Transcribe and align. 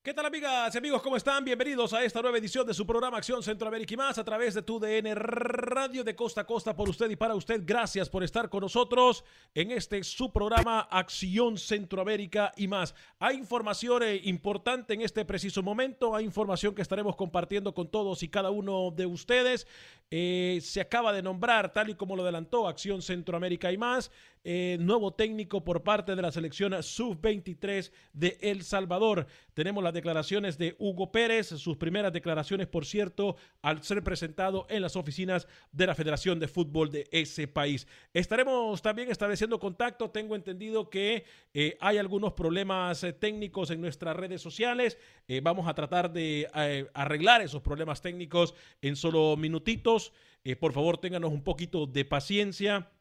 ¿Qué 0.00 0.14
tal 0.14 0.24
amigas 0.24 0.72
y 0.72 0.78
amigos? 0.78 1.02
¿Cómo 1.02 1.16
están? 1.16 1.44
Bienvenidos 1.44 1.92
a 1.92 2.04
esta 2.04 2.22
nueva 2.22 2.38
edición 2.38 2.64
de 2.64 2.72
su 2.72 2.86
programa 2.86 3.18
Acción 3.18 3.42
Centroamérica 3.42 3.94
y 3.94 3.96
más 3.96 4.16
a 4.16 4.24
través 4.24 4.54
de 4.54 4.62
tu 4.62 4.78
DN 4.78 5.12
Radio 5.16 6.04
de 6.04 6.14
Costa 6.14 6.42
a 6.42 6.46
Costa 6.46 6.76
por 6.76 6.88
usted 6.88 7.10
y 7.10 7.16
para 7.16 7.34
usted. 7.34 7.62
Gracias 7.66 8.08
por 8.08 8.22
estar 8.22 8.48
con 8.48 8.60
nosotros 8.60 9.24
en 9.54 9.72
este 9.72 10.04
su 10.04 10.32
programa 10.32 10.82
Acción 10.82 11.58
Centroamérica 11.58 12.52
y 12.56 12.68
más. 12.68 12.94
Hay 13.18 13.38
información 13.38 14.04
eh, 14.04 14.20
importante 14.22 14.94
en 14.94 15.02
este 15.02 15.24
preciso 15.24 15.64
momento, 15.64 16.14
hay 16.14 16.24
información 16.24 16.76
que 16.76 16.82
estaremos 16.82 17.16
compartiendo 17.16 17.74
con 17.74 17.90
todos 17.90 18.22
y 18.22 18.28
cada 18.28 18.52
uno 18.52 18.92
de 18.92 19.04
ustedes. 19.04 19.66
Eh, 20.10 20.60
se 20.62 20.80
acaba 20.80 21.12
de 21.12 21.22
nombrar, 21.22 21.72
tal 21.72 21.90
y 21.90 21.94
como 21.94 22.14
lo 22.14 22.22
adelantó 22.22 22.68
Acción 22.68 23.02
Centroamérica 23.02 23.72
y 23.72 23.76
más, 23.76 24.10
eh, 24.44 24.78
nuevo 24.80 25.12
técnico 25.12 25.62
por 25.62 25.82
parte 25.82 26.16
de 26.16 26.22
la 26.22 26.32
selección 26.32 26.82
sub-23 26.82 27.92
de 28.14 28.38
El 28.40 28.62
Salvador. 28.62 29.26
Tenemos 29.58 29.82
las 29.82 29.92
declaraciones 29.92 30.56
de 30.56 30.76
Hugo 30.78 31.10
Pérez, 31.10 31.48
sus 31.48 31.76
primeras 31.76 32.12
declaraciones, 32.12 32.68
por 32.68 32.86
cierto, 32.86 33.34
al 33.60 33.82
ser 33.82 34.04
presentado 34.04 34.68
en 34.70 34.82
las 34.82 34.94
oficinas 34.94 35.48
de 35.72 35.88
la 35.88 35.96
Federación 35.96 36.38
de 36.38 36.46
Fútbol 36.46 36.92
de 36.92 37.08
ese 37.10 37.48
país. 37.48 37.88
Estaremos 38.14 38.80
también 38.82 39.10
estableciendo 39.10 39.58
contacto. 39.58 40.12
Tengo 40.12 40.36
entendido 40.36 40.88
que 40.90 41.24
eh, 41.54 41.76
hay 41.80 41.98
algunos 41.98 42.34
problemas 42.34 43.02
eh, 43.02 43.12
técnicos 43.12 43.72
en 43.72 43.80
nuestras 43.80 44.16
redes 44.16 44.40
sociales. 44.40 44.96
Eh, 45.26 45.40
vamos 45.42 45.66
a 45.66 45.74
tratar 45.74 46.12
de 46.12 46.48
arreglar 46.94 47.42
esos 47.42 47.60
problemas 47.60 48.00
técnicos 48.00 48.54
en 48.80 48.94
solo 48.94 49.36
minutitos. 49.36 50.12
Por 50.60 50.72
favor, 50.72 50.98
ténganos 50.98 51.32
un 51.32 51.42
poquito 51.42 51.84
de 51.88 52.04
paciencia. 52.04 52.92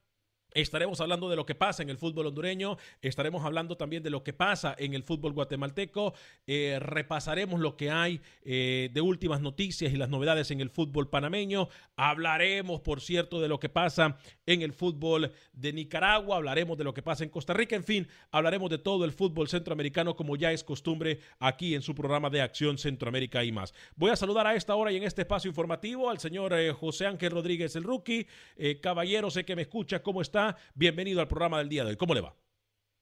Estaremos 0.53 1.01
hablando 1.01 1.29
de 1.29 1.35
lo 1.35 1.45
que 1.45 1.55
pasa 1.55 1.83
en 1.83 1.89
el 1.89 1.97
fútbol 1.97 2.27
hondureño, 2.27 2.77
estaremos 3.01 3.45
hablando 3.45 3.77
también 3.77 4.01
de 4.01 4.09
lo 4.09 4.23
que 4.23 4.33
pasa 4.33 4.75
en 4.79 4.93
el 4.93 5.03
fútbol 5.03 5.33
guatemalteco, 5.33 6.13
eh, 6.47 6.79
repasaremos 6.79 7.59
lo 7.59 7.75
que 7.75 7.91
hay 7.91 8.21
eh, 8.43 8.89
de 8.91 9.01
últimas 9.01 9.41
noticias 9.41 9.91
y 9.93 9.97
las 9.97 10.09
novedades 10.09 10.49
en 10.49 10.61
el 10.61 10.69
fútbol 10.69 11.09
panameño, 11.09 11.69
hablaremos, 11.95 12.79
por 12.81 13.01
cierto, 13.01 13.41
de 13.41 13.49
lo 13.49 13.59
que 13.59 13.69
pasa 13.69 14.17
en 14.45 14.61
el 14.61 14.73
fútbol 14.73 15.31
de 15.53 15.73
Nicaragua, 15.73 16.37
hablaremos 16.37 16.77
de 16.77 16.85
lo 16.85 16.93
que 16.93 17.03
pasa 17.03 17.23
en 17.23 17.29
Costa 17.29 17.53
Rica, 17.53 17.75
en 17.75 17.83
fin, 17.83 18.07
hablaremos 18.31 18.69
de 18.69 18.77
todo 18.77 19.05
el 19.05 19.11
fútbol 19.11 19.49
centroamericano 19.49 20.15
como 20.15 20.37
ya 20.37 20.51
es 20.51 20.63
costumbre 20.63 21.19
aquí 21.39 21.75
en 21.75 21.81
su 21.81 21.93
programa 21.93 22.29
de 22.29 22.41
Acción 22.41 22.77
Centroamérica 22.77 23.43
y 23.43 23.51
más. 23.51 23.73
Voy 23.95 24.11
a 24.11 24.15
saludar 24.15 24.47
a 24.47 24.55
esta 24.55 24.75
hora 24.75 24.91
y 24.91 24.97
en 24.97 25.03
este 25.03 25.21
espacio 25.21 25.49
informativo 25.49 26.09
al 26.09 26.19
señor 26.19 26.53
eh, 26.53 26.71
José 26.71 27.05
Ángel 27.05 27.31
Rodríguez, 27.31 27.75
el 27.75 27.83
rookie. 27.83 28.25
Caballero, 28.81 29.29
sé 29.29 29.45
que 29.45 29.55
me 29.55 29.61
escucha, 29.63 30.01
¿cómo 30.01 30.21
está? 30.21 30.46
Bienvenido 30.75 31.21
al 31.21 31.27
programa 31.27 31.59
del 31.59 31.69
día 31.69 31.83
de 31.83 31.91
hoy. 31.91 31.97
¿Cómo 31.97 32.13
le 32.13 32.21
va? 32.21 32.35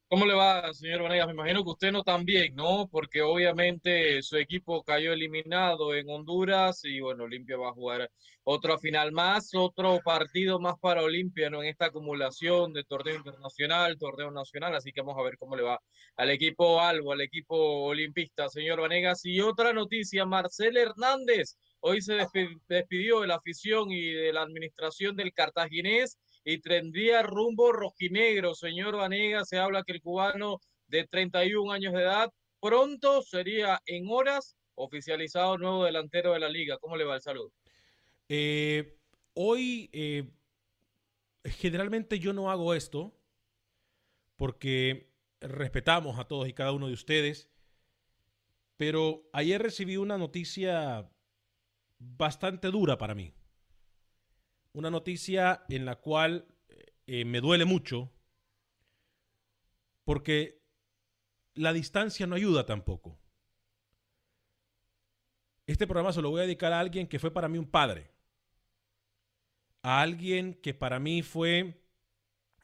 ¿Cómo 0.07 0.27
le 0.27 0.35
va, 0.35 0.71
señor 0.71 1.01
Vanegas? 1.01 1.25
Me 1.27 1.33
imagino 1.33 1.63
que 1.63 1.71
usted 1.71 1.91
no 1.91 2.03
también, 2.03 2.55
¿no? 2.55 2.87
Porque 2.91 3.23
obviamente 3.23 4.21
su 4.21 4.37
equipo 4.37 4.83
cayó 4.83 5.11
eliminado 5.11 5.95
en 5.95 6.07
Honduras 6.09 6.85
y 6.85 6.99
bueno, 6.99 7.23
Olimpia 7.23 7.57
va 7.57 7.69
a 7.69 7.73
jugar 7.73 8.11
otra 8.43 8.77
final 8.77 9.11
más, 9.11 9.49
otro 9.55 9.99
partido 10.05 10.59
más 10.59 10.75
para 10.79 11.01
Olimpia, 11.01 11.49
¿no? 11.49 11.63
En 11.63 11.69
esta 11.69 11.87
acumulación 11.87 12.71
de 12.71 12.83
torneo 12.83 13.15
internacional, 13.15 13.97
torneo 13.97 14.29
nacional, 14.29 14.75
así 14.75 14.91
que 14.91 15.01
vamos 15.01 15.17
a 15.19 15.23
ver 15.23 15.37
cómo 15.39 15.55
le 15.55 15.63
va 15.63 15.81
al 16.17 16.29
equipo 16.29 16.79
Albo, 16.79 17.11
al 17.11 17.21
equipo 17.21 17.55
olimpista, 17.85 18.47
señor 18.47 18.81
Vanegas. 18.81 19.25
Y 19.25 19.41
otra 19.41 19.73
noticia, 19.73 20.23
Marcel 20.25 20.77
Hernández 20.77 21.57
hoy 21.79 22.01
se 22.01 22.13
despi- 22.19 22.61
despidió 22.69 23.21
de 23.21 23.27
la 23.27 23.35
afición 23.35 23.91
y 23.91 24.11
de 24.11 24.31
la 24.31 24.43
administración 24.43 25.15
del 25.15 25.33
Cartaginés 25.33 26.19
y 26.45 26.59
tendría 26.59 27.23
rumbo 27.23 27.73
rojinegro. 27.73 28.53
Señor 28.53 28.95
Vanega, 28.95 29.43
se 29.43 29.57
habla 29.57 29.83
que 29.83 29.93
el 29.93 30.01
cubano 30.01 30.61
de 30.87 31.05
31 31.07 31.71
años 31.71 31.93
de 31.93 32.03
edad 32.03 32.29
pronto 32.61 33.23
sería 33.23 33.81
en 33.85 34.05
horas 34.07 34.55
oficializado 34.75 35.57
nuevo 35.57 35.85
delantero 35.85 36.33
de 36.33 36.39
la 36.39 36.49
liga. 36.49 36.77
¿Cómo 36.77 36.95
le 36.95 37.03
va 37.03 37.15
el 37.15 37.21
saludo? 37.21 37.51
Eh, 38.29 38.97
hoy, 39.33 39.89
eh, 39.91 40.29
generalmente 41.45 42.19
yo 42.19 42.31
no 42.31 42.51
hago 42.51 42.75
esto 42.75 43.13
porque 44.35 45.11
respetamos 45.41 46.19
a 46.19 46.27
todos 46.27 46.47
y 46.47 46.53
cada 46.53 46.73
uno 46.73 46.87
de 46.87 46.93
ustedes, 46.93 47.49
pero 48.77 49.27
ayer 49.33 49.61
recibí 49.61 49.97
una 49.97 50.17
noticia 50.17 51.09
bastante 51.97 52.69
dura 52.69 52.97
para 52.97 53.15
mí. 53.15 53.33
Una 54.75 54.91
noticia 54.91 55.63
en 55.69 55.85
la 55.85 55.95
cual 55.95 56.45
eh, 57.07 57.23
me 57.23 57.39
duele 57.39 57.63
mucho 57.63 58.11
porque 60.03 60.61
la 61.53 61.71
distancia 61.71 62.27
no 62.27 62.35
ayuda 62.35 62.65
tampoco. 62.65 63.17
Este 65.65 65.87
programa 65.87 66.11
se 66.11 66.21
lo 66.21 66.29
voy 66.29 66.41
a 66.41 66.43
dedicar 66.43 66.73
a 66.73 66.81
alguien 66.81 67.07
que 67.07 67.19
fue 67.19 67.31
para 67.31 67.47
mí 67.47 67.57
un 67.57 67.71
padre. 67.71 68.11
A 69.81 70.01
alguien 70.01 70.55
que 70.55 70.73
para 70.73 70.99
mí 70.99 71.21
fue 71.21 71.81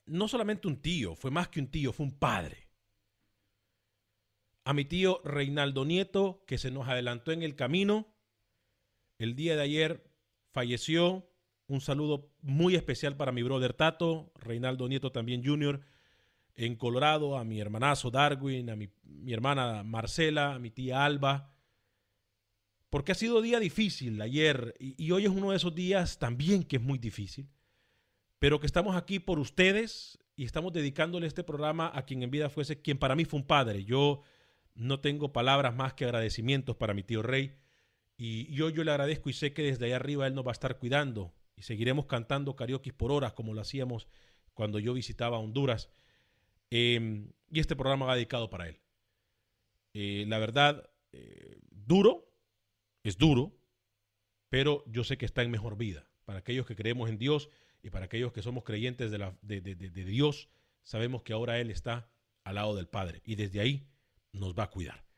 no 0.05 0.27
solamente 0.27 0.67
un 0.67 0.81
tío, 0.81 1.15
fue 1.15 1.31
más 1.31 1.47
que 1.47 1.61
un 1.61 1.71
tío, 1.71 1.93
fue 1.93 2.07
un 2.07 2.19
padre. 2.19 2.67
A 4.65 4.73
mi 4.73 4.83
tío 4.83 5.21
Reinaldo 5.23 5.85
Nieto, 5.85 6.43
que 6.45 6.57
se 6.57 6.71
nos 6.71 6.89
adelantó 6.89 7.31
en 7.31 7.41
el 7.41 7.55
camino. 7.55 8.13
El 9.17 9.33
día 9.37 9.55
de 9.55 9.61
ayer 9.61 10.11
falleció. 10.51 11.30
Un 11.71 11.79
saludo 11.79 12.29
muy 12.41 12.75
especial 12.75 13.15
para 13.15 13.31
mi 13.31 13.43
brother 13.43 13.71
Tato, 13.71 14.33
Reinaldo 14.35 14.89
Nieto 14.89 15.13
también 15.13 15.41
Jr. 15.41 15.79
en 16.53 16.75
Colorado, 16.75 17.37
a 17.37 17.45
mi 17.45 17.61
hermanazo 17.61 18.11
Darwin, 18.11 18.69
a 18.69 18.75
mi, 18.75 18.89
mi 19.03 19.31
hermana 19.31 19.81
Marcela, 19.81 20.55
a 20.55 20.59
mi 20.59 20.69
tía 20.69 21.05
Alba. 21.05 21.55
Porque 22.89 23.13
ha 23.13 23.15
sido 23.15 23.41
día 23.41 23.57
difícil 23.61 24.21
ayer 24.21 24.75
y, 24.79 25.09
hoy 25.11 25.23
es 25.23 25.29
uno 25.29 25.51
de 25.51 25.55
esos 25.55 25.73
días 25.73 26.19
también 26.19 26.65
que 26.65 26.75
es 26.75 26.81
muy 26.81 26.99
difícil. 26.99 27.47
pero 28.37 28.59
que 28.59 28.65
estamos 28.65 28.97
aquí 28.97 29.19
por 29.19 29.39
ustedes 29.39 30.19
y 30.35 30.43
estamos 30.43 30.73
dedicándole 30.73 31.25
este 31.25 31.45
programa 31.45 31.89
a 31.95 32.03
quien 32.03 32.21
en 32.21 32.31
vida 32.31 32.49
fuese, 32.49 32.81
quien 32.81 32.97
para 32.97 33.15
mí 33.15 33.23
fue 33.23 33.39
un 33.39 33.47
padre. 33.47 33.85
Yo 33.85 34.23
no 34.75 34.99
tengo 34.99 35.31
palabras 35.31 35.73
más 35.73 35.93
que 35.93 36.03
agradecimientos 36.03 36.75
para 36.75 36.93
mi 36.93 37.03
tío 37.03 37.21
Rey 37.21 37.55
y 38.17 38.53
yo, 38.53 38.69
yo 38.69 38.83
le 38.83 38.91
agradezco 38.91 39.29
y 39.29 39.33
sé 39.33 39.53
que 39.53 39.63
desde 39.63 39.85
ahí 39.85 39.93
arriba 39.93 40.27
él 40.27 40.35
nos 40.35 40.45
va 40.45 40.51
a 40.51 40.59
estar 40.59 40.77
cuidando 40.77 41.33
seguiremos 41.61 42.05
cantando 42.05 42.55
karaoke 42.55 42.93
por 42.93 43.11
horas 43.11 43.33
como 43.33 43.53
lo 43.53 43.61
hacíamos 43.61 44.07
cuando 44.53 44.79
yo 44.79 44.93
visitaba 44.93 45.39
Honduras. 45.39 45.89
Em, 46.69 47.31
y 47.51 47.59
este 47.59 47.75
programa 47.75 48.05
va 48.05 48.15
dedicado 48.15 48.49
para 48.49 48.67
él. 48.67 48.79
Eh, 49.93 50.25
la 50.27 50.39
verdad, 50.39 50.89
eh, 51.11 51.59
duro, 51.69 52.31
es 53.03 53.17
duro, 53.17 53.57
pero 54.49 54.83
yo 54.87 55.03
sé 55.03 55.17
que 55.17 55.25
está 55.25 55.41
en 55.43 55.51
mejor 55.51 55.77
vida. 55.77 56.07
Para 56.25 56.39
aquellos 56.39 56.65
que 56.65 56.75
creemos 56.75 57.09
en 57.09 57.17
Dios 57.17 57.49
y 57.83 57.89
para 57.89 58.05
aquellos 58.05 58.31
que 58.31 58.41
somos 58.41 58.63
creyentes 58.63 59.11
de 59.11 60.05
Dios, 60.05 60.49
sabemos 60.83 61.23
que 61.23 61.33
ahora 61.33 61.59
Él 61.59 61.71
está 61.71 62.09
al 62.43 62.55
lado 62.55 62.75
del 62.75 62.87
Padre 62.87 63.21
y 63.25 63.35
desde 63.35 63.59
ahí 63.59 63.87
nos 64.31 64.57
va 64.57 64.63
a 64.63 64.69
cuidar. 64.69 65.10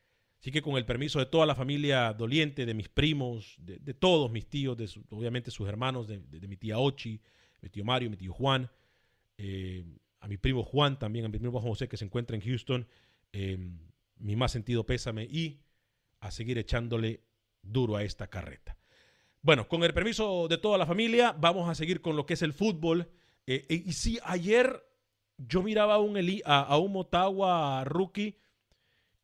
Así 0.43 0.51
que 0.51 0.61
con 0.61 0.75
el 0.75 0.85
permiso 0.85 1.19
de 1.19 1.25
toda 1.25 1.45
la 1.45 1.55
familia 1.55 2.11
doliente, 2.11 2.65
de 2.65 2.73
mis 2.73 2.89
primos, 2.89 3.55
de, 3.59 3.93
todos 3.93 4.29
mis 4.29 4.45
tíos, 4.45 4.75
de 4.75 4.89
obviamente 5.09 5.51
sus 5.51 5.69
hermanos, 5.69 6.05
de, 6.05 6.19
mi 6.49 6.57
tía 6.57 6.79
Ochi, 6.79 7.21
mi 7.61 7.69
tío 7.69 7.85
Mario, 7.85 8.09
mi 8.09 8.17
tío 8.17 8.33
Juan, 8.33 8.69
eh, 9.37 9.85
a 10.19 10.27
mi 10.27 10.35
primo 10.35 10.65
Juan 10.65 10.99
también, 10.99 11.23
a 11.23 11.29
mi 11.29 11.39
primo 11.39 11.61
José 11.61 11.87
que 11.87 11.95
se 11.95 12.03
encuentra 12.03 12.35
en 12.35 12.41
Houston, 12.41 12.85
eh, 13.31 13.57
mi 14.17 14.35
más 14.35 14.51
sentido 14.51 14.85
pésame 14.85 15.23
y 15.23 15.61
a 16.19 16.29
seguir 16.29 16.57
echándole 16.57 17.21
duro 17.61 17.95
a 17.95 18.03
esta 18.03 18.27
carreta. 18.27 18.77
Bueno, 19.41 19.69
con 19.69 19.85
el 19.85 19.93
permiso 19.93 20.49
de 20.49 20.57
toda 20.57 20.77
la 20.77 20.85
familia, 20.85 21.31
vamos 21.39 21.69
a 21.69 21.75
seguir 21.75 22.01
con 22.01 22.17
lo 22.17 22.25
que 22.25 22.33
es 22.33 22.41
el 22.41 22.51
fútbol. 22.51 23.09
Eh, 23.47 23.65
y 23.69 23.93
sí, 23.93 24.19
ayer 24.25 24.83
yo 25.37 25.63
miraba 25.63 25.93
a 25.93 25.99
un, 25.99 26.17
a, 26.43 26.59
a 26.63 26.77
un 26.79 26.91
Motagua 26.91 27.85
rookie 27.85 28.35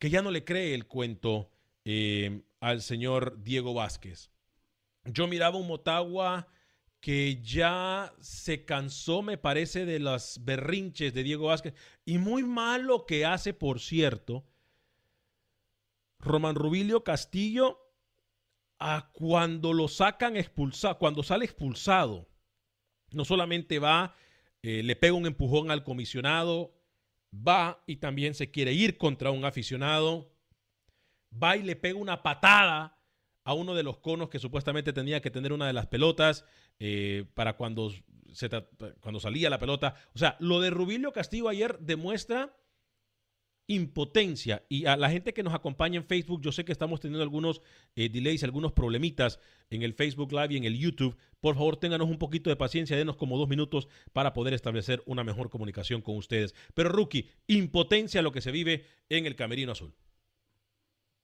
que 0.00 0.10
ya 0.10 0.22
no 0.22 0.30
le 0.30 0.44
cree 0.44 0.74
el 0.74 0.86
cuento 0.86 1.50
eh, 1.84 2.40
al 2.58 2.80
señor 2.80 3.44
Diego 3.44 3.74
Vázquez. 3.74 4.32
Yo 5.04 5.28
miraba 5.28 5.58
un 5.58 5.66
Motagua 5.66 6.48
que 7.00 7.42
ya 7.42 8.12
se 8.18 8.64
cansó, 8.64 9.20
me 9.20 9.36
parece, 9.36 9.84
de 9.84 10.00
las 10.00 10.42
berrinches 10.42 11.12
de 11.12 11.22
Diego 11.22 11.46
Vázquez. 11.46 11.74
Y 12.06 12.16
muy 12.16 12.42
malo 12.42 13.04
que 13.04 13.26
hace, 13.26 13.52
por 13.52 13.78
cierto, 13.78 14.46
Román 16.18 16.54
Rubilio 16.54 17.04
Castillo 17.04 17.78
a 18.78 19.10
cuando 19.12 19.74
lo 19.74 19.86
sacan 19.86 20.38
expulsado, 20.38 20.98
cuando 20.98 21.22
sale 21.22 21.44
expulsado. 21.44 22.26
No 23.10 23.26
solamente 23.26 23.78
va, 23.78 24.14
eh, 24.62 24.82
le 24.82 24.96
pega 24.96 25.12
un 25.12 25.26
empujón 25.26 25.70
al 25.70 25.84
comisionado, 25.84 26.79
va 27.34 27.82
y 27.86 27.96
también 27.96 28.34
se 28.34 28.50
quiere 28.50 28.72
ir 28.72 28.98
contra 28.98 29.30
un 29.30 29.44
aficionado, 29.44 30.32
va 31.30 31.56
y 31.56 31.62
le 31.62 31.76
pega 31.76 31.98
una 31.98 32.22
patada 32.22 32.98
a 33.44 33.54
uno 33.54 33.74
de 33.74 33.82
los 33.82 33.98
conos 33.98 34.28
que 34.28 34.38
supuestamente 34.38 34.92
tenía 34.92 35.20
que 35.20 35.30
tener 35.30 35.52
una 35.52 35.66
de 35.66 35.72
las 35.72 35.86
pelotas 35.86 36.44
eh, 36.78 37.24
para 37.34 37.56
cuando, 37.56 37.90
se, 38.32 38.48
cuando 39.00 39.20
salía 39.20 39.50
la 39.50 39.58
pelota. 39.58 39.94
O 40.14 40.18
sea, 40.18 40.36
lo 40.40 40.60
de 40.60 40.70
Rubilio 40.70 41.12
Castillo 41.12 41.48
ayer 41.48 41.78
demuestra 41.80 42.56
impotencia. 43.70 44.64
Y 44.68 44.86
a 44.86 44.96
la 44.96 45.10
gente 45.10 45.32
que 45.32 45.44
nos 45.44 45.54
acompaña 45.54 45.96
en 45.96 46.04
Facebook, 46.04 46.42
yo 46.42 46.50
sé 46.50 46.64
que 46.64 46.72
estamos 46.72 46.98
teniendo 46.98 47.22
algunos 47.22 47.62
eh, 47.94 48.08
delays, 48.08 48.42
algunos 48.42 48.72
problemitas 48.72 49.38
en 49.70 49.82
el 49.82 49.94
Facebook 49.94 50.32
Live 50.32 50.54
y 50.54 50.56
en 50.56 50.64
el 50.64 50.76
YouTube. 50.76 51.16
Por 51.40 51.54
favor, 51.54 51.76
ténganos 51.76 52.08
un 52.08 52.18
poquito 52.18 52.50
de 52.50 52.56
paciencia, 52.56 52.96
denos 52.96 53.16
como 53.16 53.38
dos 53.38 53.48
minutos 53.48 53.86
para 54.12 54.32
poder 54.32 54.54
establecer 54.54 55.02
una 55.06 55.22
mejor 55.22 55.50
comunicación 55.50 56.02
con 56.02 56.16
ustedes. 56.16 56.52
Pero, 56.74 56.88
Rookie, 56.88 57.28
impotencia 57.46 58.22
lo 58.22 58.32
que 58.32 58.40
se 58.40 58.50
vive 58.50 58.86
en 59.08 59.26
el 59.26 59.36
Camerino 59.36 59.70
Azul. 59.70 59.94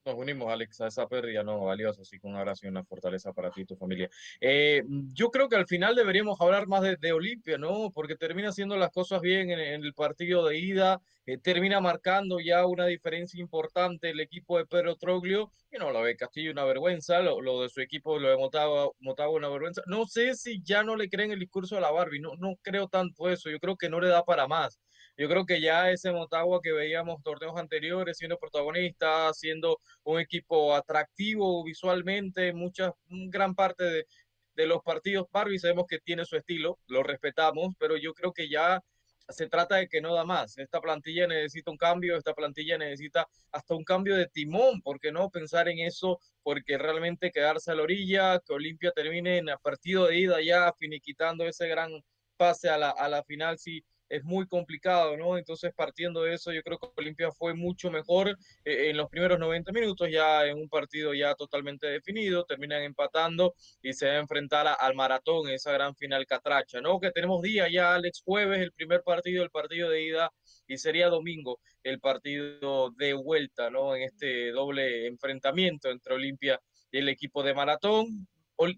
Nos 0.06 0.14
unimos, 0.14 0.52
Alex, 0.52 0.80
a 0.82 0.86
esa 0.86 1.08
pérdida 1.08 1.42
no 1.42 1.64
valiosa, 1.64 2.02
así 2.02 2.20
que 2.20 2.28
un 2.28 2.36
abrazo 2.36 2.64
y 2.64 2.68
una 2.68 2.84
fortaleza 2.84 3.32
para 3.32 3.50
ti 3.50 3.62
y 3.62 3.64
tu 3.64 3.74
familia. 3.74 4.08
Eh, 4.40 4.84
yo 5.12 5.32
creo 5.32 5.48
que 5.48 5.56
al 5.56 5.66
final 5.66 5.96
deberíamos 5.96 6.40
hablar 6.40 6.68
más 6.68 6.82
de, 6.82 7.12
Olimpia, 7.12 7.58
¿no? 7.58 7.90
Porque 7.90 8.14
termina 8.14 8.50
haciendo 8.50 8.76
las 8.76 8.92
cosas 8.92 9.20
bien 9.20 9.50
en, 9.50 9.58
el 9.58 9.94
partido 9.94 10.46
de 10.46 10.58
ida, 10.58 11.00
eh, 11.26 11.38
termina 11.38 11.80
marcando 11.80 12.38
ya 12.38 12.66
una 12.66 12.86
diferencia 12.86 13.40
importante 13.40 14.10
el 14.10 14.20
equipo 14.20 14.58
de 14.58 14.66
Pedro 14.66 14.94
Troglio, 14.94 15.50
y 15.72 15.76
no, 15.78 15.90
lo 15.90 16.04
de 16.04 16.14
Castillo 16.14 16.52
una 16.52 16.64
vergüenza, 16.64 17.18
lo, 17.20 17.62
de 17.62 17.68
su 17.68 17.80
equipo 17.80 18.20
lo 18.20 18.28
de 18.28 18.36
Motagua, 18.36 18.92
una 19.32 19.48
vergüenza. 19.48 19.82
No 19.86 20.06
sé 20.06 20.36
si 20.36 20.62
ya 20.62 20.84
no 20.84 20.94
le 20.94 21.08
creen 21.08 21.32
el 21.32 21.40
discurso 21.40 21.78
a 21.78 21.80
la 21.80 21.90
Barbie, 21.90 22.20
no, 22.20 22.36
no 22.36 22.54
creo 22.62 22.86
tanto 22.86 23.28
eso, 23.28 23.50
yo 23.50 23.58
creo 23.58 23.76
que 23.76 23.88
no 23.88 24.00
le 24.00 24.06
da 24.06 24.24
para 24.24 24.46
más. 24.46 24.78
Yo 25.16 25.28
creo 25.28 25.46
que 25.46 25.60
ya 25.60 25.90
ese 25.90 26.12
Motagua 26.12 26.60
que 26.62 26.72
veíamos 26.72 27.22
torneos 27.22 27.56
anteriores 27.56 28.18
siendo 28.18 28.38
protagonista, 28.38 29.32
siendo 29.32 29.80
un 30.04 30.20
equipo 30.20 30.74
atractivo 30.74 31.64
visualmente, 31.64 32.52
muchas, 32.52 32.92
gran 33.08 33.54
parte 33.54 33.84
de, 33.84 34.06
de 34.54 34.66
los 34.66 34.82
partidos, 34.82 35.26
Barbie 35.32 35.58
sabemos 35.58 35.86
que 35.88 36.00
tiene 36.00 36.24
su 36.26 36.36
estilo, 36.36 36.78
lo 36.88 37.02
respetamos, 37.02 37.74
pero 37.78 37.96
yo 37.96 38.12
creo 38.12 38.32
que 38.32 38.48
ya 38.48 38.82
se 39.28 39.48
trata 39.48 39.76
de 39.76 39.88
que 39.88 40.00
no 40.00 40.14
da 40.14 40.24
más. 40.24 40.56
Esta 40.58 40.80
plantilla 40.80 41.26
necesita 41.26 41.70
un 41.70 41.76
cambio, 41.76 42.16
esta 42.16 42.34
plantilla 42.34 42.78
necesita 42.78 43.26
hasta 43.52 43.74
un 43.74 43.84
cambio 43.84 44.16
de 44.16 44.26
timón, 44.28 44.82
porque 44.82 45.12
no 45.12 45.30
pensar 45.30 45.68
en 45.68 45.80
eso, 45.80 46.20
porque 46.42 46.78
realmente 46.78 47.32
quedarse 47.32 47.70
a 47.72 47.74
la 47.74 47.82
orilla, 47.82 48.40
que 48.40 48.52
Olimpia 48.52 48.92
termine 48.92 49.38
en 49.38 49.48
el 49.48 49.58
partido 49.58 50.06
de 50.06 50.18
ida 50.18 50.40
ya 50.42 50.72
finiquitando 50.78 51.44
ese 51.46 51.68
gran 51.68 51.90
pase 52.36 52.68
a 52.68 52.78
la, 52.78 52.90
a 52.90 53.08
la 53.08 53.24
final, 53.24 53.58
sí 53.58 53.82
es 54.08 54.24
muy 54.24 54.46
complicado, 54.46 55.16
¿no? 55.16 55.38
Entonces, 55.38 55.72
partiendo 55.74 56.22
de 56.22 56.34
eso, 56.34 56.52
yo 56.52 56.62
creo 56.62 56.78
que 56.78 56.88
Olimpia 56.96 57.30
fue 57.32 57.54
mucho 57.54 57.90
mejor 57.90 58.30
eh, 58.64 58.90
en 58.90 58.96
los 58.96 59.08
primeros 59.08 59.38
90 59.38 59.72
minutos, 59.72 60.08
ya 60.10 60.46
en 60.46 60.58
un 60.58 60.68
partido 60.68 61.14
ya 61.14 61.34
totalmente 61.34 61.86
definido, 61.86 62.44
terminan 62.44 62.82
empatando 62.82 63.54
y 63.82 63.92
se 63.92 64.06
va 64.06 64.12
a 64.12 64.18
enfrentar 64.18 64.66
al 64.78 64.94
maratón, 64.94 65.48
esa 65.48 65.72
gran 65.72 65.94
final 65.96 66.26
catracha, 66.26 66.80
¿no? 66.80 67.00
Que 67.00 67.10
tenemos 67.10 67.42
día 67.42 67.68
ya, 67.70 67.94
Alex, 67.94 68.22
jueves, 68.24 68.60
el 68.60 68.72
primer 68.72 69.02
partido, 69.02 69.42
el 69.42 69.50
partido 69.50 69.90
de 69.90 70.02
ida, 70.02 70.32
y 70.66 70.78
sería 70.78 71.08
domingo 71.08 71.60
el 71.82 72.00
partido 72.00 72.90
de 72.90 73.14
vuelta, 73.14 73.70
¿no? 73.70 73.94
En 73.96 74.02
este 74.02 74.50
doble 74.52 75.06
enfrentamiento 75.06 75.90
entre 75.90 76.14
Olimpia 76.14 76.60
y 76.90 76.98
el 76.98 77.08
equipo 77.08 77.42
de 77.42 77.54
maratón 77.54 78.26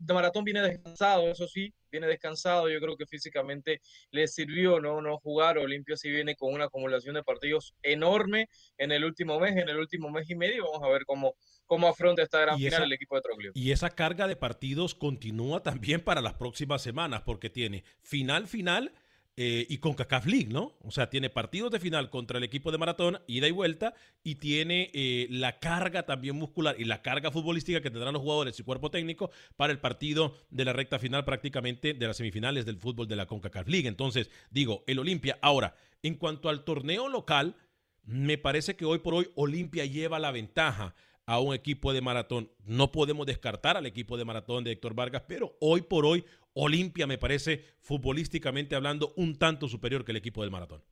de 0.01 0.15
Maratón 0.15 0.45
viene 0.45 0.61
descansado, 0.63 1.29
eso 1.31 1.47
sí, 1.47 1.73
viene 1.91 2.07
descansado. 2.07 2.69
Yo 2.69 2.81
creo 2.81 2.97
que 2.97 3.07
físicamente 3.07 3.81
le 4.11 4.27
sirvió 4.27 4.81
no, 4.81 5.01
no 5.01 5.19
jugar. 5.19 5.59
Olimpia 5.59 5.97
sí 5.97 6.11
viene 6.11 6.35
con 6.37 6.53
una 6.53 6.65
acumulación 6.65 7.15
de 7.15 7.23
partidos 7.23 7.75
enorme 7.83 8.49
en 8.77 8.93
el 8.93 9.05
último 9.05 9.39
mes, 9.39 9.57
en 9.57 9.69
el 9.69 9.79
último 9.79 10.11
mes 10.11 10.29
y 10.31 10.35
medio. 10.35 10.65
Vamos 10.65 10.87
a 10.87 10.91
ver 10.91 11.05
cómo, 11.05 11.35
cómo 11.67 11.89
afronta 11.89 12.23
esta 12.23 12.41
gran 12.41 12.59
final 12.59 12.83
el 12.83 12.93
equipo 12.93 13.17
de 13.17 13.23
Troglio. 13.23 13.53
Y 13.55 13.73
esa 13.73 13.91
carga 13.91 14.27
de 14.27 14.37
partidos 14.37 14.95
continúa 14.95 15.63
también 15.63 16.01
para 16.01 16.21
las 16.21 16.35
próximas 16.35 16.83
semanas, 16.83 17.23
porque 17.23 17.51
tiene 17.51 17.85
final, 18.03 18.47
final 18.47 18.93
eh, 19.41 19.67
y 19.69 19.79
con 19.79 19.95
CACAF 19.95 20.27
League, 20.27 20.49
¿no? 20.49 20.73
O 20.83 20.91
sea, 20.91 21.11
tiene 21.11 21.31
partidos 21.31 21.71
de 21.71 21.79
final 21.79 22.11
contra 22.11 22.39
el 22.39 22.43
equipo 22.43 22.73
de 22.73 22.79
maratón, 22.79 23.21
ida 23.29 23.47
y 23.47 23.53
vuelta, 23.53 23.95
y 24.25 24.35
tiene 24.35 24.91
eh, 24.93 25.29
la 25.31 25.61
carga 25.61 26.07
también 26.07 26.35
muscular 26.35 26.75
y 26.77 26.83
la 26.83 27.03
carga 27.03 27.31
futbolística 27.31 27.81
que 27.81 27.93
tendrán 27.93 28.15
los 28.15 28.23
jugadores 28.23 28.59
y 28.59 28.65
cuerpo 28.65 28.91
técnico 28.91 29.31
para 29.55 29.73
el 29.73 29.79
partido 29.79 30.35
de 30.51 30.65
la 30.65 30.73
recta 30.73 30.99
final 30.99 31.25
prácticamente 31.25 31.95
de 31.95 32.07
las 32.09 32.17
semifinales 32.17 32.67
del 32.67 32.79
fútbol 32.79 33.07
de 33.07 33.15
la 33.15 33.27
CONCACAF 33.27 33.69
League. 33.69 33.87
Entonces, 33.87 34.29
digo, 34.51 34.83
el 34.89 34.99
Olimpia. 34.99 35.39
Ahora, 35.41 35.77
en 36.03 36.17
cuanto 36.17 36.49
al 36.49 36.65
torneo 36.65 37.09
local, 37.09 37.55
me 38.03 38.39
parece 38.39 38.75
que 38.75 38.87
hoy 38.87 38.99
por 38.99 39.15
hoy 39.15 39.31
Olimpia 39.37 39.85
lleva 39.85 40.19
la 40.19 40.33
ventaja 40.33 40.97
a 41.27 41.39
un 41.39 41.55
equipo 41.55 41.93
de 41.93 42.01
maratón. 42.01 42.51
No 42.65 42.91
podemos 42.91 43.25
descartar 43.25 43.77
al 43.77 43.87
equipo 43.87 44.17
de 44.17 44.25
maratón 44.25 44.65
de 44.65 44.73
Héctor 44.73 44.95
Vargas, 44.95 45.23
pero 45.29 45.57
hoy 45.61 45.83
por 45.83 46.07
hoy 46.07 46.25
Olimpia 46.61 47.07
me 47.07 47.19
parece 47.19 47.65
futbolísticamente 47.79 48.75
hablando 48.75 49.13
un 49.17 49.37
tanto 49.37 49.69
superior 49.69 50.05
que 50.05 50.11
el 50.11 50.17
equipo 50.17 50.43
del 50.43 50.51
maratón. 50.51 50.83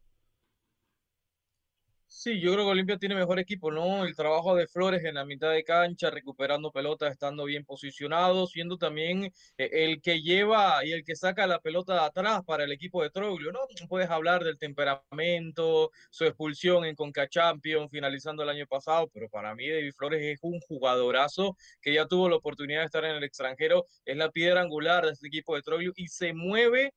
Sí, 2.19 2.41
yo 2.41 2.51
creo 2.55 2.65
que 2.65 2.71
Olimpia 2.71 2.97
tiene 2.97 3.15
mejor 3.15 3.39
equipo, 3.39 3.71
¿no? 3.71 4.03
El 4.07 4.17
trabajo 4.17 4.57
de 4.57 4.67
Flores 4.67 5.05
en 5.05 5.17
la 5.17 5.27
mitad 5.27 5.51
de 5.53 5.63
cancha, 5.65 6.09
recuperando 6.11 6.73
pelota, 6.73 7.09
estando 7.09 7.45
bien 7.45 7.63
posicionado, 7.67 8.47
siendo 8.47 8.79
también 8.79 9.25
eh, 9.59 9.69
el 9.71 10.01
que 10.01 10.23
lleva 10.23 10.83
y 10.83 10.93
el 10.93 11.05
que 11.05 11.15
saca 11.15 11.47
la 11.47 11.61
pelota 11.61 12.07
atrás 12.07 12.41
para 12.47 12.65
el 12.65 12.73
equipo 12.73 13.03
de 13.03 13.11
Troglio, 13.11 13.53
¿no? 13.53 13.61
Puedes 13.87 14.09
hablar 14.09 14.43
del 14.45 14.57
temperamento, 14.59 15.91
su 16.11 16.25
expulsión 16.25 16.87
en 16.87 16.95
Conca 16.97 17.29
Champions, 17.29 17.91
finalizando 17.91 18.43
el 18.43 18.49
año 18.49 18.67
pasado, 18.67 19.09
pero 19.13 19.29
para 19.29 19.55
mí 19.55 19.69
David 19.69 19.93
Flores 19.93 20.23
es 20.23 20.39
un 20.41 20.59
jugadorazo 20.61 21.55
que 21.83 21.93
ya 21.93 22.07
tuvo 22.07 22.31
la 22.31 22.37
oportunidad 22.37 22.81
de 22.81 22.87
estar 22.87 23.05
en 23.05 23.17
el 23.17 23.25
extranjero, 23.25 23.85
es 24.07 24.17
la 24.17 24.31
piedra 24.31 24.63
angular 24.63 25.05
de 25.05 25.13
este 25.13 25.27
equipo 25.29 25.55
de 25.55 25.61
Troglio 25.61 25.93
y 25.95 26.09
se 26.09 26.33
mueve 26.33 26.95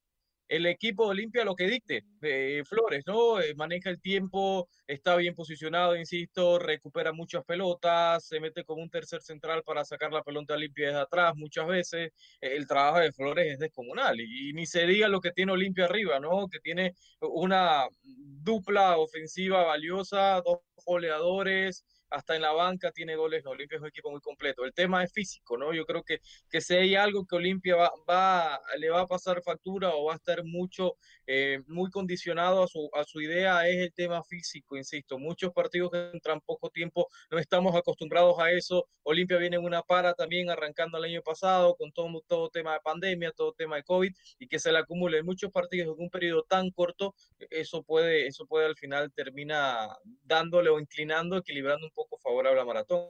el 0.50 0.65
equipo 0.65 1.06
de 1.06 1.12
Olimpia 1.12 1.46
lo 1.46 1.56
que 1.56 1.68
dicte. 1.68 2.03
Eh, 2.22 2.63
Flores, 2.65 3.03
¿no? 3.06 3.39
Eh, 3.39 3.53
maneja 3.56 3.89
el 3.89 4.01
tiempo, 4.01 4.68
está 4.88 5.15
bien 5.15 5.36
posicionado, 5.36 5.96
insisto, 5.96 6.60
recupera 6.60 7.13
muchas 7.13 7.46
pelotas, 7.46 8.25
se 8.27 8.39
mete 8.39 8.63
como 8.65 8.82
un 8.82 8.89
tercer 8.89 9.22
central 9.22 9.63
para 9.63 9.86
sacar 9.86 10.12
la 10.12 10.24
pelota 10.24 10.56
Olimpia 10.56 10.88
desde 10.88 11.01
atrás 11.01 11.34
muchas 11.36 11.68
veces. 11.68 12.12
el 12.41 12.68
trabajo 12.68 13.00
de 13.00 13.12
Flores 13.13 13.53
es 13.53 13.60
descomunal 13.60 14.20
y, 14.20 14.51
ni 14.53 14.65
se 14.65 14.86
diga 14.88 15.08
lo 15.08 15.22
que 15.22 15.32
tiene 15.32 15.51
Olimpia 15.51 15.86
arriba, 15.86 16.20
¿no? 16.20 16.48
Que 16.48 16.60
tiene 16.60 16.96
una 17.22 17.88
dupla 18.01 18.98
ofensiva 18.98 19.63
valiosa, 19.63 20.41
dos 20.44 20.60
goleadores 20.86 21.86
hasta 22.10 22.36
en 22.36 22.42
la 22.42 22.51
banca 22.51 22.92
tiene 22.92 23.16
goles, 23.16 23.44
no, 23.44 23.51
Olimpia 23.51 23.78
es 23.78 23.82
un 23.82 23.88
equipo 23.88 24.12
muy 24.12 24.22
completo. 24.22 24.66
El 24.66 24.74
tema 24.74 25.04
es 25.04 25.12
físico, 25.12 25.58
¿no? 25.58 25.74
Yo 25.74 25.86
creo 25.86 26.04
que, 26.04 26.20
que 26.50 26.62
si 26.62 26.75
hay 26.75 26.96
algo 26.96 27.25
que 27.25 27.36
Olimpia 27.36 27.75
va, 27.75 27.92
va, 28.10 28.62
le 28.78 28.89
va 28.89 29.01
a 29.01 29.08
pasar 29.08 29.42
factura 29.42 29.89
o 29.96 30.06
va 30.06 30.13
a 30.13 30.16
estar 30.18 30.44
mucho, 30.44 30.96
eh, 31.28 31.60
muy 31.68 31.89
condicionado 31.89 32.63
a 32.63 32.68
su, 32.68 32.89
a 32.94 33.04
su 33.04 33.22
idea, 33.22 33.68
es 33.68 33.78
el 33.78 33.94
tema 33.94 34.24
físico, 34.24 34.78
insisto. 34.78 35.20
Muchos 35.20 35.51
partidos 35.54 35.92
que 35.92 36.10
entran 36.13 36.42
poco 36.42 36.70
tiempo, 36.70 37.08
no 37.30 37.39
estamos 37.39 37.75
acostumbrados 37.75 38.39
a 38.39 38.51
eso. 38.51 38.88
Olimpia 39.04 39.38
viene 39.38 39.58
en 39.58 39.63
una 39.63 39.82
para 39.84 40.13
también 40.13 40.50
arrancando 40.50 40.98
el 40.98 41.06
año 41.06 41.22
pasado 41.22 41.75
con 41.75 41.92
todo, 41.92 42.24
todo 42.28 42.50
tema 42.50 42.74
de 42.74 42.80
pandemia, 42.82 43.32
todo 43.32 43.54
tema 43.54 43.78
de 43.78 43.84
COVID, 43.84 44.13
y 44.39 44.48
que 44.48 44.60
se 44.60 44.72
le 44.72 44.80
acumule 44.80 45.24
muchos 45.24 45.51
partidos 45.51 45.96
en 45.96 46.04
un 46.04 46.10
periodo 46.10 46.44
tan 46.44 46.72
corto, 46.72 47.16
eso 47.50 47.84
puede, 47.84 48.28
eso 48.28 48.46
puede 48.46 48.66
al 48.66 48.75
final 48.75 49.12
termina 49.13 49.88
dándole 50.24 50.70
o 50.70 50.80
inclinando, 50.80 51.38
equilibrando 51.38 51.88
un 51.88 51.92
favorable 52.22 52.62
a 52.62 52.65
Maratón. 52.65 53.06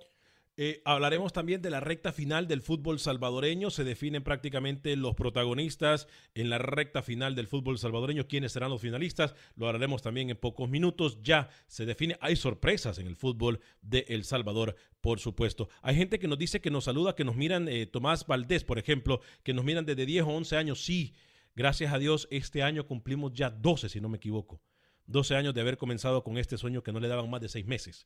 Eh, 0.62 0.81
hablaremos 0.84 1.31
también 1.31 1.62
de 1.62 1.69
la 1.69 1.79
recta 1.79 2.12
final 2.12 2.46
del 2.50 2.62
fútbol 2.62 3.00
salvadoreño. 3.00 3.69
Se 3.69 3.86
definen 3.86 4.25
prácticamente 4.25 4.98
los 4.98 5.15
protagonistas 5.15 6.10
en 6.36 6.50
la 6.50 6.58
recta 6.58 7.01
final 7.01 7.34
del 7.34 7.48
fútbol 7.48 7.79
salvadoreño. 7.79 8.27
¿Quiénes 8.27 8.51
serán 8.51 8.69
los 8.69 8.81
finalistas? 8.81 9.36
Lo 9.55 9.67
hablaremos 9.67 10.01
también 10.01 10.29
en 10.29 10.36
pocos 10.36 10.69
minutos. 10.69 11.24
Ya 11.24 11.48
se 11.67 11.86
define. 11.86 12.17
Hay 12.19 12.36
sorpresas 12.36 13.00
en 13.00 13.08
el 13.08 13.15
fútbol 13.15 13.62
de 13.81 14.03
El 14.10 14.25
Salvador, 14.25 14.75
por 15.00 15.22
supuesto. 15.22 15.69
Hay 15.81 15.96
gente 15.96 16.19
que 16.19 16.27
nos 16.27 16.38
dice 16.38 16.60
que 16.60 16.72
nos 16.72 16.84
saluda, 16.84 17.15
que 17.15 17.24
nos 17.24 17.38
miran, 17.38 17.69
eh, 17.69 17.86
Tomás 17.86 18.27
Valdés, 18.27 18.65
por 18.65 18.79
ejemplo, 18.79 19.22
que 19.43 19.53
nos 19.53 19.63
miran 19.63 19.86
desde 19.86 20.05
10 20.05 20.25
o 20.25 20.27
11 20.31 20.58
años. 20.58 20.84
Sí, 20.84 21.13
gracias 21.55 21.93
a 21.93 22.00
Dios, 22.00 22.27
este 22.31 22.63
año 22.63 22.86
cumplimos 22.86 23.31
ya 23.31 23.50
12, 23.50 23.88
si 23.88 24.01
no 24.01 24.10
me 24.10 24.17
equivoco. 24.17 24.62
12 25.05 25.36
años 25.38 25.53
de 25.53 25.62
haber 25.62 25.77
comenzado 25.77 26.22
con 26.22 26.38
este 26.38 26.58
sueño 26.58 26.84
que 26.84 26.91
no 26.91 27.00
le 27.00 27.08
daban 27.08 27.29
más 27.29 27.39
de 27.39 27.48
6 27.48 27.65
meses. 27.65 28.05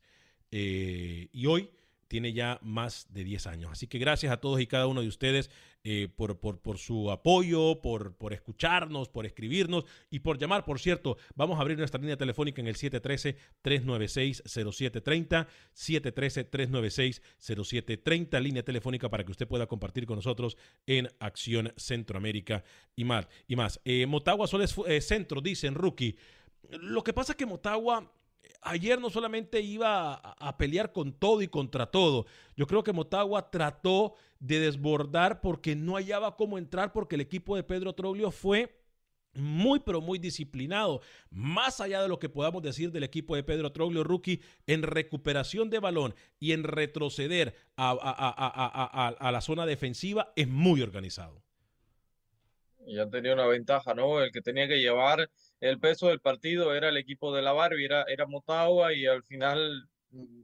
Eh, 0.56 1.30
y 1.34 1.48
hoy 1.48 1.68
tiene 2.08 2.32
ya 2.32 2.60
más 2.62 3.08
de 3.10 3.24
10 3.24 3.48
años. 3.48 3.72
Así 3.72 3.88
que 3.88 3.98
gracias 3.98 4.32
a 4.32 4.38
todos 4.38 4.62
y 4.62 4.68
cada 4.68 4.86
uno 4.86 5.02
de 5.02 5.08
ustedes 5.08 5.50
eh, 5.84 6.10
por, 6.16 6.38
por, 6.38 6.78
su 6.78 7.10
apoyo, 7.10 7.82
por, 7.82 8.14
por 8.14 8.34
escucharnos, 8.34 9.10
por 9.10 9.26
escribirnos 9.26 9.86
y 10.12 10.20
por 10.20 10.38
llamar. 10.38 10.64
Por 10.64 10.80
cierto, 10.80 11.18
vamos 11.34 11.58
a 11.58 11.62
abrir 11.62 11.80
nuestra 11.80 12.00
línea 12.00 12.16
telefónica 12.16 12.62
en 12.62 12.68
el 12.68 12.76
713-396-0730, 12.76 15.48
713-396-0730, 15.76 18.40
línea 18.40 18.62
telefónica 18.62 19.10
para 19.10 19.26
que 19.26 19.32
usted 19.32 19.48
pueda 19.48 19.66
compartir 19.66 20.06
con 20.06 20.18
nosotros 20.18 20.56
en 20.86 21.10
Acción 21.18 21.74
Centroamérica 21.78 22.64
y 22.96 23.06
más. 23.06 23.28
Y 23.48 23.56
más. 23.56 23.82
Eh, 23.86 24.06
Motagua 24.06 24.46
solo 24.46 24.66
es 24.66 24.76
centro, 25.08 25.42
dicen 25.42 25.74
Rookie. 25.74 26.16
Lo 26.70 27.04
que 27.04 27.12
pasa 27.12 27.32
es 27.32 27.38
que 27.38 27.48
Motagua 27.48 28.08
ayer 28.62 29.00
no 29.00 29.10
solamente 29.10 29.62
iba 29.62 30.16
a, 30.16 30.58
pelear 30.58 30.92
con 30.92 31.14
todo 31.14 31.42
y 31.42 31.48
contra 31.48 31.88
todo. 31.88 32.26
Yo 32.56 32.68
creo 32.68 32.84
que 32.84 32.94
Motagua 32.94 33.50
trató 33.50 34.16
de 34.40 34.60
desbordar 34.60 35.42
porque 35.42 35.76
no 35.76 35.96
hallaba 35.96 36.36
cómo 36.36 36.58
entrar 36.58 36.92
porque 36.92 37.16
el 37.16 37.22
equipo 37.22 37.56
de 37.56 37.64
Pedro 37.64 37.94
Troglio 37.94 38.32
fue 38.32 38.80
muy 39.36 39.80
pero 39.80 40.00
muy 40.00 40.20
disciplinado, 40.20 41.02
más 41.32 41.82
allá 41.82 42.04
de 42.04 42.08
lo 42.08 42.20
que 42.20 42.30
podamos 42.30 42.62
decir 42.62 42.92
del 42.92 43.04
equipo 43.04 43.36
de 43.36 43.44
Pedro 43.44 43.72
Troglio 43.72 44.04
Rookie 44.04 44.42
en 44.68 44.84
recuperación 44.84 45.72
de 45.72 45.80
balón 45.80 46.14
y 46.40 46.52
en 46.52 46.64
retroceder 46.64 47.56
a, 47.76 47.92
a 49.20 49.32
la 49.32 49.42
zona 49.42 49.66
defensiva, 49.66 50.34
es 50.36 50.48
muy 50.48 50.84
organizado. 50.84 51.42
Ya 52.86 53.10
tenía 53.10 53.34
una 53.34 53.48
ventaja, 53.48 53.94
¿no? 53.94 54.22
El 54.22 54.32
que 54.32 54.42
tenía 54.42 54.68
que 54.68 54.80
llevar 54.80 55.30
el 55.64 55.80
peso 55.80 56.10
del 56.10 56.20
partido 56.20 56.76
era 56.76 56.90
el 56.90 56.98
equipo 56.98 57.34
de 57.34 57.42
la 57.42 57.54
Barbie, 57.54 57.86
era, 57.86 58.04
era 58.04 58.28
Motagua 58.28 58.94
y 58.94 59.06
al 59.06 59.24
final 59.24 59.90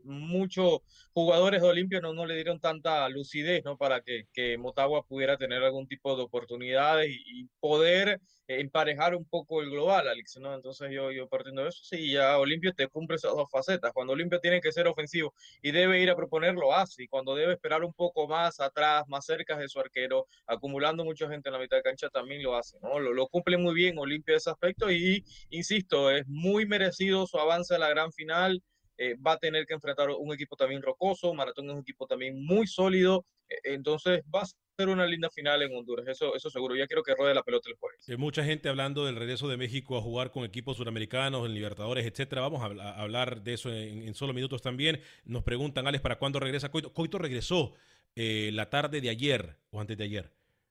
muchos 0.03 0.79
jugadores 1.13 1.61
de 1.61 1.67
Olimpia 1.67 2.01
no, 2.01 2.13
no, 2.13 2.25
le 2.25 2.35
dieron 2.35 2.59
tanta 2.59 3.07
lucidez 3.09 3.63
¿no? 3.63 3.77
para 3.77 4.01
que, 4.01 4.25
que 4.33 4.57
Motagua 4.57 5.03
pudiera 5.03 5.37
tener 5.37 5.63
algún 5.63 5.87
tipo 5.87 6.15
de 6.15 6.23
oportunidades 6.23 7.09
y, 7.09 7.47
poder 7.59 8.21
emparejar 8.47 9.15
un 9.15 9.25
poco 9.25 9.61
el 9.61 9.69
global, 9.69 10.07
Alex. 10.07 10.37
¿no? 10.39 10.53
Entonces 10.55 10.89
yo, 10.91 11.11
yo 11.11 11.27
partiendo 11.27 11.63
de 11.63 11.69
eso, 11.69 11.83
sí, 11.83 12.11
ya 12.11 12.37
Olimpia 12.39 12.71
te 12.73 12.87
cumple 12.87 13.17
esas 13.17 13.33
dos 13.33 13.49
facetas. 13.51 13.91
Cuando 13.93 14.13
Olimpia 14.13 14.39
tiene 14.39 14.61
que 14.61 14.71
ser 14.71 14.87
ofensivo 14.87 15.33
y 15.61 15.71
debe 15.71 16.01
ir 16.01 16.09
a 16.09 16.15
proponer, 16.15 16.55
lo 16.55 16.73
hace. 16.73 17.03
Y 17.03 17.07
cuando 17.07 17.35
debe 17.35 17.53
esperar 17.53 17.83
un 17.83 17.93
poco 17.93 18.27
más 18.27 18.59
atrás, 18.59 19.03
más 19.07 19.25
cerca 19.25 19.57
de 19.57 19.67
su 19.67 19.79
arquero, 19.79 20.27
acumulando 20.47 21.03
mucha 21.03 21.29
gente 21.29 21.49
en 21.49 21.53
la 21.53 21.59
mitad 21.59 21.77
de 21.77 21.83
cancha, 21.83 22.09
también 22.09 22.41
lo 22.41 22.55
hace. 22.55 22.77
¿no? 22.81 22.99
Lo, 22.99 23.13
lo 23.13 23.27
cumple 23.27 23.57
muy 23.57 23.75
bien 23.75 23.97
Olimpia 23.99 24.37
ese 24.37 24.49
aspecto 24.49 24.91
y, 24.91 25.23
insisto, 25.49 26.09
es 26.09 26.25
muy 26.27 26.65
merecido 26.65 27.27
su 27.27 27.37
avance 27.37 27.75
a 27.75 27.79
la 27.79 27.89
gran 27.89 28.11
final. 28.11 28.63
Eh, 29.01 29.15
va 29.15 29.31
a 29.31 29.37
tener 29.37 29.65
que 29.65 29.73
enfrentar 29.73 30.09
un 30.09 30.33
equipo 30.33 30.57
también 30.57 30.81
rocoso, 30.81 31.33
Maratón 31.33 31.67
es 31.67 31.73
un 31.73 31.79
equipo 31.79 32.05
también 32.05 32.43
muy 32.43 32.67
sólido, 32.67 33.25
eh, 33.47 33.55
entonces 33.63 34.23
va 34.23 34.41
a 34.41 34.45
ser 34.45 34.89
una 34.89 35.05
linda 35.05 35.29
final 35.29 35.61
en 35.61 35.73
Honduras, 35.73 36.05
eso, 36.05 36.35
eso 36.35 36.49
seguro, 36.49 36.75
ya 36.75 36.85
quiero 36.85 37.01
que 37.01 37.15
rode 37.15 37.33
la 37.33 37.41
pelota 37.41 37.69
el 37.69 37.77
jueves. 37.77 38.09
Hay 38.09 38.17
mucha 38.17 38.43
gente 38.43 38.67
hablando 38.67 39.05
del 39.05 39.15
regreso 39.15 39.47
de 39.47 39.55
México 39.55 39.97
a 39.97 40.01
jugar 40.01 40.31
con 40.31 40.43
equipos 40.43 40.75
suramericanos, 40.75 41.45
en 41.45 41.53
Libertadores, 41.53 42.05
etcétera, 42.05 42.41
vamos 42.41 42.61
a, 42.61 43.01
hablar 43.01 43.41
de 43.41 43.53
eso 43.53 43.71
en, 43.73 44.13
solo 44.15 44.33
minutos 44.33 44.61
también, 44.61 44.99
nos 45.23 45.43
preguntan, 45.43 45.87
Alex, 45.87 46.01
¿para 46.01 46.19
cuándo 46.19 46.41
regresa 46.41 46.69
Coito? 46.69 46.91
Coito 46.91 47.19
regresó 47.19 47.75
eh, 48.17 48.49
la 48.51 48.69
tarde 48.69 48.99
de 48.99 49.09
ayer, 49.09 49.55
o 49.69 49.79
antes 49.79 49.97
de 49.97 50.03
ayer, 50.03 50.29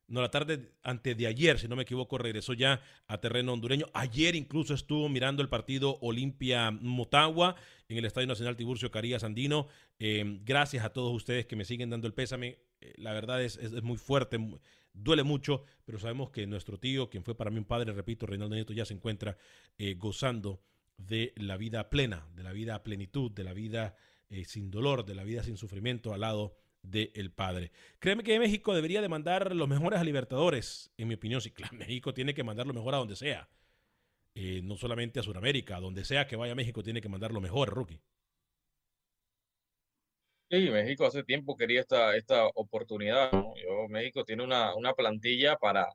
no, 0.08 0.22
la 0.22 0.30
tarde 0.30 0.72
antes 0.82 1.16
de 1.18 1.26
ayer, 1.26 1.58
si 1.58 1.68
no 1.68 1.76
me 1.76 1.82
equivoco, 1.82 2.16
regresó 2.16 2.54
ya 2.54 2.80
a 3.06 3.20
terreno 3.20 3.52
hondureño. 3.52 3.86
Ayer 3.92 4.36
incluso 4.36 4.72
estuvo 4.72 5.06
mirando 5.10 5.42
el 5.42 5.50
partido 5.50 5.98
Olimpia 6.00 6.70
Motagua 6.70 7.56
en 7.88 7.98
el 7.98 8.06
Estadio 8.06 8.26
Nacional 8.26 8.56
Tiburcio 8.56 8.90
Carías 8.90 9.22
Andino. 9.22 9.68
Eh, 9.98 10.40
gracias 10.44 10.82
a 10.86 10.94
todos 10.94 11.14
ustedes 11.14 11.44
que 11.44 11.56
me 11.56 11.66
siguen 11.66 11.90
dando 11.90 12.06
el 12.06 12.14
pésame. 12.14 12.58
Eh, 12.80 12.94
la 12.96 13.12
verdad 13.12 13.42
es, 13.42 13.58
es, 13.58 13.82
muy 13.82 13.98
fuerte, 13.98 14.38
duele 14.94 15.24
mucho, 15.24 15.64
pero 15.84 15.98
sabemos 15.98 16.30
que 16.30 16.46
nuestro 16.46 16.78
tío, 16.78 17.10
quien 17.10 17.22
fue 17.22 17.36
para 17.36 17.50
mí 17.50 17.58
un 17.58 17.66
padre, 17.66 17.92
repito, 17.92 18.24
Reinaldo 18.24 18.54
Nieto, 18.54 18.72
ya 18.72 18.86
se 18.86 18.94
encuentra 18.94 19.36
eh, 19.76 19.94
gozando 19.94 20.62
de 20.96 21.34
la 21.36 21.58
vida 21.58 21.90
plena, 21.90 22.26
de 22.34 22.44
la 22.44 22.52
vida 22.52 22.76
a 22.76 22.82
plenitud, 22.82 23.30
de 23.30 23.44
la 23.44 23.52
vida 23.52 23.94
sin 24.46 24.70
dolor, 24.70 25.06
de 25.06 25.14
la 25.14 25.24
vida 25.24 25.42
sin 25.42 25.56
sufrimiento 25.56 26.12
al 26.12 26.20
lado 26.20 26.54
del 26.90 27.30
padre. 27.30 27.70
Créeme 27.98 28.22
que 28.22 28.38
México 28.38 28.74
debería 28.74 29.00
de 29.02 29.08
mandar 29.08 29.54
los 29.54 29.68
mejores 29.68 30.00
a 30.00 30.04
Libertadores, 30.04 30.90
en 30.96 31.08
mi 31.08 31.14
opinión. 31.14 31.40
Sí, 31.40 31.50
claro, 31.50 31.76
México 31.78 32.14
tiene 32.14 32.34
que 32.34 32.44
mandar 32.44 32.66
lo 32.66 32.74
mejor 32.74 32.94
a 32.94 32.98
donde 32.98 33.16
sea. 33.16 33.48
Eh, 34.34 34.60
no 34.62 34.76
solamente 34.76 35.20
a 35.20 35.22
Sudamérica, 35.22 35.80
donde 35.80 36.04
sea 36.04 36.26
que 36.26 36.36
vaya 36.36 36.54
México 36.54 36.82
tiene 36.82 37.00
que 37.00 37.08
mandar 37.08 37.32
lo 37.32 37.40
mejor, 37.40 37.70
rookie. 37.70 38.00
Sí, 40.50 40.70
México 40.70 41.04
hace 41.04 41.24
tiempo 41.24 41.56
quería 41.56 41.80
esta, 41.80 42.16
esta 42.16 42.46
oportunidad. 42.54 43.30
Yo, 43.32 43.88
México 43.88 44.24
tiene 44.24 44.44
una, 44.44 44.74
una 44.76 44.94
plantilla 44.94 45.56
para, 45.56 45.88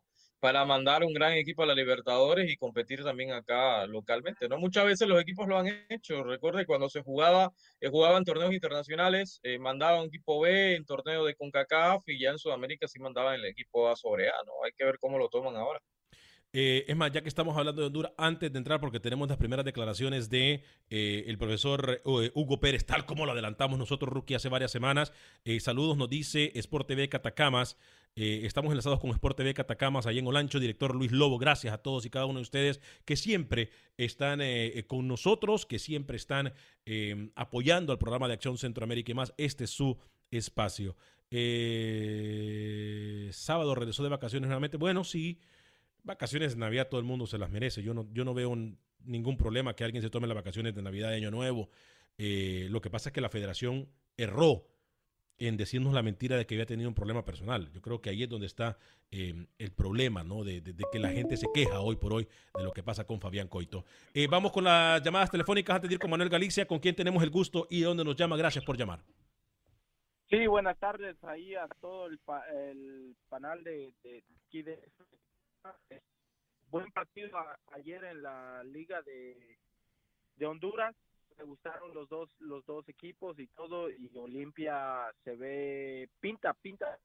para 0.44 0.66
mandar 0.66 1.06
un 1.06 1.14
gran 1.14 1.32
equipo 1.36 1.64
a 1.64 1.66
la 1.66 1.74
Libertadores 1.74 2.52
y 2.52 2.58
competir 2.58 3.02
también 3.02 3.32
acá 3.32 3.86
localmente. 3.88 4.50
No 4.50 4.58
muchas 4.58 4.84
veces 4.84 5.08
los 5.08 5.22
equipos 5.22 5.48
lo 5.48 5.58
han 5.58 5.68
hecho. 5.88 6.22
Recuerde 6.22 6.66
cuando 6.66 6.90
se 6.90 7.02
jugaba, 7.02 7.54
eh, 7.80 7.88
jugaba 7.88 8.18
en 8.18 8.26
torneos 8.26 8.54
internacionales, 8.54 9.40
eh, 9.44 9.58
mandaba 9.58 10.02
un 10.02 10.08
equipo 10.08 10.42
B 10.42 10.76
en 10.76 10.84
torneo 10.84 11.24
de 11.24 11.36
CONCACAF 11.36 12.04
y 12.08 12.20
ya 12.20 12.32
en 12.32 12.40
Sudamérica 12.40 12.90
sí 12.90 13.00
mandaba 13.00 13.36
el 13.36 13.46
equipo 13.46 13.88
A 13.88 13.96
sobre 13.96 14.28
A. 14.28 14.34
¿no? 14.46 14.52
Hay 14.66 14.74
que 14.78 14.84
ver 14.84 14.98
cómo 15.00 15.18
lo 15.18 15.30
toman 15.30 15.56
ahora. 15.56 15.80
Eh, 16.54 16.86
es 16.88 16.96
más, 16.96 17.12
ya 17.12 17.22
que 17.22 17.28
estamos 17.28 17.58
hablando 17.58 17.82
de 17.82 17.88
Honduras, 17.88 18.14
antes 18.18 18.52
de 18.52 18.58
entrar, 18.58 18.80
porque 18.80 19.00
tenemos 19.00 19.28
las 19.28 19.38
primeras 19.38 19.66
declaraciones 19.66 20.30
de 20.30 20.64
el 20.90 21.38
profesor 21.40 22.02
Hugo 22.06 22.60
Pérez, 22.60 22.86
tal 22.86 23.06
como 23.06 23.26
lo 23.26 23.32
adelantamos 23.32 23.80
nosotros, 23.80 24.14
Rookie, 24.14 24.36
hace 24.36 24.50
varias 24.50 24.72
semanas. 24.72 25.12
saludos, 25.60 25.98
nos 25.98 26.10
dice 26.10 26.52
Sport 26.54 26.88
TV 26.88 27.10
Catacamas. 27.10 27.78
Eh, 28.16 28.42
estamos 28.46 28.70
enlazados 28.72 29.00
con 29.00 29.10
Sport 29.10 29.38
TV 29.38 29.56
Catacamas, 29.56 30.06
ahí 30.06 30.20
en 30.20 30.28
Olancho, 30.28 30.60
director 30.60 30.96
Luis 30.96 31.12
Lobo. 31.12 31.40
Gracias 31.40 31.74
a 31.74 31.80
todos 31.80 32.06
y 32.06 32.12
cada 32.12 32.26
uno 32.26 32.38
de 32.40 32.44
ustedes 32.44 32.80
que 33.06 33.16
siempre 33.16 33.72
están 33.98 34.40
eh, 34.40 34.68
eh, 34.68 34.86
con 34.86 35.08
nosotros, 35.08 35.66
que 35.66 35.80
siempre 35.80 36.18
están 36.18 36.54
apoyando 37.36 37.92
al 37.92 37.98
programa 37.98 38.28
de 38.28 38.34
Acción 38.36 38.58
Centroamérica 38.58 39.12
y 39.12 39.16
más. 39.16 39.34
Este 39.38 39.64
es 39.64 39.72
su 39.72 39.98
espacio. 40.30 40.96
sábado 43.32 43.74
regresó 43.74 44.04
de 44.04 44.10
vacaciones 44.10 44.48
nuevamente. 44.48 44.78
Bueno, 44.78 45.04
sí, 45.04 45.40
vacaciones 46.04 46.54
de 46.54 46.60
Navidad 46.60 46.88
todo 46.90 47.00
el 47.00 47.06
mundo 47.06 47.26
se 47.28 47.38
las 47.38 47.50
merece. 47.50 47.82
Yo 47.84 47.94
no, 47.94 48.08
yo 48.12 48.24
no 48.26 48.34
veo 48.34 48.56
ningún 49.06 49.38
problema 49.38 49.76
que 49.76 49.84
alguien 49.84 50.02
se 50.04 50.10
tome 50.10 50.28
las 50.28 50.36
vacaciones 50.36 50.74
de 50.76 50.82
Navidad 50.82 51.10
de 51.10 51.16
Año 51.18 51.32
Nuevo. 51.32 51.70
lo 52.18 52.82
que 52.82 52.90
pasa 52.90 53.10
es 53.10 53.14
que 53.14 53.22
la 53.22 53.30
federación 53.30 53.90
erró 54.18 54.68
en 55.40 55.58
decirnos 55.58 55.94
la 55.94 56.04
mentira 56.04 56.38
de 56.38 56.46
que 56.46 56.56
había 56.56 56.66
tenido 56.66 56.88
un 56.88 56.96
problema 56.96 57.26
personal. 57.26 57.70
Yo 57.74 57.82
creo 57.82 58.00
que 58.02 58.10
ahí 58.12 58.24
es 58.24 58.30
donde 58.30 58.46
está 58.48 58.78
eh, 59.12 59.48
el 59.58 59.72
problema, 59.72 60.24
¿no? 60.24 60.44
De, 60.44 60.62
que 60.92 61.00
la 61.00 61.10
gente 61.10 61.38
se 61.38 61.48
queja 61.54 61.80
hoy 61.82 61.96
por 61.96 62.14
hoy 62.14 62.28
de 62.56 62.64
lo 62.64 62.72
que 62.72 62.84
pasa 62.84 63.06
con 63.06 63.20
Fabián 63.20 63.48
Coito. 63.48 63.84
Eh, 64.14 64.28
vamos 64.28 64.52
con 64.52 64.64
las 64.64 65.02
llamadas 65.02 65.32
telefónicas 65.32 65.76
antes 65.76 65.90
de 65.90 65.96
ir 65.96 66.00
con 66.00 66.12
Manuel 66.12 66.30
Galicia, 66.30 66.66
con 66.68 66.80
quien 66.80 66.96
tenemos 66.96 67.22
el 67.24 67.30
gusto 67.32 67.68
y 67.70 67.80
de 67.80 67.86
dónde 67.88 68.06
nos 68.06 68.16
llama. 68.16 68.38
Gracias 68.38 68.64
por 68.64 68.78
llamar. 68.78 69.04
Sí, 70.30 70.48
buenas 70.48 70.78
tardes 70.80 71.16
ahí 71.24 71.56
a 71.56 71.68
todo 71.82 72.08
el, 72.08 72.20
pa- 72.20 72.46
el 72.50 73.16
panel 73.28 73.64
de, 73.64 73.94
de 74.04 74.24
de 74.64 74.80
buen 76.70 76.92
partido 76.92 77.38
a- 77.38 77.60
ayer 77.74 78.04
en 78.04 78.22
la 78.24 78.64
liga 78.64 79.02
de, 79.04 79.58
de 80.36 80.46
Honduras. 80.46 80.96
Me 81.38 81.44
gustaron 81.46 81.94
los 81.96 82.08
dos 82.10 82.30
los 82.40 82.64
dos 82.66 82.88
equipos 82.90 83.40
y 83.40 83.48
todo 83.48 83.90
y 83.90 84.10
Olimpia 84.16 85.12
se 85.24 85.36
ve 85.36 86.08
pinta 86.20 86.54
pinta 86.54 87.00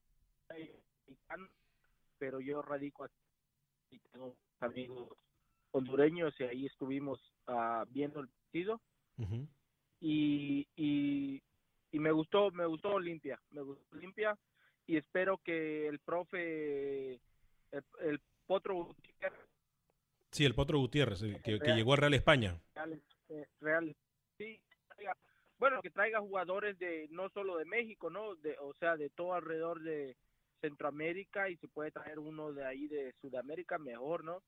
pero 2.19 2.41
yo 2.41 2.61
radico 2.63 3.05
aquí. 3.05 3.15
Y 3.91 3.99
tengo 4.11 4.35
amigos 4.61 5.09
hondureños 5.71 6.35
y 6.41 6.45
ahí 6.45 6.67
estuvimos 6.67 7.21
ah, 7.47 7.85
viendo 7.89 8.21
el 8.21 8.29
partido. 8.29 8.81
Y, 10.01 10.67
y, 10.77 11.43
y 11.91 11.99
me 11.99 12.13
gustó 12.13 12.51
me 12.51 12.67
gustó 12.67 12.91
Olimpia 12.95 13.41
me 13.51 13.63
gustó 13.63 13.97
Olimpia. 13.97 14.37
Y 14.87 14.97
espero 14.97 15.39
que 15.39 15.87
el 15.87 15.99
profe 16.01 17.15
el, 17.73 17.85
el 18.01 18.21
Potro 18.49 18.75
Gutiérrez, 18.75 19.47
Sí, 20.33 20.45
el 20.45 20.55
Potro 20.57 20.79
Gutiérrez, 20.81 21.23
el 21.23 21.41
que, 21.41 21.59
llegó 21.73 21.93
al 21.93 21.99
Real 21.99 22.15
España. 22.15 22.61
Real, 22.75 23.03
eh, 23.29 23.47
Real, 23.61 23.97
sí, 24.37 24.61
bueno 25.59 25.81
que 25.81 25.91
traiga 25.91 26.19
jugadores 26.19 26.77
de 26.81 27.07
no 27.11 27.29
solo 27.31 27.57
de 27.59 27.65
México 27.65 28.11
no 28.11 28.35
de, 28.37 28.57
o 28.61 28.75
sea 28.75 28.97
de 28.97 29.11
todo 29.11 29.35
alrededor 29.35 29.81
de 29.83 30.17
Centroamérica 30.61 31.49
y 31.49 31.57
se 31.59 31.69
puede 31.69 31.93
traer 31.93 32.19
uno 32.19 32.53
de 32.53 32.65
ahí 32.65 32.89
de 32.89 33.13
Sudamérica 33.21 33.79
mejor 33.79 34.25
no 34.25 34.43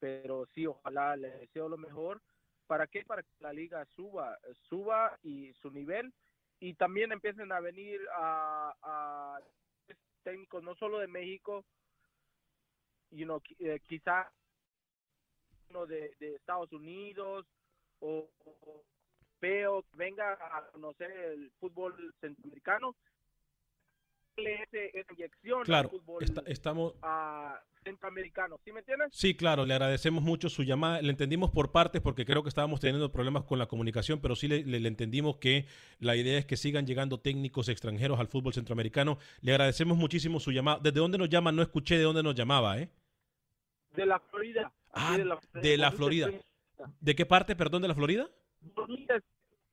pero 0.00 0.46
sí 0.54 0.66
ojalá 0.66 1.14
le 1.14 1.30
deseo 1.30 1.68
lo 1.68 1.76
mejor. 1.76 2.20
Para 2.66 2.86
qué 2.86 3.04
para 3.04 3.22
que 3.22 3.28
la 3.38 3.52
liga 3.52 3.84
suba 3.94 4.38
suba 4.68 5.16
y 5.22 5.52
su 5.54 5.70
nivel. 5.70 6.12
Y 6.58 6.74
también 6.74 7.12
empiecen 7.12 7.52
a 7.52 7.60
venir 7.60 8.00
a, 8.16 8.74
a 8.82 9.38
técnicos 10.24 10.62
no 10.62 10.74
solo 10.74 10.98
de 10.98 11.06
México 11.06 11.64
you 13.10 13.24
know, 13.24 13.40
eh, 13.58 13.80
quizá 13.86 14.30
uno 15.70 15.86
de, 15.86 16.14
de 16.18 16.34
Estados 16.36 16.72
Unidos 16.72 17.46
o, 18.00 18.28
o 18.44 18.84
veo 19.40 19.84
venga 19.92 20.32
a 20.32 20.66
conocer 20.72 21.10
el 21.10 21.50
fútbol 21.60 21.94
centroamericano 22.20 22.94
esa 24.36 25.12
inyección 25.12 25.64
Claro, 25.64 25.90
al 25.92 25.98
fútbol 25.98 26.22
está- 26.24 26.42
estamos... 26.46 26.94
ah, 27.02 27.60
centroamericano 27.84 28.58
¿sí 28.64 28.72
me 28.72 28.80
entiendes? 28.80 29.08
Sí, 29.12 29.34
claro, 29.34 29.64
le 29.66 29.74
agradecemos 29.74 30.22
mucho 30.22 30.48
su 30.48 30.62
llamada. 30.62 31.00
Le 31.02 31.10
entendimos 31.10 31.50
por 31.50 31.72
partes 31.72 32.00
porque 32.02 32.24
creo 32.24 32.42
que 32.42 32.48
estábamos 32.48 32.80
teniendo 32.80 33.10
problemas 33.12 33.44
con 33.44 33.58
la 33.58 33.66
comunicación, 33.66 34.20
pero 34.20 34.36
sí 34.36 34.48
le, 34.48 34.64
le- 34.64 34.80
le 34.80 34.88
entendimos 34.88 35.36
que 35.36 35.66
la 35.98 36.16
idea 36.16 36.38
es 36.38 36.46
que 36.46 36.56
sigan 36.56 36.86
llegando 36.86 37.20
técnicos 37.20 37.68
extranjeros 37.68 38.18
al 38.20 38.28
fútbol 38.28 38.52
centroamericano. 38.54 39.18
Le 39.40 39.52
agradecemos 39.52 39.96
muchísimo 39.98 40.40
su 40.40 40.52
llamada. 40.52 40.78
¿Desde 40.82 41.00
dónde 41.00 41.18
nos 41.18 41.28
llama? 41.28 41.52
No 41.52 41.62
escuché 41.62 41.96
de 41.98 42.04
dónde 42.04 42.22
nos 42.22 42.34
llamaba, 42.34 42.78
¿eh? 42.78 42.90
De 43.92 44.06
la 44.06 44.18
Florida 44.20 44.72
Ah, 44.92 45.16
de 45.16 45.76
la 45.76 45.90
Florida. 45.92 46.26
Springs, 46.28 46.44
¿De 47.00 47.14
qué 47.14 47.26
parte, 47.26 47.54
perdón, 47.54 47.82
de 47.82 47.88
la 47.88 47.94
Florida? 47.94 48.28
Bonita, 48.74 49.20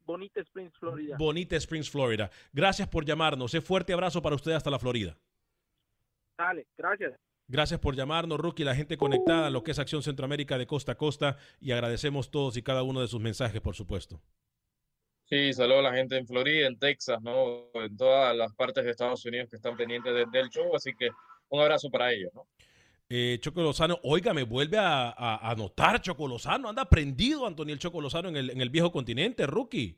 Bonita 0.06 0.40
Springs 0.42 0.78
Florida 0.78 1.16
Bonita 1.18 1.56
Springs, 1.58 1.90
Florida. 1.90 2.30
Gracias 2.54 2.88
por 2.88 3.04
llamarnos. 3.06 3.54
Un 3.54 3.62
fuerte 3.62 3.94
abrazo 3.94 4.22
para 4.22 4.36
usted 4.36 4.52
hasta 4.54 4.70
la 4.70 4.80
Florida. 4.80 5.18
dale 6.38 6.68
gracias 6.78 7.14
Gracias 7.50 7.80
por 7.80 7.96
llamarnos, 7.96 8.38
Rookie, 8.40 8.66
la 8.66 8.76
gente 8.76 8.98
conectada 8.98 9.48
a 9.48 9.50
lo 9.50 9.64
que 9.64 9.72
es 9.72 9.80
Acción 9.80 10.04
Centroamérica 10.04 10.58
de 10.58 10.68
costa 10.68 10.92
a 10.92 10.96
costa 10.98 11.38
y 11.62 11.72
agradecemos 11.72 12.30
todos 12.30 12.58
y 12.58 12.62
cada 12.62 12.84
uno 12.84 13.00
de 13.00 13.08
sus 13.08 13.22
mensajes, 13.22 13.62
por 13.62 13.74
supuesto. 13.74 14.20
Sí, 15.30 15.54
saludos 15.54 15.80
a 15.80 15.90
la 15.92 15.94
gente 15.94 16.18
en 16.18 16.28
Florida, 16.28 16.68
en 16.68 16.78
Texas, 16.78 17.22
¿no? 17.22 17.70
En 17.74 17.96
todas 17.96 18.36
las 18.36 18.54
partes 18.54 18.84
de 18.84 18.92
Estados 18.92 19.26
Unidos 19.26 19.50
que 19.50 19.56
están 19.56 19.78
pendientes 19.78 20.14
de- 20.14 20.26
del 20.30 20.50
show, 20.50 20.76
así 20.76 20.92
que 20.94 21.10
un 21.48 21.62
abrazo 21.62 21.90
para 21.90 22.12
ellos, 22.12 22.34
¿no? 22.34 22.48
Eh, 23.10 23.40
Choco 23.42 23.62
Lozano, 23.62 24.00
vuelve 24.44 24.78
a, 24.78 25.50
anotar 25.50 26.02
Choco 26.02 26.28
Lozano. 26.28 26.70
Anda 26.70 26.86
prendido 26.86 27.46
Antoniel 27.46 27.80
Choco 27.80 28.02
Lozano 28.02 28.30
en 28.30 28.36
el, 28.36 28.50
en 28.50 28.62
el 28.62 28.70
viejo 28.70 28.92
continente, 28.92 29.46
Rookie. 29.48 29.98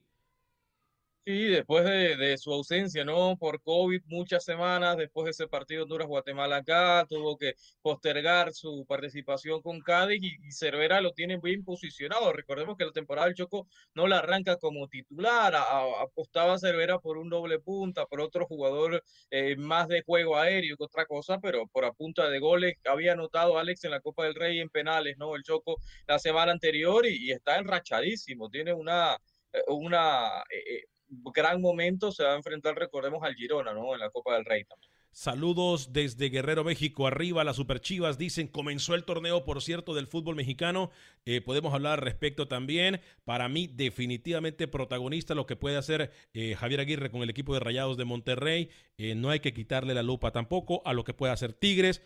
Sí, 1.26 1.44
después 1.46 1.86
de, 1.86 2.18
de 2.18 2.38
su 2.40 2.52
ausencia, 2.52 3.06
¿no? 3.06 3.38
Por 3.38 3.62
COVID, 3.62 4.02
muchas 4.08 4.44
semanas, 4.44 4.98
después 4.98 5.26
de 5.26 5.32
ese 5.32 5.48
partido 5.48 5.84
Honduras-Guatemala 5.84 6.58
acá, 6.58 7.06
tuvo 7.08 7.38
que 7.38 7.54
postergar 7.84 8.52
su 8.52 8.84
participación 8.88 9.62
con 9.62 9.80
Cádiz 9.82 10.20
y, 10.24 10.52
Cervera 10.52 11.02
lo 11.02 11.12
tiene 11.12 11.38
bien 11.38 11.63
posicionado. 11.63 12.34
Recordemos 12.34 12.76
que 12.78 12.86
la 12.86 12.91
temporada 12.91 13.28
del 13.28 13.36
Choco 13.36 13.67
no 13.93 14.08
la 14.08 14.17
arranca 14.20 14.58
como 14.58 14.88
titular, 14.88 15.54
a- 15.56 16.02
apostaba 16.02 16.58
Cervera 16.58 16.98
por 16.98 17.17
un 17.20 17.30
doble 17.30 17.60
punta, 17.60 18.08
por 18.08 18.22
otro 18.22 18.48
jugador 18.48 19.04
eh, 19.30 19.56
más 19.56 19.88
de 19.88 20.02
juego 20.02 20.36
aéreo 20.36 20.78
que 20.78 20.84
otra 20.84 21.06
cosa, 21.06 21.38
pero 21.39 21.67
por 21.67 21.86
a 21.86 21.93
punta 21.93 22.28
de 22.28 22.39
goles 22.39 22.74
había 22.86 23.12
anotado 23.13 23.60
Alex 23.60 23.84
en 23.84 23.91
la 23.91 24.02
Copa 24.02 24.24
del 24.24 24.34
Rey 24.36 24.60
en 24.60 24.70
penales, 24.70 25.15
¿no? 25.20 25.36
El 25.36 25.43
Choco 25.43 25.78
la 26.08 26.17
semana 26.17 26.52
anterior 26.54 27.06
y, 27.06 27.28
y 27.28 27.32
está 27.32 27.58
enrachadísimo, 27.60 28.50
tiene 28.50 28.74
una, 28.74 29.15
eh, 29.54 29.62
una 29.67 30.39
eh, 30.50 30.63
eh, 30.78 30.84
gran 31.10 31.62
momento, 31.62 32.12
se 32.12 32.24
va 32.24 32.34
a 32.34 32.38
enfrentar, 32.38 32.76
recordemos, 32.76 33.24
al 33.24 33.36
Girona, 33.36 33.74
¿no? 33.74 33.93
En 33.93 34.00
la 34.00 34.10
Copa 34.10 34.36
del 34.36 34.45
Rey 34.45 34.63
también. 34.63 34.91
Saludos 35.12 35.91
desde 35.91 36.30
Guerrero, 36.30 36.63
México. 36.63 37.08
Arriba 37.08 37.43
las 37.43 37.56
Superchivas 37.56 38.19
dicen, 38.19 38.48
comenzó 38.48 38.93
el 38.93 39.04
torneo, 39.06 39.43
por 39.43 39.62
cierto, 39.63 39.95
del 39.95 40.06
fútbol 40.06 40.36
mexicano. 40.36 40.91
Eh, 41.26 41.41
podemos 41.41 41.74
hablar 41.74 41.93
al 41.93 42.06
respecto 42.06 42.48
también. 42.48 43.02
Para 43.26 43.50
mí, 43.50 43.67
definitivamente 43.67 44.67
protagonista 44.67 45.34
lo 45.34 45.48
que 45.48 45.56
puede 45.56 45.78
hacer 45.78 46.12
eh, 46.34 46.56
Javier 46.56 46.82
Aguirre 46.82 47.10
con 47.10 47.24
el 47.24 47.30
equipo 47.32 47.56
de 47.56 47.60
Rayados 47.60 47.98
de 47.98 48.06
Monterrey. 48.06 48.69
Eh, 48.98 49.15
no 49.15 49.32
hay 49.32 49.39
que 49.39 49.52
quitarle 49.52 49.95
la 49.95 50.04
lupa 50.04 50.32
tampoco 50.32 50.84
a 50.86 50.93
lo 50.93 51.04
que 51.04 51.15
puede 51.15 51.34
hacer 51.34 51.54
Tigres. 51.54 52.04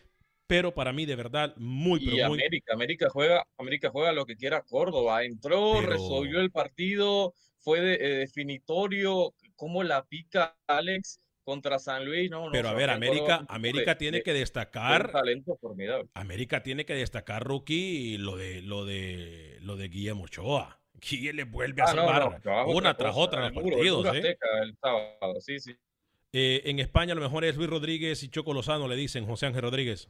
Pero 0.47 0.73
para 0.73 0.93
mí, 0.93 1.05
de 1.05 1.15
verdad, 1.15 1.53
muy, 1.57 2.01
Y 2.01 2.05
pero 2.05 2.29
muy... 2.29 2.39
América, 2.39 2.73
América 2.73 3.09
juega, 3.09 3.45
América 3.57 3.89
juega 3.89 4.11
lo 4.13 4.25
que 4.25 4.37
quiera 4.37 4.61
Córdoba. 4.61 5.23
Entró, 5.23 5.73
Pero- 5.79 5.89
resolvió 5.91 6.39
el 6.39 6.51
partido, 6.51 7.33
fue 7.63 7.81
de- 7.81 7.95
eh, 7.95 8.17
definitorio. 8.19 9.33
¿Cómo 9.55 9.83
la 9.83 10.05
pica 10.05 10.55
Alex 10.67 11.19
contra 11.43 11.79
San 11.79 12.05
Luis? 12.05 12.29
No, 12.29 12.45
no, 12.45 12.51
Pero 12.51 12.69
a 12.69 12.73
ver, 12.73 12.89
América, 12.89 13.45
América 13.47 13.93
de- 13.93 13.99
tiene 13.99 14.17
de- 14.17 14.23
que 14.23 14.33
de 14.33 14.39
destacar... 14.39 15.11
talento 15.11 15.57
formidable. 15.59 16.09
América 16.13 16.63
tiene 16.63 16.85
que 16.85 16.93
destacar, 16.93 17.43
rookie, 17.43 18.17
lo 18.17 18.35
de 18.35 18.61
lo 18.61 18.85
de 18.85 19.57
lo 19.61 19.75
de 19.77 19.87
Guillermo 19.89 20.23
Ochoa. 20.23 20.79
Guille 21.01 21.33
le 21.33 21.43
vuelve 21.45 21.81
a 21.81 21.85
Ah, 21.85 21.87
salvar 21.87 22.31
no, 22.33 22.41
trabajo 22.41 22.71
una 22.71 22.95
tras 22.95 23.15
otra 23.17 23.47
en 23.47 23.53
los 23.53 23.63
partidos. 23.63 24.05
¿eh? 24.05 24.09
Azteca 24.09 24.47
el 24.63 24.77
sábado, 24.81 25.41
sí, 25.41 25.59
sí. 25.59 25.75
Eh, 26.33 26.61
en 26.65 26.79
España 26.79 27.13
lo 27.13 27.21
mejor 27.21 27.45
es 27.45 27.55
Luis 27.57 27.69
Rodríguez 27.69 28.23
y 28.23 28.29
Choco 28.29 28.53
Lozano, 28.53 28.87
le 28.87 28.95
dicen 28.95 29.25
José 29.25 29.45
Ángel 29.45 29.61
Rodríguez. 29.61 30.09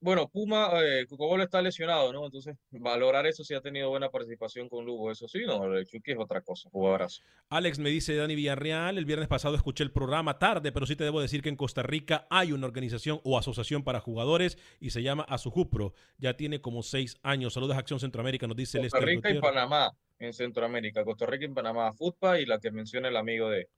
Bueno, 0.00 0.28
Puma, 0.28 0.70
eh, 0.84 1.06
Cocobolo 1.08 1.42
está 1.42 1.60
lesionado, 1.60 2.12
¿no? 2.12 2.24
Entonces, 2.24 2.56
valorar 2.70 3.26
eso 3.26 3.42
si 3.42 3.54
ha 3.54 3.60
tenido 3.60 3.88
buena 3.88 4.10
participación 4.10 4.68
con 4.68 4.84
Lugo, 4.84 5.10
eso 5.10 5.26
sí, 5.26 5.40
no, 5.44 5.64
el 5.74 5.86
Chucky 5.86 6.12
es 6.12 6.18
otra 6.18 6.40
cosa, 6.40 6.68
jugadorazo. 6.70 7.22
Alex 7.48 7.80
me 7.80 7.90
dice 7.90 8.14
Dani 8.14 8.36
Villarreal, 8.36 8.96
el 8.96 9.04
viernes 9.04 9.26
pasado 9.26 9.56
escuché 9.56 9.82
el 9.82 9.90
programa 9.90 10.38
tarde, 10.38 10.70
pero 10.70 10.86
sí 10.86 10.94
te 10.94 11.02
debo 11.02 11.20
decir 11.20 11.42
que 11.42 11.48
en 11.48 11.56
Costa 11.56 11.82
Rica 11.82 12.26
hay 12.30 12.52
una 12.52 12.66
organización 12.66 13.20
o 13.24 13.38
asociación 13.38 13.82
para 13.82 13.98
jugadores 14.00 14.56
y 14.80 14.90
se 14.90 15.02
llama 15.02 15.24
Azujupro. 15.24 15.94
Ya 16.18 16.36
tiene 16.36 16.60
como 16.60 16.82
seis 16.82 17.18
años. 17.22 17.54
Saludos 17.54 17.76
a 17.76 17.80
Acción 17.80 17.98
Centroamérica, 17.98 18.46
nos 18.46 18.56
dice 18.56 18.78
Costa 18.78 18.98
Lester 18.98 19.16
Rica 19.16 19.30
y. 19.30 19.40
Panamá 19.40 19.92
en 20.20 20.32
Centroamérica, 20.32 21.04
Costa 21.04 21.26
Rica 21.26 21.44
y 21.44 21.48
Panamá, 21.48 21.92
FUTPA 21.92 22.40
y 22.40 22.46
la 22.46 22.58
que 22.58 22.70
menciona 22.70 23.08
el 23.08 23.16
amigo 23.16 23.50
de, 23.50 23.68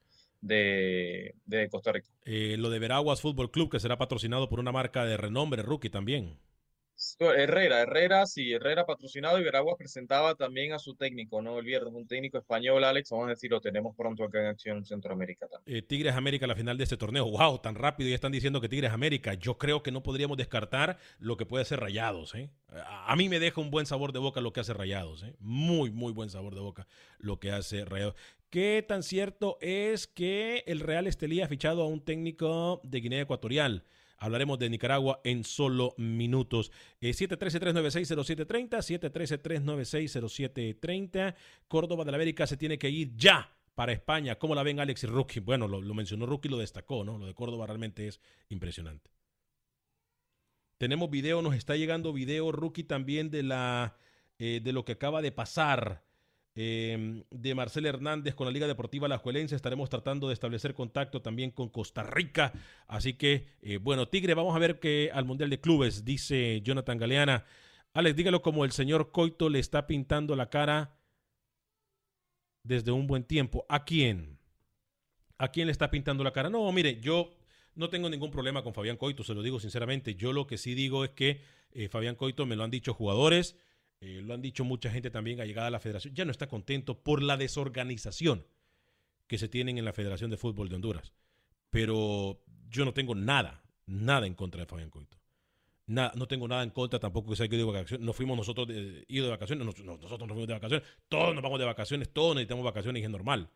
de, 0.40 1.35
de 1.44 1.68
Costa 1.68 1.92
Rica. 1.92 2.09
Eh, 2.24 2.57
lo 2.59 2.70
de 2.70 2.79
Veraguas 2.79 3.20
Fútbol 3.20 3.50
Club, 3.50 3.70
que 3.70 3.81
será 3.81 3.98
patrocinado 3.98 4.48
por 4.48 4.61
una 4.61 4.72
marca 4.72 5.05
de 5.05 5.16
renombre, 5.16 5.62
rookie 5.62 5.90
también. 5.90 6.38
Herrera, 7.18 7.81
Herrera, 7.81 8.26
sí, 8.26 8.53
Herrera 8.53 8.85
patrocinado 8.85 9.38
y 9.38 9.42
Veraguas 9.42 9.76
presentaba 9.79 10.35
también 10.35 10.74
a 10.74 10.79
su 10.79 10.94
técnico, 10.96 11.40
¿no? 11.40 11.59
El 11.59 11.64
viernes, 11.64 11.94
un 11.94 12.07
técnico 12.07 12.37
español, 12.37 12.85
Alex, 12.85 13.09
vamos 13.11 13.29
a 13.29 13.31
decir, 13.31 13.50
lo 13.50 13.61
tenemos 13.61 13.96
pronto 13.96 14.24
acá 14.24 14.40
en 14.40 14.46
Acción 14.48 14.85
Centroamérica 14.85 15.46
también. 15.48 15.79
Eh, 15.79 15.83
Tigres 15.83 16.14
América 16.14 16.46
la 16.46 16.55
final 16.55 16.76
de 16.76 16.85
este 16.85 16.98
torneo. 16.98 17.24
Wow, 17.31 17.61
tan 17.61 17.74
rápido 17.74 18.11
ya 18.11 18.14
están 18.14 18.33
diciendo 18.33 18.61
que 18.61 18.68
Tigres 18.68 18.92
América. 18.92 19.33
Yo 19.33 19.57
creo 19.57 19.83
que 19.83 19.92
no 19.92 20.03
podríamos 20.03 20.37
descartar 20.37 20.98
lo 21.18 21.38
que 21.38 21.46
puede 21.46 21.62
hacer 21.62 21.81
Rayados. 21.81 22.35
¿eh? 22.35 22.50
A, 22.68 23.11
a 23.11 23.16
mí 23.16 23.31
me 23.31 23.40
deja 23.40 23.62
un 23.62 23.70
buen 23.70 23.87
sabor 23.87 24.12
de 24.12 24.18
boca 24.18 24.42
lo 24.42 24.53
que 24.53 24.61
hace 24.61 24.74
Rayados. 24.74 25.22
¿eh? 25.22 25.35
Muy, 25.40 25.90
muy 25.90 26.12
buen 26.12 26.29
sabor 26.29 26.55
de 26.55 26.61
boca 26.61 26.87
lo 27.18 27.40
que 27.40 27.50
hace 27.50 27.87
Rayados. 27.87 28.14
¿Qué 28.51 28.85
tan 28.87 29.03
cierto 29.05 29.57
es 29.61 30.09
que 30.09 30.65
el 30.67 30.81
Real 30.81 31.07
Estelí 31.07 31.41
ha 31.41 31.47
fichado 31.47 31.83
a 31.83 31.87
un 31.87 32.01
técnico 32.01 32.81
de 32.83 33.01
Guinea 33.01 33.23
Ecuatorial? 33.23 33.85
Hablaremos 34.19 34.59
de 34.59 34.69
Nicaragua 34.69 35.21
en 35.23 35.45
solo 35.45 35.95
minutos. 35.97 36.73
Eh, 37.01 37.11
713-396-0730, 37.11 38.83
713-396-0730. 39.15 41.37
Córdoba 41.69 42.05
de 42.05 42.11
la 42.11 42.17
América 42.17 42.45
se 42.49 42.57
tiene 42.57 42.77
que 42.77 42.91
ir 42.91 43.15
ya 43.15 43.57
para 43.77 43.93
España. 43.93 44.37
¿Cómo 44.37 44.57
la 44.57 44.65
ven 44.65 44.81
Alex 44.81 45.05
y 45.05 45.07
Rookie? 45.07 45.39
Bueno, 45.39 45.69
lo, 45.69 45.95
mencionó 45.95 46.27
Rookie, 46.27 46.49
lo 46.49 46.59
destacó, 46.59 47.05
¿no? 47.05 47.19
Lo 47.19 47.27
de 47.27 47.35
Córdoba 47.35 47.69
realmente 47.69 48.09
es 48.09 48.21
impresionante. 48.49 49.13
Tenemos 50.77 51.09
video, 51.09 51.41
nos 51.41 51.55
está 51.55 51.77
llegando 51.77 52.13
video, 52.13 52.51
Rookie, 52.51 52.83
también 52.83 53.31
de, 53.31 53.45
la, 53.45 53.97
eh, 54.41 54.59
de 54.61 54.73
lo 54.73 54.85
que 54.85 54.91
acaba 54.93 55.23
de 55.23 55.31
pasar 55.31 56.10
eh, 56.55 57.25
de 57.31 57.55
Marcel 57.55 57.87
Hernández 57.87 58.35
con 58.35 58.47
la 58.47 58.53
Liga 58.53 58.67
Deportiva 58.67 59.09
La 59.09 59.19
Juelense. 59.19 59.57
Estaremos 59.57 59.89
tratando 59.89 60.29
de 60.29 60.35
establecer 60.35 60.75
contacto 60.75 61.23
también 61.23 61.51
con 61.51 61.69
Costa 61.69 62.03
Rica. 62.03 62.53
Así 62.87 63.15
que, 63.15 63.47
eh, 63.63 63.79
bueno, 63.79 64.09
Tigre, 64.09 64.35
vamos 64.35 64.55
a 64.57 64.59
ver 64.59 64.81
que 64.81 65.11
al 65.13 65.25
Mundial 65.25 65.51
de 65.51 65.61
Clubes, 65.61 66.05
dice 66.05 66.61
Jonathan 66.63 66.99
Galeana. 66.99 67.45
Alex, 67.93 68.17
dígalo 68.17 68.43
como 68.43 68.65
el 68.65 68.73
señor 68.73 69.11
Coito 69.11 69.49
le 69.49 69.59
está 69.59 69.87
pintando 69.87 70.37
la 70.37 70.49
cara 70.51 70.97
desde 72.63 72.93
un 72.93 73.07
buen 73.07 73.25
tiempo. 73.25 73.65
¿A 73.69 73.85
quién? 73.85 74.39
¿A 75.39 75.49
quién 75.49 75.67
le 75.67 75.73
está 75.73 75.91
pintando 75.91 76.23
la 76.23 76.33
cara? 76.33 76.51
No, 76.51 76.71
mire, 76.71 77.01
yo 77.01 77.31
no 77.75 77.89
tengo 77.89 78.11
ningún 78.11 78.31
problema 78.31 78.63
con 78.63 78.75
Fabián 78.75 78.97
Coito, 78.97 79.25
se 79.25 79.35
lo 79.35 79.43
digo 79.43 79.59
sinceramente. 79.59 80.15
Yo 80.15 80.33
lo 80.33 80.47
que 80.47 80.59
sí 80.59 80.75
digo 80.75 81.05
es 81.05 81.11
que 81.11 81.41
eh, 81.73 81.89
Fabián 81.89 82.15
Coito 82.15 82.47
me 82.47 82.57
lo 82.57 82.65
han 82.65 82.71
dicho 82.71 82.95
jugadores, 82.95 83.57
eh, 84.01 84.23
lo 84.23 84.33
han 84.33 84.41
dicho 84.41 84.65
mucha 84.65 84.91
gente 84.91 85.11
también 85.11 85.41
a 85.41 85.45
llegada 85.45 85.69
a 85.69 85.71
la 85.71 85.81
federación. 85.81 86.15
Ya 86.15 86.25
no 86.25 86.31
está 86.31 86.49
contento 86.49 87.03
por 87.03 87.23
la 87.23 87.37
desorganización 87.37 88.47
que 89.27 89.39
se 89.39 89.49
tienen 89.49 89.79
en 89.79 89.85
la 89.85 89.93
Federación 89.93 90.31
de 90.31 90.37
Fútbol 90.37 90.69
de 90.69 90.77
Honduras. 90.77 91.13
Pero 91.69 92.43
yo 92.69 92.85
no 92.85 92.95
tengo 92.95 93.15
nada, 93.15 93.63
nada 93.87 94.27
en 94.27 94.35
contra 94.35 94.61
de 94.61 94.67
Fabián 94.67 94.91
Coito. 94.91 95.19
Nada, 95.87 96.13
no 96.17 96.27
tengo 96.27 96.49
nada 96.49 96.63
en 96.63 96.71
contra 96.71 96.99
tampoco 96.99 97.31
que 97.31 97.37
se 97.37 97.45
haya 97.45 97.57
ido 97.57 97.67
de 97.67 97.73
vacaciones. 97.73 98.05
No 98.05 98.13
fuimos 98.13 98.37
nosotros 98.37 98.69
de, 98.69 99.05
ido 99.09 99.27
de 99.27 99.31
vacaciones, 99.31 99.67
no, 99.67 99.73
nosotros 99.97 100.21
no 100.21 100.35
fuimos 100.35 100.49
de 100.49 100.55
vacaciones. 100.55 100.87
Todos 101.09 101.35
nos 101.35 101.43
vamos 101.43 101.59
de 101.59 101.65
vacaciones, 101.67 102.09
todos 102.13 102.35
necesitamos 102.35 102.65
vacaciones 102.65 103.03
y 103.03 103.05
es 103.05 103.11
normal. 103.11 103.51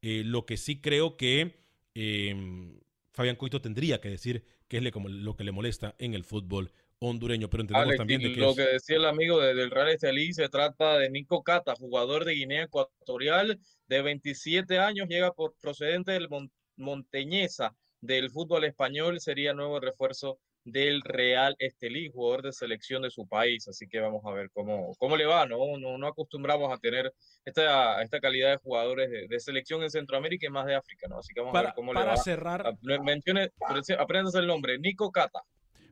Eh, 0.00 0.22
lo 0.24 0.46
que 0.46 0.56
sí 0.56 0.80
creo 0.80 1.16
que 1.16 1.60
eh, 1.94 2.72
Fabián 3.12 3.36
Coito 3.36 3.60
tendría 3.60 4.00
que 4.00 4.08
decir 4.08 4.44
qué 4.66 4.78
es 4.78 4.82
lo 4.82 5.36
que 5.36 5.44
le 5.44 5.52
molesta 5.52 5.94
en 5.98 6.14
el 6.14 6.24
fútbol 6.24 6.72
hondureño, 7.10 7.48
pero 7.48 7.62
entendemos 7.62 7.86
Alex, 7.88 7.98
también 7.98 8.22
de 8.22 8.32
que 8.32 8.40
lo 8.40 8.54
que 8.54 8.62
decía 8.62 8.96
el 8.96 9.04
amigo 9.06 9.40
de- 9.40 9.54
del 9.54 9.70
Real 9.70 9.88
Estelí 9.88 10.32
se 10.32 10.48
trata 10.48 10.98
de 10.98 11.10
Nico 11.10 11.42
Cata, 11.42 11.74
jugador 11.76 12.24
de 12.24 12.34
Guinea 12.34 12.64
Ecuatorial 12.64 13.58
de 13.88 14.02
27 14.02 14.78
años, 14.78 15.08
llega 15.08 15.32
por 15.32 15.54
procedente 15.60 16.12
del 16.12 16.28
Mon- 16.28 16.50
Monteñesa 16.76 17.74
del 18.00 18.30
fútbol 18.30 18.64
español, 18.64 19.20
sería 19.20 19.54
nuevo 19.54 19.80
refuerzo 19.80 20.38
del 20.66 21.02
Real 21.02 21.54
Estelí, 21.58 22.10
jugador 22.10 22.42
de 22.42 22.52
selección 22.52 23.02
de 23.02 23.10
su 23.10 23.28
país, 23.28 23.68
así 23.68 23.86
que 23.86 24.00
vamos 24.00 24.22
a 24.24 24.30
ver 24.30 24.48
cómo, 24.50 24.94
cómo 24.98 25.14
le 25.16 25.26
va, 25.26 25.44
¿no? 25.46 25.58
No, 25.78 25.98
no 25.98 26.06
acostumbramos 26.06 26.72
a 26.72 26.78
tener 26.78 27.12
esta, 27.44 28.02
esta 28.02 28.18
calidad 28.18 28.50
de 28.52 28.56
jugadores 28.56 29.10
de, 29.10 29.26
de 29.28 29.40
selección 29.40 29.82
en 29.82 29.90
Centroamérica 29.90 30.46
y 30.46 30.50
más 30.50 30.64
de 30.64 30.74
África, 30.74 31.06
¿no? 31.08 31.18
Así 31.18 31.34
que 31.34 31.40
vamos 31.40 31.52
a 31.52 31.52
Para- 31.52 31.66
ver 31.68 31.74
cómo 31.74 31.92
para 31.92 32.06
le 32.12 32.16
va. 32.16 32.16
cerrar- 32.16 32.66
Ah, 32.66 32.98
Mencione, 33.02 33.50
apréndase 33.98 34.38
el 34.38 34.46
nombre, 34.46 34.78
Nico 34.78 35.10
Cata. 35.12 35.42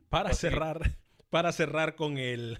para 0.09 0.33
cerrar, 0.33 0.79
para 1.33 1.51
cerrar 1.51 1.95
con 1.95 2.19
el 2.19 2.59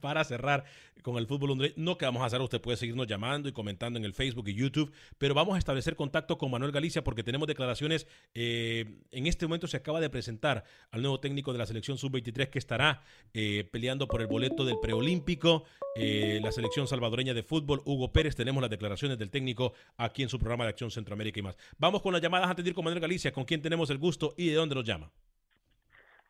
para 0.00 0.24
cerrar 0.24 0.64
con 1.02 1.18
el 1.18 1.26
fútbol 1.26 1.50
hondureño, 1.50 1.74
no 1.76 1.98
que 1.98 2.06
vamos 2.06 2.22
a 2.22 2.26
hacer, 2.26 2.40
usted 2.40 2.58
puede 2.58 2.78
seguirnos 2.78 3.06
llamando 3.06 3.50
y 3.50 3.52
comentando 3.52 3.98
en 3.98 4.04
el 4.06 4.14
Facebook 4.14 4.48
y 4.48 4.54
YouTube, 4.54 4.90
pero 5.18 5.34
vamos 5.34 5.56
a 5.56 5.58
establecer 5.58 5.94
contacto 5.94 6.38
con 6.38 6.50
Manuel 6.50 6.72
Galicia 6.72 7.04
porque 7.04 7.22
tenemos 7.22 7.46
declaraciones. 7.46 8.06
eh, 8.32 8.86
en 9.10 9.26
este 9.26 9.44
momento 9.44 9.66
se 9.66 9.76
acaba 9.76 10.00
de 10.00 10.08
presentar 10.08 10.64
al 10.90 11.02
nuevo 11.02 11.20
técnico 11.20 11.52
de 11.52 11.58
la 11.58 11.66
selección 11.66 11.98
sub-23 11.98 12.48
que 12.48 12.58
estará 12.58 13.02
eh, 13.34 13.68
peleando 13.70 14.08
por 14.08 14.22
el 14.22 14.26
boleto 14.26 14.64
del 14.64 14.78
preolímpico, 14.80 15.64
eh, 15.96 16.40
la 16.42 16.50
selección 16.50 16.88
salvadoreña 16.88 17.34
de 17.34 17.42
fútbol, 17.42 17.82
Hugo 17.84 18.10
Pérez. 18.10 18.36
Tenemos 18.36 18.62
las 18.62 18.70
declaraciones 18.70 19.18
del 19.18 19.30
técnico 19.30 19.74
aquí 19.98 20.22
en 20.22 20.30
su 20.30 20.38
programa 20.38 20.64
de 20.64 20.70
Acción 20.70 20.90
Centroamérica 20.90 21.40
y 21.40 21.42
más. 21.42 21.58
Vamos 21.76 22.00
con 22.00 22.14
las 22.14 22.22
llamadas 22.22 22.48
antes 22.48 22.64
de 22.64 22.72
con 22.72 22.84
Manuel 22.84 23.02
Galicia, 23.02 23.32
con 23.32 23.44
quien 23.44 23.60
tenemos 23.60 23.90
el 23.90 23.98
gusto 23.98 24.32
y 24.38 24.48
de 24.48 24.54
dónde 24.54 24.74
nos 24.74 24.84
llama. 24.84 25.12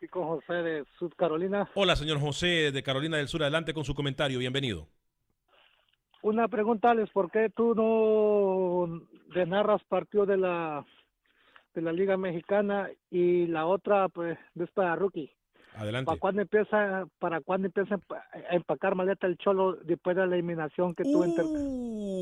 Con 0.07 0.29
José 0.29 0.53
de 0.53 0.85
Sud 0.99 1.13
Carolina. 1.17 1.69
Hola, 1.75 1.97
señor 1.97 2.21
José 2.21 2.71
de 2.71 2.83
Carolina 2.85 3.17
del 3.17 3.27
Sur. 3.27 3.43
Adelante 3.43 3.75
con 3.75 3.85
su 3.85 3.95
comentario. 3.95 4.39
Bienvenido. 4.39 4.87
Una 6.23 6.47
pregunta, 6.47 6.91
Alex, 6.91 7.11
¿por 7.11 7.31
qué 7.31 7.51
tú 7.51 7.75
no 7.75 9.03
narras 9.47 9.83
partido 9.85 10.27
de 10.27 10.37
la 10.37 10.85
de 11.75 11.83
la 11.83 11.93
Liga 11.93 12.17
Mexicana 12.17 12.91
y 13.11 13.47
la 13.47 13.67
otra 13.67 14.09
pues 14.09 14.39
es 14.55 14.71
para 14.71 14.97
rookie? 14.97 15.33
Adelante. 15.77 16.07
¿Para 16.07 16.19
cuándo 16.19 16.43
empieza 16.43 17.07
para 17.19 17.41
cuándo 17.41 17.67
empieza 17.67 17.95
a 17.95 17.99
empa- 17.99 18.23
a 18.51 18.55
empacar 18.57 18.95
maleta 18.95 19.27
el 19.27 19.37
Cholo 19.39 19.75
después 19.85 20.17
de 20.17 20.27
la 20.27 20.35
eliminación 20.35 20.95
que 20.95 21.05
en 21.25 21.35
ter- 21.35 21.45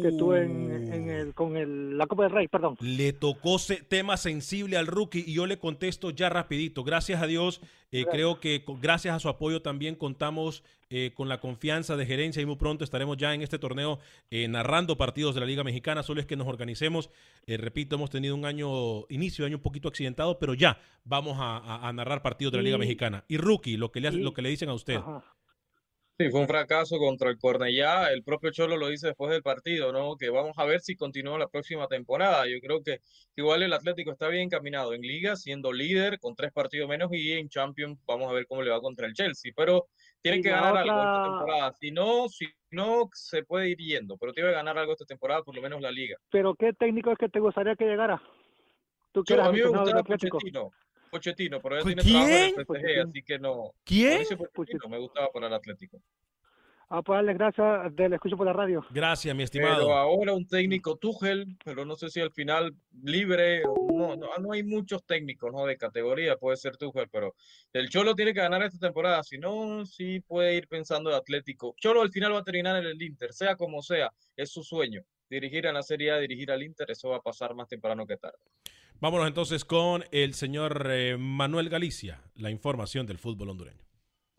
que 0.03 0.17
tuvo 0.19 0.37
en, 0.37 0.93
en 0.93 1.11
el 1.11 1.35
con 1.35 1.57
el 1.57 1.97
la 1.97 2.07
Copa 2.07 2.25
del 2.25 2.33
Rey, 2.33 2.49
perdón? 2.49 2.77
Le 2.81 3.13
tocó 3.13 3.57
tema 3.89 4.17
sensible 4.17 4.77
al 4.77 4.87
rookie 4.87 5.25
y 5.27 5.35
yo 5.35 5.47
le 5.47 5.59
contesto 5.59 6.11
ya 6.11 6.29
rapidito. 6.29 6.85
Gracias 6.85 7.23
a 7.23 7.27
Dios, 7.27 7.61
eh, 7.93 8.05
creo 8.11 8.41
que 8.41 8.65
gracias 8.81 9.15
a 9.15 9.19
su 9.21 9.29
apoyo 9.29 9.63
también 9.63 9.95
contamos 9.95 10.63
eh, 10.91 11.13
con 11.15 11.29
la 11.29 11.41
confianza 11.41 11.97
de 11.97 12.07
gerencia 12.07 12.41
y 12.43 12.47
muy 12.47 12.57
pronto 12.57 12.85
estaremos 12.85 13.17
ya 13.17 13.35
en 13.35 13.43
este 13.43 13.59
torneo 13.59 13.99
eh, 14.31 14.47
narrando 14.49 14.97
partidos 14.97 15.35
de 15.35 15.41
la 15.41 15.47
Liga 15.47 15.65
Mexicana. 15.65 16.03
Solo 16.03 16.21
es 16.21 16.27
que 16.27 16.37
nos 16.37 16.47
organicemos. 16.47 17.11
Eh, 17.47 17.57
repito, 17.57 17.97
hemos 17.97 18.11
tenido 18.11 18.35
un 18.35 18.45
año, 18.45 19.07
inicio 19.09 19.45
de 19.45 19.47
año 19.49 19.57
un 19.57 19.63
poquito 19.63 19.89
accidentado, 19.89 20.39
pero 20.39 20.55
ya 20.55 20.79
vamos 21.05 21.39
a, 21.41 21.57
a- 21.59 21.89
a 21.89 21.93
narrar 21.93 22.23
partidos 22.23 22.53
de 22.53 22.59
la 22.59 22.63
Liga 22.63 22.77
Mexicana. 22.79 23.25
Y 23.29 23.37
rookie, 23.37 23.77
lo 23.77 23.91
que 23.91 24.01
le, 24.01 24.11
lo 24.13 24.33
que 24.35 24.43
le 24.43 24.49
dicen 24.51 24.69
a 24.69 24.75
usted. 24.75 24.99
Sí, 26.19 26.31
fue 26.31 26.41
un 26.41 26.47
fracaso 26.47 26.97
contra 26.97 27.29
el 27.29 27.37
Cornellá. 27.37 28.11
El 28.11 28.25
propio 28.25 28.51
Cholo 28.51 28.79
lo 28.79 28.89
dice 28.89 29.09
después 29.09 29.31
del 29.31 29.43
partido, 29.43 29.93
¿no? 29.93 30.17
Que 30.17 30.31
vamos 30.31 30.57
a 30.57 30.65
ver 30.65 30.81
si 30.81 30.97
continúa 30.97 31.39
la 31.39 31.49
próxima 31.49 31.89
temporada. 31.89 32.47
Yo 32.49 32.59
creo 32.63 32.83
que 32.83 33.01
igual 33.37 33.63
el 33.63 33.75
Atlético 33.75 34.13
está 34.13 34.29
bien 34.29 34.45
encaminado 34.45 34.95
en 34.95 35.03
Liga, 35.03 35.37
siendo 35.37 35.75
líder 35.75 36.19
con 36.19 36.35
tres 36.35 36.53
partidos 36.53 36.89
menos 36.89 37.11
y 37.13 37.33
en 37.33 37.51
Champions 37.51 38.01
vamos 38.07 38.31
a 38.31 38.35
ver 38.35 38.47
cómo 38.47 38.63
le 38.63 38.71
va 38.71 38.81
contra 38.81 39.07
el 39.07 39.13
Chelsea. 39.13 39.53
Pero 39.55 39.89
tiene 40.23 40.39
Y 40.39 40.43
que 40.43 40.49
ganar 40.49 40.79
algo 40.79 40.97
esta 40.97 41.25
temporada. 41.25 41.73
Si 41.79 41.91
no, 41.91 42.29
si 42.31 42.47
no, 42.71 43.11
se 43.13 43.45
puede 43.45 43.69
ir 43.69 43.77
yendo. 43.77 44.17
Pero 44.17 44.33
tiene 44.33 44.49
que 44.49 44.57
ganar 44.57 44.79
algo 44.79 44.93
esta 44.93 45.05
temporada, 45.05 45.43
por 45.43 45.55
lo 45.55 45.61
menos 45.61 45.83
la 45.83 45.91
Liga. 45.91 46.17
Pero 46.31 46.55
¿qué 46.55 46.73
técnico 46.73 47.13
es 47.13 47.19
que 47.19 47.29
te 47.29 47.41
gustaría 47.41 47.77
que 47.77 47.85
llegara? 47.85 48.23
Tú 49.13 49.23
Yo, 49.29 49.43
a 49.43 49.53
mí 49.53 49.61
me 49.61 49.91
Atlético. 49.91 50.39
Pochettino. 50.39 50.71
Pochettino, 51.11 51.61
pero 51.61 51.83
¿Quién? 51.83 51.99
tiene 51.99 52.11
trabajo 52.13 52.29
en 52.29 52.43
el 52.45 52.51
PSG, 52.55 52.67
Pochettino. 52.67 53.03
así 53.11 53.23
que 53.23 53.39
no. 53.39 53.73
¿Quién? 53.85 54.23
Pochettino 54.55 54.89
me 54.89 54.99
gustaba 54.99 55.29
para 55.33 55.47
el 55.49 55.55
Atlético. 55.55 56.01
Ah, 56.89 57.03
pues 57.03 57.19
Alex, 57.19 57.37
gracias, 57.37 57.97
te 57.97 58.09
lo 58.09 58.15
escucho 58.15 58.37
por 58.37 58.47
la 58.47 58.53
radio. 58.53 58.87
Gracias, 58.91 59.35
mi 59.35 59.45
Pero 59.45 59.67
estimado. 59.67 59.93
ahora 59.93 60.35
un 60.35 60.47
técnico 60.47 60.97
Tuchel, 60.97 61.57
pero 61.65 61.85
no 61.85 61.97
sé 61.97 62.11
si 62.11 62.21
al 62.21 62.31
final 62.31 62.77
libre, 63.03 63.65
o 63.67 63.75
no, 63.93 64.15
no, 64.15 64.29
no 64.39 64.53
hay 64.53 64.63
muchos 64.63 65.05
técnicos 65.05 65.53
¿no? 65.53 65.67
de 65.67 65.77
categoría, 65.77 66.37
puede 66.37 66.57
ser 66.57 66.77
Tuchel, 66.77 67.09
pero 67.11 67.35
el 67.73 67.89
Cholo 67.89 68.15
tiene 68.15 68.33
que 68.33 68.39
ganar 68.41 68.63
esta 68.63 68.79
temporada, 68.79 69.25
si 69.25 69.37
no, 69.37 69.85
sí 69.85 70.21
puede 70.21 70.55
ir 70.55 70.69
pensando 70.69 71.11
de 71.11 71.17
Atlético. 71.17 71.75
Cholo 71.77 72.03
al 72.03 72.13
final 72.13 72.33
va 72.35 72.39
a 72.39 72.45
terminar 72.45 72.77
en 72.77 72.87
el 72.87 73.03
Inter, 73.03 73.33
sea 73.33 73.57
como 73.57 73.83
sea, 73.83 74.13
es 74.37 74.53
su 74.53 74.63
sueño. 74.63 75.03
Dirigir 75.29 75.67
a 75.67 75.73
la 75.73 75.83
Serie 75.83 76.13
A, 76.13 76.19
dirigir 76.19 76.53
al 76.53 76.63
Inter, 76.63 76.89
eso 76.93 77.09
va 77.09 77.17
a 77.17 77.21
pasar 77.21 77.53
más 77.57 77.67
temprano 77.67 78.07
que 78.07 78.17
tarde. 78.17 78.39
Vámonos 78.99 79.29
entonces 79.29 79.67
con 79.67 80.05
el 80.11 80.33
señor 80.33 80.87
eh, 80.91 81.19
Manuel 81.19 81.69
Galicia, 81.69 82.23
la 82.35 82.51
información 82.51 83.07
del 83.07 83.19
fútbol 83.19 83.51
hondureño. 83.51 83.85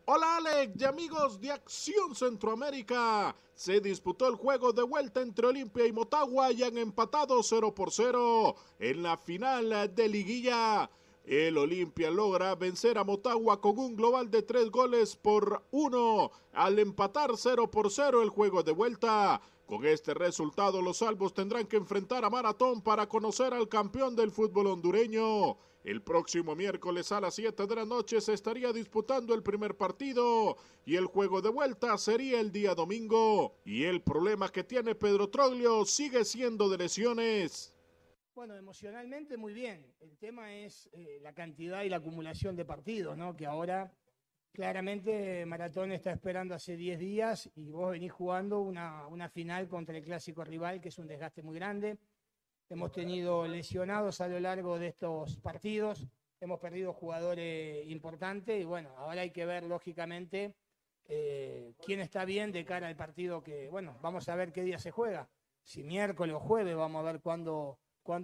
Hola 0.06 0.38
Alex 0.38 0.82
y 0.82 0.86
amigos 0.86 1.40
de 1.40 1.52
Acción 1.52 2.16
Centroamérica. 2.16 3.36
Se 3.54 3.80
disputó 3.82 4.28
el 4.28 4.36
juego 4.36 4.74
de 4.74 4.82
vuelta 4.82 5.22
entre 5.22 5.46
Olimpia 5.46 5.86
y 5.86 5.92
Motagua 5.92 6.52
y 6.52 6.64
han 6.64 6.76
empatado 6.80 7.44
0 7.44 7.76
por 7.76 7.92
0 7.92 8.56
en 8.80 9.04
la 9.04 9.18
final 9.18 9.94
de 9.94 10.08
liguilla. 10.10 10.90
El 11.24 11.58
Olimpia 11.58 12.10
logra 12.10 12.56
vencer 12.56 12.98
a 12.98 13.04
Motagua 13.04 13.62
con 13.62 13.78
un 13.78 13.96
global 13.96 14.32
de 14.32 14.42
tres 14.42 14.72
goles 14.72 15.16
por 15.16 15.62
uno 15.70 16.32
al 16.54 16.80
empatar 16.80 17.32
0 17.36 17.70
por 17.70 17.92
0 17.92 18.24
el 18.24 18.30
juego 18.30 18.64
de 18.64 18.72
vuelta. 18.72 19.40
Con 19.68 19.86
este 19.86 20.14
resultado 20.14 20.82
los 20.82 21.00
salvos 21.00 21.34
tendrán 21.34 21.68
que 21.68 21.76
enfrentar 21.76 22.24
a 22.24 22.30
Maratón 22.30 22.82
para 22.82 23.10
conocer 23.10 23.54
al 23.54 23.68
campeón 23.68 24.16
del 24.16 24.32
fútbol 24.32 24.68
hondureño. 24.68 25.58
El 25.84 26.02
próximo 26.02 26.56
miércoles 26.56 27.12
a 27.12 27.20
las 27.20 27.36
7 27.36 27.68
de 27.68 27.76
la 27.76 27.84
noche 27.84 28.22
se 28.22 28.32
estaría 28.32 28.72
disputando 28.72 29.34
el 29.34 29.44
primer 29.44 29.76
partido 29.76 30.56
y 30.86 30.96
el 30.96 31.06
juego 31.06 31.42
de 31.42 31.50
vuelta 31.50 31.98
sería 31.98 32.40
el 32.40 32.54
día 32.54 32.76
domingo. 32.76 33.58
Y 33.66 33.84
el 33.84 34.02
problema 34.02 34.50
que 34.50 34.64
tiene 34.64 34.96
Pedro 34.96 35.28
Troglio 35.30 35.84
sigue 35.84 36.24
siendo 36.24 36.70
de 36.70 36.78
lesiones. 36.78 37.76
Bueno, 38.36 38.56
emocionalmente 38.56 39.36
muy 39.36 39.52
bien. 39.52 39.86
El 40.00 40.18
tema 40.18 40.56
es 40.56 40.90
eh, 40.94 41.20
la 41.22 41.34
cantidad 41.34 41.84
y 41.84 41.90
la 41.90 41.98
acumulación 41.98 42.56
de 42.56 42.64
partidos, 42.64 43.18
¿no? 43.18 43.36
Que 43.36 43.46
ahora 43.46 43.92
claramente 44.58 45.46
Maratón 45.46 45.92
está 45.92 46.12
esperando 46.12 46.56
hace 46.56 46.76
10 46.76 46.98
días 46.98 47.48
y 47.54 47.70
vos 47.70 47.92
venís 47.92 48.12
jugando 48.12 48.62
una, 48.62 49.06
una 49.06 49.30
final 49.30 49.68
contra 49.68 49.96
el 49.96 50.04
clásico 50.04 50.44
rival, 50.44 50.82
que 50.82 50.90
es 50.90 50.98
un 50.98 51.06
desgaste 51.06 51.44
muy 51.44 51.56
grande. 51.56 52.00
Hemos 52.68 52.92
tenido 52.92 53.48
lesionados 53.48 54.20
a 54.20 54.28
lo 54.28 54.40
largo 54.40 54.80
de 54.80 54.88
estos 54.88 55.38
partidos, 55.38 56.08
hemos 56.42 56.60
perdido 56.60 56.92
jugadores 56.92 57.88
importantes 57.88 58.60
y 58.60 58.66
bueno, 58.66 58.90
ahora 58.98 59.22
hay 59.22 59.30
que 59.30 59.46
ver 59.46 59.62
lógicamente 59.62 60.56
eh, 61.06 61.76
quién 61.86 62.00
está 62.00 62.26
bien 62.26 62.52
de 62.52 62.66
cara 62.66 62.88
al 62.88 62.96
partido 62.96 63.44
que, 63.44 63.70
bueno, 63.70 64.00
vamos 64.02 64.28
a 64.28 64.36
ver 64.36 64.52
qué 64.52 64.64
día 64.64 64.80
se 64.80 64.90
juega. 64.90 65.30
si 65.62 65.84
miércoles 65.84 66.36
o 66.36 66.40
jueves, 66.40 66.76
vamos 66.76 67.06
a 67.06 67.12
ver 67.12 67.22
cuándo, 67.22 67.78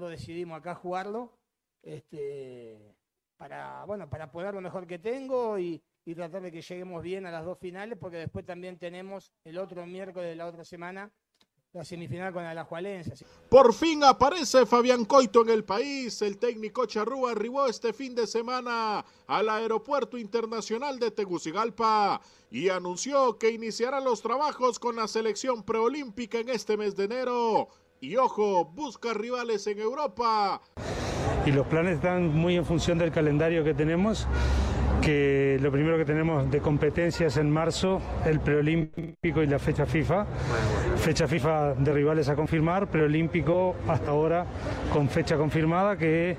decidimos 0.10 0.58
acá 0.58 0.74
jugarlo, 0.74 1.38
este, 1.84 2.96
para, 3.38 3.86
bueno, 3.86 4.10
para 4.10 4.32
poner 4.32 4.56
lo 4.56 4.62
mejor 4.62 4.88
que 4.88 4.98
tengo 4.98 5.60
y, 5.60 5.84
y 6.06 6.16
tratar 6.16 6.42
de 6.42 6.52
que 6.52 6.62
lleguemos 6.62 7.02
bien 7.04 7.26
a 7.26 7.32
las 7.32 7.46
dos 7.46 7.58
finales, 7.60 7.98
porque 8.00 8.18
después 8.18 8.46
también 8.46 8.78
tenemos 8.78 9.32
el 9.44 9.58
otro 9.58 9.86
miércoles 9.86 10.30
de 10.30 10.36
la 10.36 10.48
otra 10.48 10.63
semana 10.66 11.12
la 11.74 11.84
semifinal 11.84 12.32
con 12.32 12.46
Alajualense. 12.46 13.26
Por 13.50 13.74
fin 13.74 14.04
aparece 14.04 14.68
Fabián 14.68 15.06
Coito 15.06 15.42
en 15.42 15.50
el 15.50 15.63
país. 15.63 16.22
El 16.22 16.38
técnico 16.38 16.86
Charrúa 16.86 17.32
arribó 17.32 17.66
este 17.66 17.94
fin 17.94 18.13
de 18.13 18.28
semana 18.28 19.04
al 19.26 19.50
Aeropuerto 19.50 20.20
Internacional 20.20 21.00
de 21.00 21.10
Tegucigalpa 21.10 22.22
y 22.52 22.70
anunció 22.70 23.39
que 23.39 23.50
iniciará 23.50 24.00
los 24.02 24.22
trabajos 24.22 24.78
con 24.78 24.98
la 24.98 25.08
selección 25.08 25.63
preolímpica 25.63 26.38
en 26.38 26.50
este 26.50 26.78
mes 26.78 26.96
de 26.96 27.06
enero. 27.06 27.70
Y 28.00 28.18
ojo, 28.18 28.66
busca 28.66 29.16
rivales 29.16 29.66
en 29.66 29.80
Europa. 29.80 30.62
Y 31.48 31.52
los 31.52 31.66
planes 31.66 31.96
están 31.96 32.28
muy 32.28 32.56
en 32.56 32.66
función 32.66 33.00
del 33.00 33.12
calendario 33.12 33.63
que 33.63 33.74
tenemos 33.74 34.28
que 35.04 35.60
lo 35.62 35.70
primero 35.72 35.98
que 35.98 36.06
tenemos 36.06 36.50
de 36.50 36.60
competencias 36.60 37.36
en 37.38 37.52
marzo, 37.52 38.02
el 38.26 38.39
preolímpico 38.39 39.44
y 39.44 39.48
la 39.48 39.60
fecha 39.60 39.86
FIFA. 39.86 40.26
Fecha 40.96 41.28
FIFA 41.28 41.74
de 41.74 41.92
rivales 41.92 42.30
a 42.30 42.36
confirmar, 42.36 42.88
preolímpico 42.88 43.76
hasta 43.88 44.12
ahora 44.12 44.46
con 44.94 45.10
fecha 45.10 45.36
confirmada, 45.36 45.98
que 45.98 46.38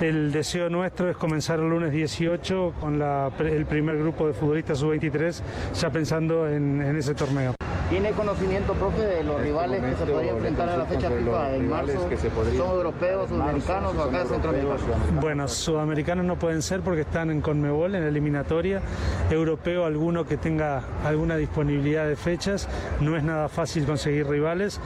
el 0.00 0.30
deseo 0.30 0.68
nuestro 0.68 1.08
es 1.08 1.16
comenzar 1.16 1.58
el 1.60 1.70
lunes 1.70 1.92
18 1.92 2.74
con 2.80 3.00
el 3.00 3.66
primer 3.66 3.98
grupo 3.98 4.26
de 4.26 4.34
futbolistas 4.34 4.78
sub-23, 4.78 5.42
ya 5.74 5.90
pensando 5.90 6.46
en 6.48 6.96
ese 6.96 7.14
torneo. 7.14 7.54
¿Tiene 7.92 8.12
conocimiento, 8.12 8.72
profe, 8.72 9.02
de 9.02 9.22
los 9.22 9.38
rivales 9.42 9.82
que 9.82 9.94
se 9.96 10.10
podrían 10.10 10.36
enfrentar 10.36 10.66
a 10.66 10.78
la 10.78 10.86
fecha 10.86 11.10
FIFA 11.10 11.56
en 11.56 11.68
marzo? 11.68 12.08
¿Son 12.56 12.70
europeos, 12.70 13.28
sudamericanos 13.28 13.94
o 13.94 14.02
acá 14.04 14.24
centroamericanos? 14.24 14.80
Bueno, 15.20 15.46
sudamericanos 15.46 16.24
no 16.24 16.38
pueden 16.38 16.62
ser 16.62 16.80
porque 16.80 17.02
están 17.02 17.30
en 17.30 17.42
Conmebol, 17.42 17.94
en 17.94 18.00
la 18.00 18.08
eliminatoria. 18.08 18.80
Europeo, 19.28 19.84
alguno 19.84 20.24
que 20.24 20.38
tenga 20.38 20.82
alguna 21.04 21.36
disponibilidad 21.36 22.06
de 22.06 22.16
fechas. 22.16 22.66
No 23.02 23.14
es 23.14 23.24
nada 23.24 23.50
fácil 23.50 23.84
conseguir 23.84 24.26
rivales. 24.26 24.80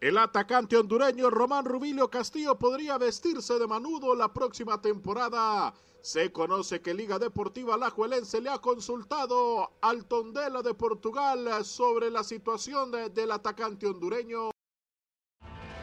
El 0.00 0.18
atacante 0.18 0.76
hondureño 0.76 1.30
Román 1.30 1.64
Rubilio 1.64 2.10
Castillo 2.10 2.58
podría 2.58 2.98
vestirse 2.98 3.58
de 3.58 3.66
manudo 3.66 4.14
la 4.14 4.30
próxima 4.30 4.80
temporada. 4.82 5.72
Se 6.02 6.30
conoce 6.32 6.82
que 6.82 6.92
Liga 6.92 7.18
Deportiva 7.18 7.78
Lajuelense 7.78 8.42
le 8.42 8.50
ha 8.50 8.58
consultado 8.58 9.72
al 9.80 10.04
Tondela 10.04 10.60
de 10.60 10.74
Portugal 10.74 11.64
sobre 11.64 12.10
la 12.10 12.24
situación 12.24 12.92
del 13.14 13.32
atacante 13.32 13.86
hondureño. 13.86 14.50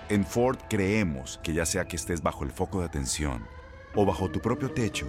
En 0.09 0.25
Ford 0.25 0.59
creemos 0.69 1.39
que 1.43 1.53
ya 1.53 1.65
sea 1.65 1.87
que 1.87 1.95
estés 1.95 2.21
bajo 2.21 2.43
el 2.43 2.51
foco 2.51 2.79
de 2.81 2.85
atención 2.85 3.47
o 3.95 4.05
bajo 4.05 4.29
tu 4.29 4.39
propio 4.39 4.71
techo, 4.71 5.07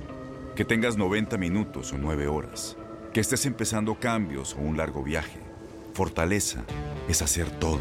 que 0.56 0.64
tengas 0.64 0.96
90 0.96 1.36
minutos 1.36 1.92
o 1.92 1.98
9 1.98 2.26
horas, 2.26 2.78
que 3.12 3.20
estés 3.20 3.44
empezando 3.44 4.00
cambios 4.00 4.54
o 4.54 4.58
un 4.58 4.78
largo 4.78 5.02
viaje, 5.02 5.40
fortaleza 5.92 6.64
es 7.06 7.22
hacer 7.22 7.50
todo, 7.58 7.80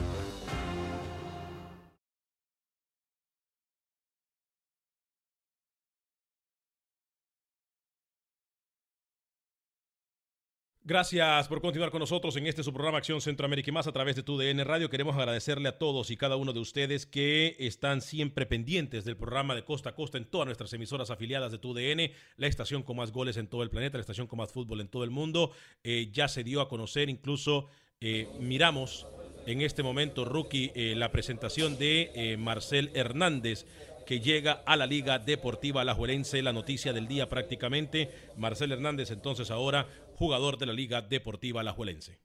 Gracias 10.91 11.47
por 11.47 11.61
continuar 11.61 11.89
con 11.89 12.01
nosotros 12.01 12.35
en 12.35 12.47
este 12.47 12.65
su 12.65 12.73
programa 12.73 12.97
Acción 12.97 13.21
Centroamérica 13.21 13.69
y 13.69 13.71
más 13.71 13.87
a 13.87 13.93
través 13.93 14.17
de 14.17 14.23
tu 14.23 14.37
DN 14.37 14.61
Radio. 14.65 14.89
Queremos 14.89 15.15
agradecerle 15.15 15.69
a 15.69 15.77
todos 15.77 16.11
y 16.11 16.17
cada 16.17 16.35
uno 16.35 16.51
de 16.51 16.59
ustedes 16.59 17.05
que 17.05 17.55
están 17.59 18.01
siempre 18.01 18.45
pendientes 18.45 19.05
del 19.05 19.15
programa 19.15 19.55
de 19.55 19.63
Costa 19.63 19.91
a 19.91 19.95
Costa 19.95 20.17
en 20.17 20.25
todas 20.25 20.47
nuestras 20.47 20.73
emisoras 20.73 21.09
afiliadas 21.09 21.53
de 21.53 21.59
tu 21.59 21.73
DN, 21.73 22.11
la 22.35 22.47
estación 22.47 22.83
con 22.83 22.97
más 22.97 23.13
goles 23.13 23.37
en 23.37 23.47
todo 23.47 23.63
el 23.63 23.69
planeta, 23.69 23.99
la 23.99 24.01
estación 24.01 24.27
con 24.27 24.39
más 24.39 24.51
fútbol 24.51 24.81
en 24.81 24.89
todo 24.89 25.05
el 25.05 25.11
mundo. 25.11 25.53
Eh, 25.81 26.09
ya 26.11 26.27
se 26.27 26.43
dio 26.43 26.59
a 26.59 26.67
conocer, 26.67 27.07
incluso 27.09 27.69
eh, 28.01 28.27
miramos 28.41 29.07
en 29.47 29.61
este 29.61 29.83
momento, 29.83 30.25
Rookie, 30.25 30.73
eh, 30.75 30.93
la 30.97 31.13
presentación 31.13 31.77
de 31.77 32.35
Marcel 32.37 32.91
Hernández 32.95 33.65
que 34.11 34.19
llega 34.19 34.61
a 34.65 34.75
la 34.75 34.85
Liga 34.85 35.19
Deportiva 35.19 35.79
Alajuelense. 35.79 36.41
La 36.41 36.51
noticia 36.51 36.91
del 36.91 37.07
día 37.07 37.29
prácticamente. 37.29 38.09
Marcel 38.35 38.73
Hernández 38.73 39.09
entonces 39.09 39.49
ahora 39.51 39.87
jugador 40.15 40.57
de 40.57 40.65
la 40.65 40.73
Liga 40.73 41.01
Deportiva 41.01 41.61
Alajuelense. 41.61 42.19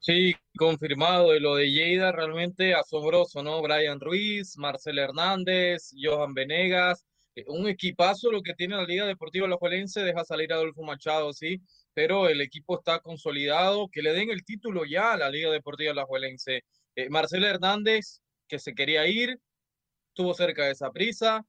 Sí, 0.00 0.34
confirmado. 0.58 1.32
Y 1.36 1.38
lo 1.38 1.54
de 1.54 1.70
Lleida 1.70 2.10
realmente 2.10 2.74
asombroso, 2.74 3.40
¿no? 3.40 3.62
Brian 3.62 4.00
Ruiz, 4.00 4.58
Marcel 4.58 4.98
Hernández, 4.98 5.92
Johan 5.96 6.34
Venegas. 6.34 7.06
Eh, 7.36 7.44
un 7.46 7.68
equipazo 7.68 8.32
lo 8.32 8.42
que 8.42 8.54
tiene 8.54 8.74
la 8.74 8.84
Liga 8.84 9.06
Deportiva 9.06 9.46
Alajuelense. 9.46 10.02
Deja 10.02 10.24
salir 10.24 10.52
a 10.52 10.56
Adolfo 10.56 10.82
Machado, 10.82 11.32
sí. 11.32 11.60
Pero 11.92 12.28
el 12.28 12.40
equipo 12.40 12.80
está 12.80 12.98
consolidado. 12.98 13.86
Que 13.92 14.02
le 14.02 14.12
den 14.12 14.30
el 14.30 14.44
título 14.44 14.84
ya 14.84 15.12
a 15.12 15.18
la 15.18 15.30
Liga 15.30 15.52
Deportiva 15.52 15.92
Alajuelense. 15.92 16.64
Eh, 16.96 17.08
Marcel 17.10 17.44
Hernández, 17.44 18.22
que 18.48 18.58
se 18.58 18.74
quería 18.74 19.06
ir, 19.06 19.38
estuvo 20.14 20.32
cerca 20.32 20.64
de 20.64 20.70
esa 20.70 20.92
prisa, 20.92 21.44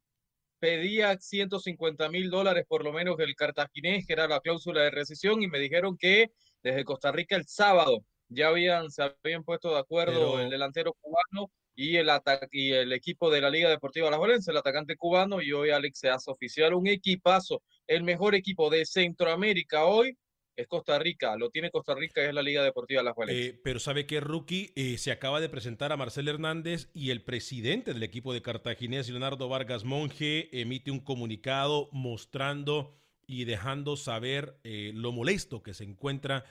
pedía 0.58 1.16
150 1.16 2.10
mil 2.10 2.32
dólares 2.32 2.66
por 2.68 2.84
lo 2.84 2.92
menos 2.92 3.16
del 3.16 3.36
cartaginés, 3.36 4.08
que 4.08 4.14
era 4.14 4.28
la 4.28 4.40
cláusula 4.40 4.82
de 4.82 4.90
rescisión, 4.90 5.44
y 5.44 5.48
me 5.48 5.60
dijeron 5.60 5.96
que 5.98 6.32
desde 6.64 6.84
Costa 6.84 7.12
Rica 7.12 7.36
el 7.36 7.46
sábado 7.46 8.00
ya 8.28 8.48
habían, 8.48 8.90
se 8.90 9.04
habían 9.04 9.44
puesto 9.44 9.72
de 9.72 9.80
acuerdo 9.80 10.40
el 10.40 10.50
delantero 10.50 10.94
cubano 11.00 11.52
y 11.76 11.98
el, 11.98 12.10
y 12.52 12.72
el 12.72 12.92
equipo 12.92 13.30
de 13.30 13.42
la 13.42 13.52
Liga 13.52 13.70
Deportiva 13.70 14.10
La 14.10 14.18
Valencia, 14.18 14.50
el 14.50 14.58
atacante 14.58 14.96
cubano, 14.96 15.44
y 15.44 15.52
hoy 15.52 15.70
Alex 15.70 16.00
se 16.00 16.10
hace 16.10 16.32
oficial 16.32 16.74
un 16.74 16.88
equipazo, 16.88 17.62
el 17.86 18.04
mejor 18.04 18.34
equipo 18.34 18.72
de 18.72 18.88
Centroamérica 18.88 19.86
hoy, 19.86 20.18
es 20.56 20.68
Costa 20.68 20.98
Rica, 21.00 21.36
lo 21.38 21.50
tiene 21.50 21.72
Costa 21.72 21.96
Rica, 21.96 22.24
es 22.24 22.34
la 22.34 22.42
Liga 22.42 22.64
Deportiva 22.64 23.04
La 23.04 23.14
Juárez. 23.14 23.36
Eh, 23.36 23.60
pero 23.64 23.80
sabe 23.80 24.06
que 24.06 24.20
Rookie 24.20 24.72
eh, 24.76 24.98
se 24.98 25.12
acaba 25.12 25.42
de 25.42 25.50
presentar 25.50 25.92
a 25.92 25.98
Marcel 25.98 26.28
Hernández 26.28 26.90
y 26.94 27.12
el 27.12 27.24
presidente 27.24 27.94
del 27.94 28.04
equipo 28.04 28.34
de 28.34 28.42
Cartaginés, 28.42 29.10
Leonardo 29.10 29.50
Vargas 29.50 29.84
Monge, 29.84 30.50
emite 30.52 30.92
un 30.92 31.00
comunicado 31.00 31.90
mostrando 31.92 32.96
y 33.28 33.46
dejando 33.46 33.98
saber 33.98 34.60
eh, 34.64 34.92
lo 34.94 35.12
molesto 35.12 35.64
que 35.64 35.74
se 35.74 35.84
encuentra 35.84 36.46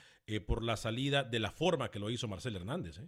por 0.47 0.63
la 0.63 0.75
salida 0.75 1.23
de 1.23 1.37
la 1.37 1.51
forma 1.51 1.91
que 1.91 1.99
lo 1.99 2.09
hizo 2.09 2.27
Marcel 2.27 2.55
Hernández. 2.55 2.99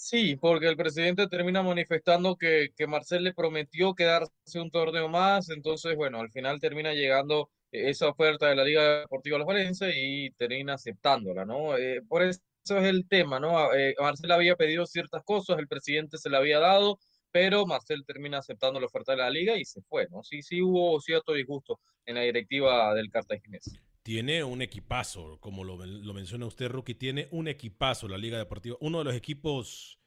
Sí, 0.00 0.36
porque 0.36 0.68
el 0.68 0.76
presidente 0.76 1.26
termina 1.26 1.60
manifestando 1.60 2.36
que, 2.36 2.68
que 2.76 2.86
Marcel 2.86 3.24
le 3.24 3.34
prometió 3.34 3.94
quedarse 3.94 4.60
un 4.60 4.70
torneo 4.70 5.08
más, 5.08 5.50
entonces, 5.50 5.96
bueno, 5.96 6.20
al 6.20 6.30
final 6.30 6.60
termina 6.60 6.92
llegando 6.94 7.50
esa 7.72 8.08
oferta 8.08 8.46
de 8.46 8.54
la 8.54 8.62
Liga 8.64 9.00
Deportiva 9.00 9.38
Los 9.38 9.46
Valencia 9.48 9.88
y 9.92 10.30
termina 10.32 10.74
aceptándola, 10.74 11.44
¿no? 11.44 11.76
Eh, 11.76 12.00
por 12.08 12.22
eso 12.22 12.40
es 12.64 12.84
el 12.84 13.08
tema, 13.08 13.40
¿no? 13.40 13.74
Eh, 13.74 13.96
Marcel 13.98 14.30
había 14.30 14.54
pedido 14.54 14.86
ciertas 14.86 15.24
cosas, 15.24 15.58
el 15.58 15.66
presidente 15.66 16.16
se 16.16 16.30
la 16.30 16.38
había 16.38 16.60
dado, 16.60 17.00
pero 17.32 17.66
Marcel 17.66 18.04
termina 18.06 18.38
aceptando 18.38 18.78
la 18.78 18.86
oferta 18.86 19.12
de 19.12 19.18
la 19.18 19.30
liga 19.30 19.56
y 19.56 19.64
se 19.64 19.82
fue, 19.82 20.06
¿no? 20.10 20.22
Sí, 20.22 20.42
sí 20.42 20.62
hubo 20.62 21.00
cierto 21.00 21.32
disgusto 21.32 21.80
en 22.06 22.14
la 22.14 22.20
directiva 22.20 22.94
del 22.94 23.10
Cartaginés. 23.10 23.80
Tiene 24.08 24.42
un 24.42 24.62
equipazo, 24.62 25.36
como 25.38 25.64
lo, 25.64 25.76
menciona 25.76 26.46
usted, 26.46 26.70
Rookie, 26.70 26.94
tiene 26.94 27.28
un 27.30 27.46
equipazo 27.46 28.08
la 28.08 28.16
Liga 28.16 28.38
Deportiva, 28.38 28.74
uno 28.80 29.00
de 29.00 29.04
los 29.04 29.14
equipos 29.14 29.98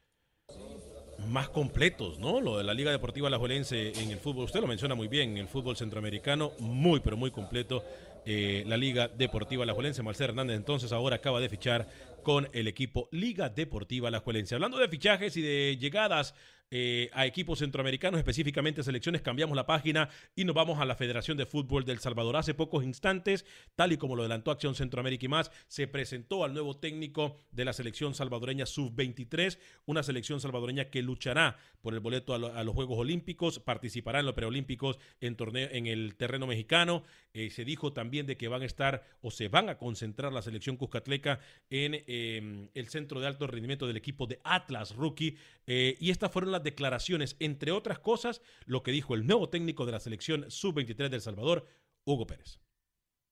más 1.28 1.50
completos, 1.50 2.18
¿no? 2.18 2.42
Lo 2.42 2.58
de 2.58 2.64
la 2.64 2.74
Liga 2.74 2.90
Deportiva 2.90 3.28
Alajuelense 3.28 3.92
en 4.02 4.10
el 4.10 4.18
fútbol, 4.18 4.46
usted 4.46 4.60
lo 4.60 4.66
menciona 4.66 4.96
muy 4.96 5.08
bien, 5.08 5.34
en 5.34 5.38
el 5.38 5.48
fútbol 5.48 5.78
centroamericano, 5.78 6.52
muy, 6.58 7.02
pero 7.02 7.16
muy 7.16 7.30
completo. 7.30 7.84
Eh, 8.26 8.64
la 8.66 8.76
Liga 8.76 9.08
Deportiva 9.08 9.66
Alajuelense, 9.66 10.02
Marcel 10.02 10.30
Hernández, 10.30 10.58
entonces 10.58 10.92
ahora 10.92 11.18
acaba 11.18 11.40
de 11.40 11.50
fichar 11.50 11.88
con 12.24 12.50
el 12.54 12.68
equipo 12.68 13.08
Liga 13.12 13.50
Deportiva 13.50 14.08
Alajuelense. 14.08 14.56
Hablando 14.56 14.80
de 14.80 14.90
fichajes 14.90 15.38
y 15.38 15.44
de 15.44 15.78
llegadas 15.80 16.34
eh, 16.72 17.10
a 17.14 17.26
equipos 17.26 17.60
centroamericanos, 17.60 18.18
específicamente 18.18 18.82
selecciones, 18.82 19.22
cambiamos 19.22 19.56
la 19.56 19.66
página 19.66 20.10
y 20.36 20.46
nos 20.46 20.56
vamos 20.56 20.80
a 20.80 20.86
la 20.86 20.96
Federación 20.96 21.38
de 21.38 21.46
Fútbol 21.46 21.84
del 21.84 22.00
Salvador. 22.00 22.38
Hace 22.38 22.54
pocos 22.54 22.84
instantes, 22.84 23.46
tal 23.76 23.92
y 23.92 23.98
como 23.98 24.16
lo 24.16 24.24
adelantó 24.24 24.52
Acción 24.52 24.74
Centroamérica 24.74 25.26
y 25.26 25.30
más, 25.30 25.52
se 25.68 25.88
presentó 25.88 26.44
al 26.44 26.54
nuevo 26.54 26.78
técnico 26.78 27.38
de 27.52 27.66
la 27.66 27.74
selección 27.74 28.16
salvadoreña 28.16 28.66
sub-23, 28.66 29.60
una 29.86 30.02
selección 30.02 30.40
salvadoreña 30.40 30.86
que 30.86 31.02
luchará 31.02 31.58
por 31.82 31.94
el 31.94 32.00
boleto 32.00 32.34
a, 32.34 32.64
los 32.64 32.74
Juegos 32.74 33.00
Olímpicos, 33.00 33.60
participará 33.60 34.20
en 34.20 34.26
los 34.26 34.36
preolímpicos 34.36 34.98
en, 35.20 35.36
torneo, 35.36 35.68
en 35.72 35.88
el 35.88 36.16
terreno 36.16 36.48
mexicano. 36.48 37.04
Eh, 37.34 37.50
se 37.50 37.66
dijo 37.66 37.94
también 37.94 38.26
de 38.26 38.38
que 38.38 38.48
van 38.48 38.62
a 38.62 38.66
estar 38.66 39.04
o 39.22 39.32
se 39.32 39.48
van 39.48 39.70
a 39.70 39.78
concentrar 39.78 40.32
la 40.32 40.42
selección 40.42 40.78
Cuscatleca 40.78 41.40
en 41.70 42.04
em, 42.08 42.70
el 42.74 42.88
centro 42.88 43.20
de 43.20 43.28
alto 43.28 43.48
rendimiento 43.48 43.88
del 43.88 43.98
equipo 43.98 44.28
de 44.28 44.40
Atlas 44.44 44.96
Rookie. 44.96 45.38
Eh, 45.68 45.96
y 46.00 46.12
estas 46.12 46.32
fueron 46.32 46.52
las 46.52 46.61
declaraciones, 46.64 47.36
entre 47.40 47.72
otras 47.72 48.00
cosas, 48.00 48.42
lo 48.66 48.84
que 48.84 48.92
dijo 48.92 49.16
el 49.16 49.26
nuevo 49.26 49.50
técnico 49.50 49.86
de 49.86 49.92
la 49.92 50.00
selección 50.00 50.46
sub-23 50.50 51.10
del 51.10 51.22
Salvador, 51.22 51.66
Hugo 52.06 52.28
Pérez. 52.28 52.60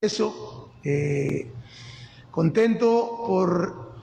Eso, 0.01 0.73
eh, 0.83 1.51
contento 2.31 3.23
por, 3.27 3.95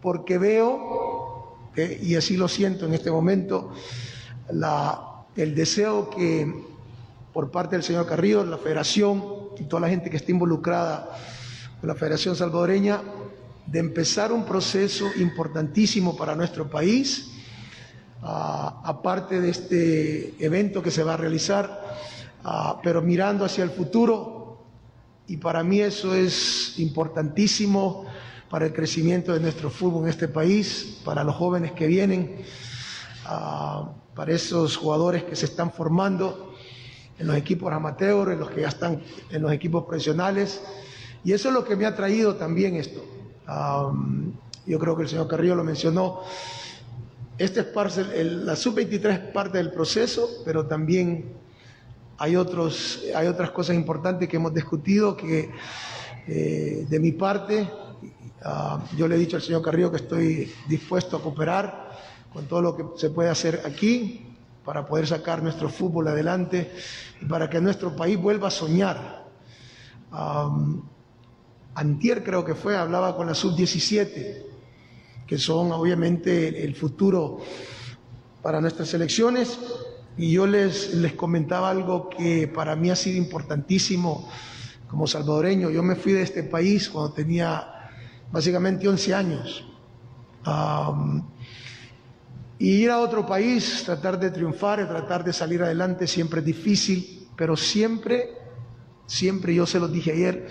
porque 0.00 0.38
veo, 0.38 1.70
y 1.76 2.14
así 2.14 2.36
lo 2.36 2.48
siento 2.48 2.86
en 2.86 2.94
este 2.94 3.10
momento, 3.10 3.72
la, 4.50 5.26
el 5.36 5.54
deseo 5.54 6.10
que 6.10 6.46
por 7.32 7.50
parte 7.50 7.76
del 7.76 7.82
señor 7.82 8.06
Carrillo, 8.06 8.44
la 8.44 8.58
federación 8.58 9.24
y 9.58 9.64
toda 9.64 9.80
la 9.80 9.88
gente 9.88 10.10
que 10.10 10.16
está 10.16 10.30
involucrada 10.30 11.16
con 11.80 11.88
la 11.88 11.94
Federación 11.94 12.36
Salvadoreña, 12.36 13.02
de 13.66 13.78
empezar 13.78 14.32
un 14.32 14.44
proceso 14.44 15.06
importantísimo 15.16 16.16
para 16.16 16.34
nuestro 16.34 16.68
país, 16.68 17.31
aparte 18.22 19.40
de 19.40 19.50
este 19.50 20.34
evento 20.44 20.82
que 20.82 20.90
se 20.90 21.02
va 21.02 21.14
a 21.14 21.16
realizar, 21.16 21.82
pero 22.82 23.02
mirando 23.02 23.44
hacia 23.44 23.64
el 23.64 23.70
futuro, 23.70 24.58
y 25.26 25.36
para 25.36 25.62
mí 25.62 25.80
eso 25.80 26.14
es 26.14 26.78
importantísimo 26.78 28.04
para 28.50 28.66
el 28.66 28.72
crecimiento 28.72 29.32
de 29.32 29.40
nuestro 29.40 29.70
fútbol 29.70 30.04
en 30.04 30.10
este 30.10 30.28
país, 30.28 31.00
para 31.04 31.24
los 31.24 31.34
jóvenes 31.36 31.72
que 31.72 31.86
vienen, 31.86 32.44
para 33.24 34.32
esos 34.32 34.76
jugadores 34.76 35.24
que 35.24 35.34
se 35.34 35.46
están 35.46 35.72
formando 35.72 36.54
en 37.18 37.26
los 37.26 37.36
equipos 37.36 37.72
amateurs, 37.72 38.32
en 38.32 38.40
los 38.40 38.50
que 38.50 38.60
ya 38.60 38.68
están 38.68 39.02
en 39.30 39.42
los 39.42 39.52
equipos 39.52 39.84
profesionales. 39.84 40.60
Y 41.24 41.32
eso 41.32 41.48
es 41.48 41.54
lo 41.54 41.64
que 41.64 41.76
me 41.76 41.86
ha 41.86 41.94
traído 41.94 42.34
también 42.34 42.76
esto. 42.76 43.02
yo 44.66 44.78
creo 44.78 44.96
que 44.96 45.04
el 45.04 45.08
señor 45.08 45.28
Carrillo 45.28 45.54
lo 45.54 45.64
mencionó. 45.64 46.20
Este 47.42 47.58
es 47.58 47.66
parte, 47.66 48.22
la 48.22 48.54
sub-23 48.54 49.10
es 49.10 49.18
parte 49.32 49.58
del 49.58 49.72
proceso, 49.72 50.28
pero 50.44 50.64
también 50.64 51.32
hay, 52.16 52.36
otros, 52.36 53.02
hay 53.16 53.26
otras 53.26 53.50
cosas 53.50 53.74
importantes 53.74 54.28
que 54.28 54.36
hemos 54.36 54.54
discutido 54.54 55.16
que 55.16 55.50
eh, 56.28 56.86
de 56.88 57.00
mi 57.00 57.10
parte, 57.10 57.68
yo 58.96 59.08
le 59.08 59.16
he 59.16 59.18
dicho 59.18 59.34
al 59.34 59.42
señor 59.42 59.60
Carrillo 59.60 59.90
que 59.90 59.96
estoy 59.96 60.52
dispuesto 60.68 61.16
a 61.16 61.20
cooperar 61.20 61.90
con 62.32 62.46
todo 62.46 62.62
lo 62.62 62.76
que 62.76 62.84
se 62.94 63.10
puede 63.10 63.28
hacer 63.28 63.62
aquí 63.66 64.24
para 64.64 64.86
poder 64.86 65.08
sacar 65.08 65.42
nuestro 65.42 65.68
fútbol 65.68 66.06
adelante 66.06 66.70
y 67.20 67.24
para 67.24 67.50
que 67.50 67.60
nuestro 67.60 67.96
país 67.96 68.16
vuelva 68.22 68.46
a 68.46 68.50
soñar. 68.52 69.26
antier 71.74 72.22
creo 72.22 72.44
que 72.44 72.54
fue, 72.54 72.76
hablaba 72.76 73.16
con 73.16 73.26
la 73.26 73.34
sub-17, 73.34 74.51
que 75.32 75.38
son 75.38 75.72
obviamente 75.72 76.62
el 76.62 76.74
futuro 76.74 77.38
para 78.42 78.60
nuestras 78.60 78.92
elecciones, 78.92 79.58
y 80.18 80.30
yo 80.30 80.46
les, 80.46 80.92
les 80.92 81.14
comentaba 81.14 81.70
algo 81.70 82.10
que 82.10 82.48
para 82.48 82.76
mí 82.76 82.90
ha 82.90 82.96
sido 82.96 83.16
importantísimo 83.16 84.28
como 84.88 85.06
salvadoreño. 85.06 85.70
Yo 85.70 85.82
me 85.82 85.96
fui 85.96 86.12
de 86.12 86.20
este 86.20 86.42
país 86.42 86.90
cuando 86.90 87.14
tenía 87.14 87.66
básicamente 88.30 88.86
11 88.86 89.14
años. 89.14 89.64
Y 92.58 92.68
ir 92.68 92.90
a 92.90 93.00
otro 93.00 93.24
país, 93.24 93.84
tratar 93.86 94.20
de 94.20 94.30
triunfar, 94.32 94.86
tratar 94.86 95.24
de 95.24 95.32
salir 95.32 95.62
adelante 95.62 96.06
siempre 96.06 96.40
es 96.40 96.44
difícil, 96.44 97.26
pero 97.38 97.56
siempre, 97.56 98.34
siempre, 99.06 99.54
yo 99.54 99.64
se 99.64 99.80
lo 99.80 99.88
dije 99.88 100.12
ayer, 100.12 100.48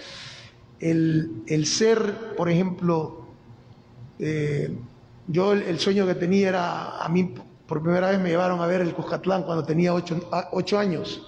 el, 0.81 1.65
ser, 1.67 2.33
por 2.35 2.49
ejemplo, 2.49 3.20
eh, 4.21 4.77
yo 5.27 5.53
el, 5.53 5.79
sueño 5.79 6.05
que 6.05 6.13
tenía 6.13 6.49
era, 6.49 7.03
a 7.03 7.09
mí 7.09 7.33
por 7.65 7.81
primera 7.81 8.11
vez 8.11 8.19
me 8.19 8.29
llevaron 8.29 8.61
a 8.61 8.67
ver 8.67 8.81
el 8.81 8.93
Cuscatlán 8.93 9.43
cuando 9.43 9.63
tenía 9.63 9.93
ocho, 9.93 10.77
años 10.77 11.27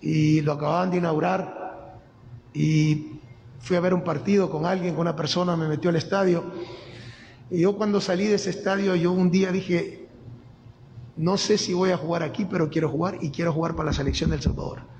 y 0.00 0.40
lo 0.42 0.52
acababan 0.52 0.92
de 0.92 0.98
inaugurar 0.98 1.98
y 2.52 3.18
fui 3.58 3.76
a 3.76 3.80
ver 3.80 3.92
un 3.92 4.04
partido 4.04 4.50
con 4.50 4.66
alguien, 4.66 4.94
con 4.94 5.00
una 5.00 5.16
persona, 5.16 5.56
me 5.56 5.66
metió 5.66 5.90
al 5.90 5.96
estadio 5.96 6.44
y 7.50 7.60
yo 7.60 7.76
cuando 7.76 8.00
salí 8.00 8.28
de 8.28 8.36
ese 8.36 8.50
estadio, 8.50 8.94
yo 8.94 9.10
un 9.10 9.32
día 9.32 9.50
dije, 9.50 10.06
no 11.16 11.36
sé 11.36 11.58
si 11.58 11.74
voy 11.74 11.90
a 11.90 11.96
jugar 11.96 12.22
aquí, 12.22 12.44
pero 12.44 12.70
quiero 12.70 12.88
jugar 12.88 13.18
y 13.20 13.30
quiero 13.30 13.52
jugar 13.52 13.74
para 13.74 13.86
la 13.86 13.92
selección 13.92 14.30
del 14.30 14.40
Salvador. 14.40 14.93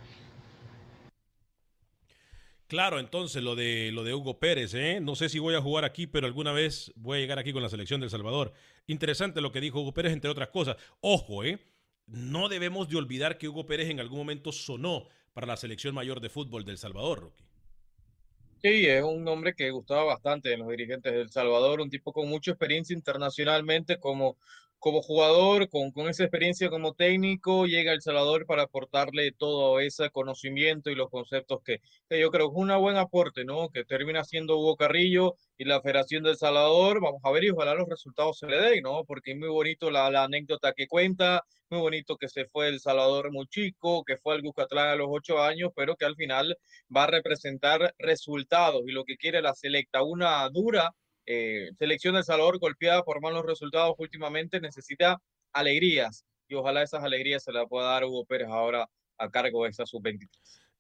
Claro, 2.75 2.99
entonces 2.99 3.41
lo 3.41 3.55
de 3.55 3.93
lo 3.93 4.03
de 4.03 4.15
Hugo 4.15 4.41
Pérez, 4.41 4.75
¿eh? 4.75 4.99
no 5.01 5.15
sé 5.15 5.29
si 5.29 5.39
voy 5.39 5.55
a 5.55 5.61
jugar 5.61 5.85
aquí, 5.85 6.09
pero 6.09 6.27
alguna 6.27 6.51
vez 6.51 6.93
voy 6.97 7.19
a 7.19 7.21
llegar 7.21 7.39
aquí 7.39 7.53
con 7.53 7.63
la 7.63 7.69
selección 7.69 8.01
del 8.01 8.11
Salvador. 8.11 8.53
Interesante 8.89 9.41
lo 9.41 9.53
que 9.53 9.61
dijo 9.61 9.81
Hugo 9.81 9.95
Pérez, 9.95 10.13
entre 10.13 10.29
otras 10.29 10.49
cosas. 10.49 10.77
Ojo, 11.01 11.45
¿eh? 11.45 11.61
no 12.09 12.49
debemos 12.49 12.89
de 12.89 12.97
olvidar 12.97 13.39
que 13.39 13.49
Hugo 13.49 13.65
Pérez 13.65 13.91
en 13.91 14.01
algún 14.01 14.19
momento 14.19 14.51
sonó 14.51 15.07
para 15.35 15.47
la 15.47 15.57
selección 15.57 15.95
mayor 15.95 16.21
de 16.21 16.31
fútbol 16.31 16.65
del 16.65 16.77
Salvador, 16.77 17.21
Rocky. 17.21 17.45
Sí, 18.61 18.87
es 18.87 19.05
un 19.05 19.29
hombre 19.29 19.55
que 19.55 19.71
gustaba 19.71 20.03
bastante 20.03 20.53
en 20.53 20.59
los 20.59 20.69
dirigentes 20.69 21.13
del 21.13 21.31
Salvador, 21.31 21.81
un 21.81 21.91
tipo 21.91 22.13
con 22.13 22.29
mucha 22.29 22.51
experiencia 22.51 22.93
internacionalmente 22.93 24.01
como, 24.01 24.37
como 24.85 25.01
jugador, 25.01 25.71
con, 25.71 25.93
con 25.93 26.11
esa 26.11 26.25
experiencia 26.25 26.69
como 26.69 26.93
técnico, 26.93 27.65
llega 27.65 27.95
El 27.95 28.03
Salvador 28.03 28.45
para 28.45 28.65
aportarle 28.65 29.33
todo 29.33 29.81
ese 29.81 30.11
conocimiento 30.11 30.91
y 30.91 30.95
los 30.95 31.09
conceptos 31.09 31.63
que, 31.65 31.79
que 32.07 32.21
yo 32.21 32.31
creo 32.31 32.51
que 32.51 32.61
es 32.61 32.63
un 32.63 32.81
buen 32.83 32.99
aporte, 32.99 33.47
¿no? 33.47 33.71
Que 33.71 33.87
termina 33.87 34.25
siendo 34.25 34.59
Hugo 34.59 34.77
Carrillo 34.77 35.37
y 35.57 35.65
la 35.65 35.81
Federación 35.81 36.23
del 36.23 36.37
Salvador. 36.37 37.01
Vamos 37.01 37.23
a 37.25 37.31
ver 37.31 37.45
y 37.45 37.51
ojalá 37.51 37.73
los 37.75 37.89
resultados 37.89 38.39
se 38.39 38.47
le 38.47 38.59
den, 38.59 38.83
¿no? 38.83 39.05
Porque 39.07 39.31
es 39.33 39.39
muy 39.39 39.49
bonito 39.49 39.91
la, 39.91 40.11
la 40.11 40.25
anécdota 40.25 40.75
que 40.75 40.87
cuenta, 40.87 41.43
muy 41.71 41.81
bonito 41.81 42.19
que 42.19 42.29
se 42.29 42.45
fue 42.45 42.69
El 42.69 42.79
Salvador 42.79 43.33
muy 43.33 43.47
chico, 43.47 44.05
que 44.05 44.19
fue 44.19 44.35
al 44.35 44.43
Gucatlán 44.43 44.89
a 44.89 44.97
los 44.97 45.09
ocho 45.11 45.41
años, 45.43 45.71
pero 45.75 45.97
que 45.97 46.05
al 46.05 46.15
final 46.15 46.59
va 46.95 47.05
a 47.05 47.07
representar 47.07 47.95
resultados 47.97 48.83
y 48.87 48.93
lo 48.93 49.05
que 49.05 49.17
quiere 49.17 49.41
la 49.41 49.55
selecta, 49.55 50.03
una 50.03 50.47
dura 50.51 50.91
eh, 51.27 51.71
selección 51.79 52.15
del 52.15 52.25
Salvador 52.25 52.59
golpeada 52.59 53.03
por 53.03 53.21
malos 53.21 53.45
resultados 53.45 53.95
últimamente, 53.99 54.61
necesita 54.61 55.21
alegrías 55.53 56.25
y 56.49 56.55
ojalá 56.55 56.83
esas 56.83 57.03
alegrías 57.05 57.43
se 57.43 57.53
las 57.53 57.67
pueda 57.69 57.89
dar 57.89 58.05
Hugo 58.05 58.25
Pérez 58.25 58.49
ahora 58.49 58.89
a 59.19 59.31
cargo 59.31 59.65
de 59.65 59.71
esa 59.71 59.87
sub-23. 59.87 60.29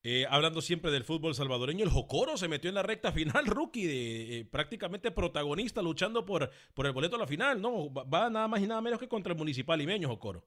Eh, 0.06 0.26
hablando 0.28 0.60
siempre 0.60 0.90
del 0.90 1.02
fútbol 1.02 1.34
salvadoreño, 1.34 1.82
el 1.82 1.90
Jocoro 1.90 2.36
se 2.36 2.46
metió 2.46 2.68
en 2.68 2.74
la 2.74 2.82
recta 2.82 3.10
final, 3.10 3.46
rookie, 3.46 3.86
de, 3.86 4.40
eh, 4.40 4.44
prácticamente 4.44 5.10
protagonista 5.10 5.80
luchando 5.80 6.26
por, 6.26 6.50
por 6.74 6.84
el 6.84 6.92
boleto 6.92 7.16
a 7.16 7.20
la 7.20 7.26
final, 7.26 7.62
¿no? 7.62 7.90
Va 7.90 8.28
nada 8.28 8.46
más 8.46 8.60
y 8.60 8.66
nada 8.66 8.82
menos 8.82 9.00
que 9.00 9.08
contra 9.08 9.32
el 9.32 9.38
Municipal 9.38 9.78
Limeño, 9.78 10.08
Jocoro. 10.08 10.44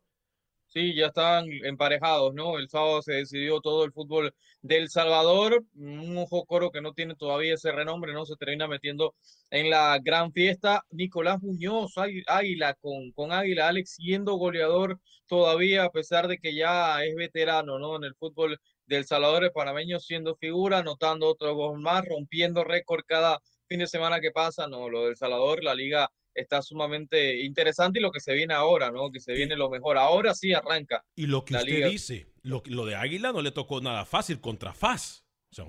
Sí, 0.67 0.93
ya 0.95 1.07
están 1.07 1.45
emparejados, 1.63 2.33
¿no? 2.33 2.57
El 2.59 2.69
sábado 2.69 3.01
se 3.01 3.13
decidió 3.13 3.61
todo 3.61 3.85
el 3.85 3.93
fútbol 3.93 4.33
del 4.61 4.89
Salvador, 4.89 5.63
un 5.75 6.25
Jocoro 6.25 6.71
que 6.71 6.81
no 6.81 6.93
tiene 6.93 7.15
todavía 7.15 7.53
ese 7.53 7.71
renombre, 7.71 8.13
¿no? 8.13 8.25
Se 8.25 8.35
termina 8.35 8.67
metiendo 8.67 9.15
en 9.49 9.69
la 9.69 9.97
gran 10.03 10.31
fiesta. 10.33 10.83
Nicolás 10.89 11.41
Muñoz, 11.41 11.93
Águila, 12.27 12.75
con, 12.81 13.11
con 13.13 13.31
Águila, 13.31 13.69
Alex 13.69 13.95
siendo 13.95 14.35
goleador 14.35 14.99
todavía, 15.25 15.85
a 15.85 15.89
pesar 15.91 16.27
de 16.27 16.37
que 16.37 16.53
ya 16.53 17.03
es 17.05 17.15
veterano, 17.15 17.79
¿no? 17.79 17.95
En 17.95 18.03
el 18.03 18.15
fútbol 18.15 18.59
del 18.85 19.05
Salvador, 19.05 19.45
el 19.45 19.51
panameño 19.51 19.99
siendo 19.99 20.35
figura, 20.35 20.79
anotando 20.79 21.27
otro 21.27 21.55
gol 21.55 21.79
más, 21.79 22.05
rompiendo 22.05 22.63
récord 22.63 23.03
cada 23.05 23.39
fin 23.67 23.79
de 23.79 23.87
semana 23.87 24.19
que 24.19 24.31
pasa, 24.31 24.67
no, 24.67 24.89
lo 24.89 25.05
del 25.05 25.15
Salvador, 25.15 25.63
la 25.63 25.75
liga 25.75 26.09
está 26.37 26.61
sumamente 26.61 27.43
interesante 27.43 27.99
y 27.99 28.01
lo 28.01 28.11
que 28.11 28.19
se 28.19 28.33
viene 28.33 28.53
ahora, 28.53 28.91
¿no? 28.91 29.11
Que 29.11 29.19
se 29.19 29.33
viene 29.33 29.55
lo 29.55 29.69
mejor. 29.69 29.97
Ahora 29.97 30.33
sí 30.33 30.53
arranca. 30.53 31.03
Y 31.15 31.27
lo 31.27 31.43
que 31.43 31.55
usted 31.55 31.89
dice, 31.89 32.27
lo, 32.43 32.61
lo, 32.67 32.85
de 32.85 32.95
Águila 32.95 33.31
no 33.31 33.41
le 33.41 33.51
tocó 33.51 33.81
nada 33.81 34.05
fácil 34.05 34.39
contra 34.39 34.73
FAS. 34.73 35.25
O 35.51 35.55
sea, 35.55 35.65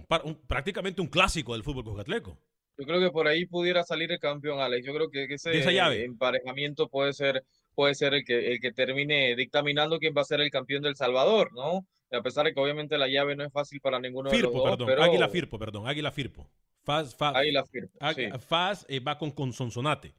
prácticamente 0.47 1.01
un 1.01 1.09
clásico 1.09 1.55
del 1.55 1.63
fútbol 1.63 1.85
coscatleco. 1.85 2.39
Yo 2.77 2.87
creo 2.87 3.01
que 3.01 3.11
por 3.11 3.27
ahí 3.27 3.47
pudiera 3.47 3.83
salir 3.83 4.13
el 4.13 4.21
campeón, 4.21 4.61
Alex. 4.61 4.87
Yo 4.87 4.95
creo 4.95 5.11
que, 5.11 5.25
ese 5.35 6.05
emparejamiento 6.05 6.89
puede 6.89 7.13
ser, 7.13 7.45
puede 7.75 7.95
ser 7.95 8.15
el 8.15 8.25
que, 8.25 8.53
el 8.53 8.61
que 8.61 8.73
termine 8.73 9.35
dictaminando 9.35 9.99
quién 9.99 10.15
va 10.17 10.23
a 10.23 10.27
ser 10.27 10.41
el 10.41 10.51
campeón 10.51 10.83
del 10.83 10.95
Salvador, 10.95 11.51
¿no? 11.55 11.87
A 12.13 12.23
pesar 12.23 12.47
de 12.47 12.55
que 12.55 12.61
obviamente 12.61 12.97
la 12.97 13.09
llave 13.09 13.37
no 13.37 13.45
es 13.45 13.53
fácil 13.53 13.81
para 13.81 13.99
ninguno 13.99 14.31
de 14.31 14.39
los 14.39 14.53
dos. 14.53 14.77
Perdón. 14.79 15.03
Águila 15.03 15.29
Firpo, 15.29 15.59
perdón. 15.59 15.89
Águila 15.89 16.13
Firpo. 16.13 16.49
Faz, 16.85 17.17
Águila 17.21 17.65
Firpo. 17.65 17.99
Faz 18.39 18.87
eh, 18.89 19.01
va 19.01 19.19
con, 19.19 19.31
con 19.31 19.53
Sonsonate. 19.53 20.15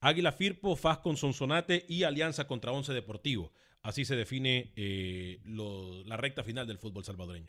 Águila 0.00 0.32
Firpo, 0.32 0.76
FAS 0.76 0.98
con 0.98 1.16
Sonsonate 1.16 1.84
y 1.88 2.04
Alianza 2.04 2.46
contra 2.46 2.72
Once 2.72 2.92
Deportivo. 2.92 3.52
Así 3.82 4.04
se 4.04 4.16
define 4.16 4.72
eh, 4.76 5.40
la 5.44 6.16
recta 6.16 6.42
final 6.42 6.66
del 6.66 6.78
fútbol 6.78 7.04
salvadoreño. 7.04 7.48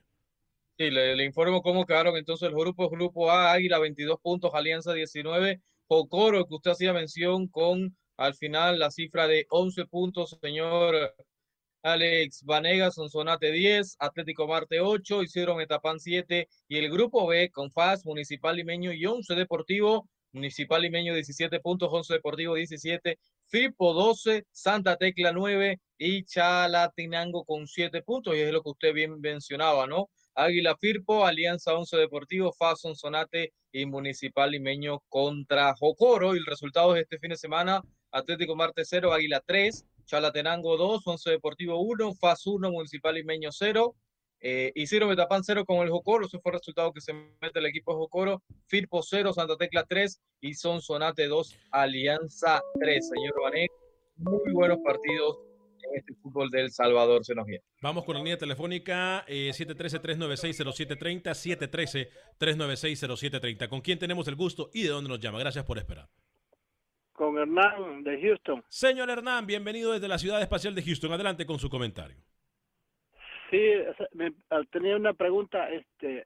Sí, 0.78 0.90
le, 0.90 1.16
le 1.16 1.26
informo 1.26 1.62
cómo 1.62 1.86
quedaron 1.86 2.16
entonces 2.16 2.50
los 2.52 2.60
grupos. 2.60 2.90
Grupo 2.90 3.30
A, 3.30 3.52
Águila 3.52 3.80
22 3.80 4.20
puntos, 4.22 4.54
Alianza 4.54 4.94
19, 4.94 5.62
Jocoro, 5.88 6.46
que 6.46 6.56
usted 6.56 6.72
hacía 6.72 6.94
mención 6.94 7.48
con 7.48 7.96
al 8.16 8.36
final 8.36 8.80
la 8.80 8.92
cifra 8.92 9.28
de 9.28 9.46
11 9.50 9.86
puntos, 9.86 10.38
señor 10.42 11.16
Alex 11.82 12.44
Vanegas, 12.44 12.96
Sonsonate 12.96 13.52
10, 13.52 13.96
Atlético 14.00 14.48
Marte 14.48 14.82
8, 14.82 15.24
Isidro 15.24 15.56
Metapán 15.56 16.00
7 16.00 16.48
y 16.68 16.78
el 16.78 16.92
grupo 16.92 17.26
B 17.28 17.50
con 17.50 17.72
FAS, 17.72 18.06
Municipal 18.06 18.58
Limeño 18.58 18.92
y 18.92 19.06
11 19.06 19.36
Deportivo, 19.36 20.10
Municipal 20.32 20.82
Limeño 20.82 21.14
17 21.14 21.60
puntos, 21.60 21.90
11 21.92 22.14
Deportivo 22.14 22.56
17, 22.56 23.18
FIPO 23.48 23.94
12, 23.94 24.46
Santa 24.52 24.96
Tecla 24.96 25.32
9 25.32 25.80
y 25.98 26.24
Chalatenango 26.26 27.44
con 27.46 27.68
7 27.68 28.02
puntos 28.04 28.36
y 28.36 28.40
es 28.40 28.52
lo 28.52 28.62
que 28.62 28.70
usted 28.70 28.94
bien 28.94 29.20
mencionaba, 29.20 29.88
¿no? 29.88 30.10
Águila 30.36 30.78
Firpo, 30.80 31.26
Alianza 31.26 31.74
11 31.74 31.98
Deportivo, 31.98 32.54
FAS 32.54 32.82
Sonsonate 32.82 33.52
y 33.72 33.86
Municipal 33.86 34.52
Limeño 34.52 35.00
contra 35.10 35.74
Jocoro. 35.76 36.36
Y 36.36 36.38
el 36.38 36.46
resultado 36.46 36.94
de 36.94 37.02
este 37.02 37.20
fin 37.20 37.32
de 37.32 37.38
semana, 37.38 37.82
Atlético 38.12 38.56
Marte 38.56 38.86
0, 38.86 39.12
Águila 39.12 39.42
3, 39.46 39.86
Chalatenango 40.06 40.78
2, 40.78 41.06
11 41.06 41.30
Deportivo 41.32 41.80
1, 41.82 42.16
FAS 42.16 42.48
1, 42.48 42.72
Municipal 42.72 43.16
Limeño 43.16 43.50
0, 43.52 43.96
eh, 44.42 44.72
Isidro 44.76 45.08
Metapán 45.08 45.44
0 45.44 45.66
con 45.66 45.80
el 45.80 45.90
Jocoro, 45.90 46.26
ese 46.26 46.40
fue 46.40 46.52
el 46.52 46.60
resultado 46.60 46.94
que 46.94 47.02
se 47.02 47.14
mete 47.14 47.60
el 47.60 47.66
equipo 47.66 47.94
de 47.94 47.98
Jocoro, 47.98 48.44
Firpo 48.68 49.02
0, 49.02 49.34
Santa 49.34 49.58
Tecla 49.58 49.86
3 49.88 50.22
y 50.42 50.54
Sonsonate 50.54 51.28
2, 51.28 51.58
Alianza 51.72 52.62
3. 52.80 53.10
Señor 53.10 53.42
Vanek, 53.42 53.72
muy 54.18 54.54
buenos 54.54 54.78
partidos 54.84 55.40
en 55.84 55.98
este 55.98 56.14
fútbol 56.16 56.50
del 56.50 56.72
Salvador, 56.72 57.24
se 57.26 57.36
nos 57.36 57.46
viene. 57.46 57.64
Vamos 57.82 58.06
con 58.06 58.16
la 58.16 58.22
línea 58.22 58.38
telefónica 58.38 59.26
eh, 59.28 59.52
713-396-0730, 59.54 62.10
713-396-0730. 62.40 63.68
¿Con 63.68 63.82
quién 63.82 64.00
tenemos 64.00 64.28
el 64.28 64.36
gusto 64.36 64.70
y 64.74 64.84
de 64.84 64.90
dónde 64.90 65.10
nos 65.10 65.20
llama? 65.20 65.40
Gracias 65.40 65.66
por 65.66 65.78
esperar. 65.78 66.08
Con 67.12 67.38
Hernán 67.38 68.04
de 68.04 68.22
Houston. 68.22 68.64
Señor 68.70 69.10
Hernán, 69.10 69.46
bienvenido 69.46 69.92
desde 69.92 70.08
la 70.08 70.18
Ciudad 70.18 70.42
Espacial 70.42 70.74
de 70.76 70.84
Houston. 70.84 71.12
Adelante 71.12 71.46
con 71.46 71.60
su 71.60 71.70
comentario. 71.70 72.24
Sí, 73.50 73.58
me- 74.14 74.34
tenía 74.72 74.96
una 74.96 75.14
pregunta. 75.14 75.70
Este, 75.72 76.26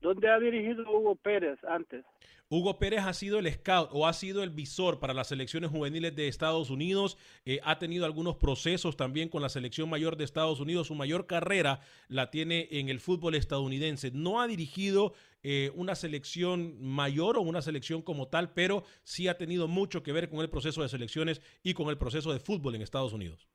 ¿Dónde 0.00 0.28
ha 0.30 0.38
dirigido 0.38 0.82
Hugo 0.90 1.14
Pérez 1.16 1.58
antes? 1.64 2.04
Hugo 2.48 2.78
Pérez 2.78 3.00
ha 3.00 3.12
sido 3.12 3.38
el 3.38 3.52
scout 3.52 3.90
o 3.92 4.06
ha 4.06 4.12
sido 4.12 4.42
el 4.42 4.50
visor 4.50 4.98
para 4.98 5.12
las 5.14 5.28
selecciones 5.28 5.70
juveniles 5.70 6.16
de 6.16 6.26
Estados 6.26 6.70
Unidos. 6.70 7.16
Eh, 7.44 7.60
ha 7.64 7.78
tenido 7.78 8.06
algunos 8.06 8.36
procesos 8.36 8.96
también 8.96 9.28
con 9.28 9.42
la 9.42 9.48
selección 9.50 9.88
mayor 9.90 10.16
de 10.16 10.24
Estados 10.24 10.58
Unidos. 10.58 10.86
Su 10.88 10.94
mayor 10.94 11.26
carrera 11.26 11.80
la 12.08 12.30
tiene 12.30 12.66
en 12.72 12.88
el 12.88 12.98
fútbol 12.98 13.34
estadounidense. 13.34 14.10
No 14.12 14.40
ha 14.40 14.48
dirigido 14.48 15.12
eh, 15.42 15.70
una 15.74 15.94
selección 15.94 16.80
mayor 16.82 17.36
o 17.36 17.42
una 17.42 17.62
selección 17.62 18.00
como 18.02 18.26
tal, 18.28 18.52
pero 18.52 18.84
sí 19.04 19.28
ha 19.28 19.36
tenido 19.38 19.68
mucho 19.68 20.02
que 20.02 20.12
ver 20.12 20.28
con 20.30 20.40
el 20.40 20.50
proceso 20.50 20.82
de 20.82 20.88
selecciones 20.88 21.40
y 21.62 21.74
con 21.74 21.88
el 21.88 21.98
proceso 21.98 22.32
de 22.32 22.40
fútbol 22.40 22.74
en 22.74 22.82
Estados 22.82 23.12
Unidos. 23.12 23.46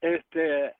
Este, 0.00 0.74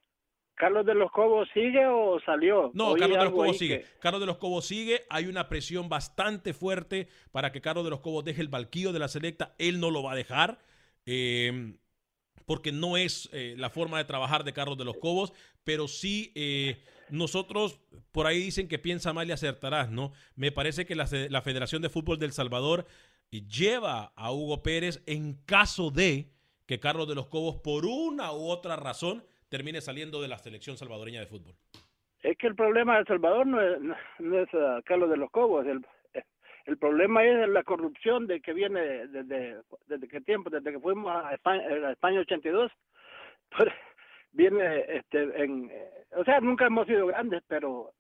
¿Carlos 0.57 0.87
de 0.87 0.95
los 0.95 1.11
Cobos 1.11 1.49
sigue 1.53 1.85
o 1.87 2.21
salió? 2.25 2.71
No, 2.75 2.95
Carlos 2.95 3.19
de 3.19 3.25
los 3.25 3.33
Cobos 3.33 3.59
sigue. 3.59 3.81
que- 3.81 3.87
Carlos 4.01 4.21
de 4.21 4.27
los 4.27 4.37
Cobos 4.39 4.67
sigue. 4.67 5.03
Hay 5.11 5.27
una 5.27 5.49
presión 5.49 5.89
bastante 5.89 6.53
fuerte 6.55 7.09
para 7.33 7.51
que 7.53 7.61
Carlos 7.61 7.85
de 7.85 7.91
los 7.91 8.01
Cobos 8.01 8.25
deje 8.25 8.41
el 8.41 8.49
balquillo 8.49 8.93
de 8.93 8.99
la 9.01 9.09
selecta. 9.09 9.55
Él 9.59 9.81
no 9.81 9.91
lo 9.91 10.03
va 10.03 10.13
a 10.13 10.17
dejar. 10.17 10.59
eh, 11.07 11.75
porque 12.47 12.73
no 12.73 12.97
es 12.99 13.29
eh, 13.33 13.55
la 13.57 13.71
forma 13.71 13.97
de 13.99 14.05
trabajar 14.05 14.45
de 14.45 14.53
Carlos 14.53 14.77
de 14.77 14.85
los 14.85 14.97
Cobos, 14.99 15.33
pero 15.65 15.89
sí 15.89 16.31
eh, 16.35 16.77
nosotros, 17.09 17.81
por 18.13 18.27
ahí 18.27 18.39
dicen 18.39 18.69
que 18.69 18.79
piensa 18.79 19.13
mal 19.15 19.27
y 19.29 19.33
acertarás, 19.33 19.91
¿no? 19.91 20.13
Me 20.37 20.53
parece 20.53 20.85
que 20.85 20.95
la 20.95 21.07
Federación 21.43 21.81
de 21.81 21.89
Fútbol 21.89 22.19
del 22.19 22.33
Salvador 22.33 22.87
lleva 23.31 24.13
a 24.17 24.31
Hugo 24.33 24.63
Pérez 24.63 25.03
en 25.07 25.35
caso 25.47 25.91
de 25.91 26.31
que 26.67 26.81
Carlos 26.81 27.09
de 27.09 27.15
los 27.15 27.27
Cobos, 27.29 27.57
por 27.63 27.87
una 27.87 28.33
u 28.33 28.49
otra 28.49 28.77
razón, 28.77 29.25
termine 29.55 29.81
saliendo 29.81 30.21
de 30.21 30.27
la 30.27 30.37
selección 30.37 30.77
salvadoreña 30.77 31.21
de 31.21 31.27
fútbol. 31.27 31.55
Es 32.25 32.37
que 32.37 32.49
el 32.49 32.57
problema 32.57 32.95
de 32.95 33.01
El 33.03 33.07
Salvador 33.07 33.47
no 33.47 33.61
es, 33.63 34.49
ah, 34.53 34.81
Carlos 34.85 35.09
de 35.11 35.17
los 35.17 35.31
Cobos. 35.31 35.65
El, 35.65 36.77
problema 36.79 37.23
es 37.23 37.49
la 37.49 37.63
corrupción 37.63 38.27
de 38.27 38.41
que 38.41 38.53
viene 38.53 38.81
desde, 39.07 39.61
desde 39.87 40.09
qué 40.09 40.21
tiempo, 40.23 40.51
desde 40.51 40.73
que 40.73 40.81
fuimos 40.81 41.15
a 41.25 41.35
España, 41.35 41.63
a 41.69 41.93
España 41.93 42.19
82. 42.19 42.73
Pues, 43.57 43.69
viene 44.33 44.85
este, 44.89 45.23
en. 45.41 45.71
eh, 45.71 45.89
O 46.17 46.25
sea, 46.25 46.41
nunca 46.41 46.67
hemos 46.67 46.89
sido 46.89 47.07
grandes, 47.07 47.45
pero 47.47 47.93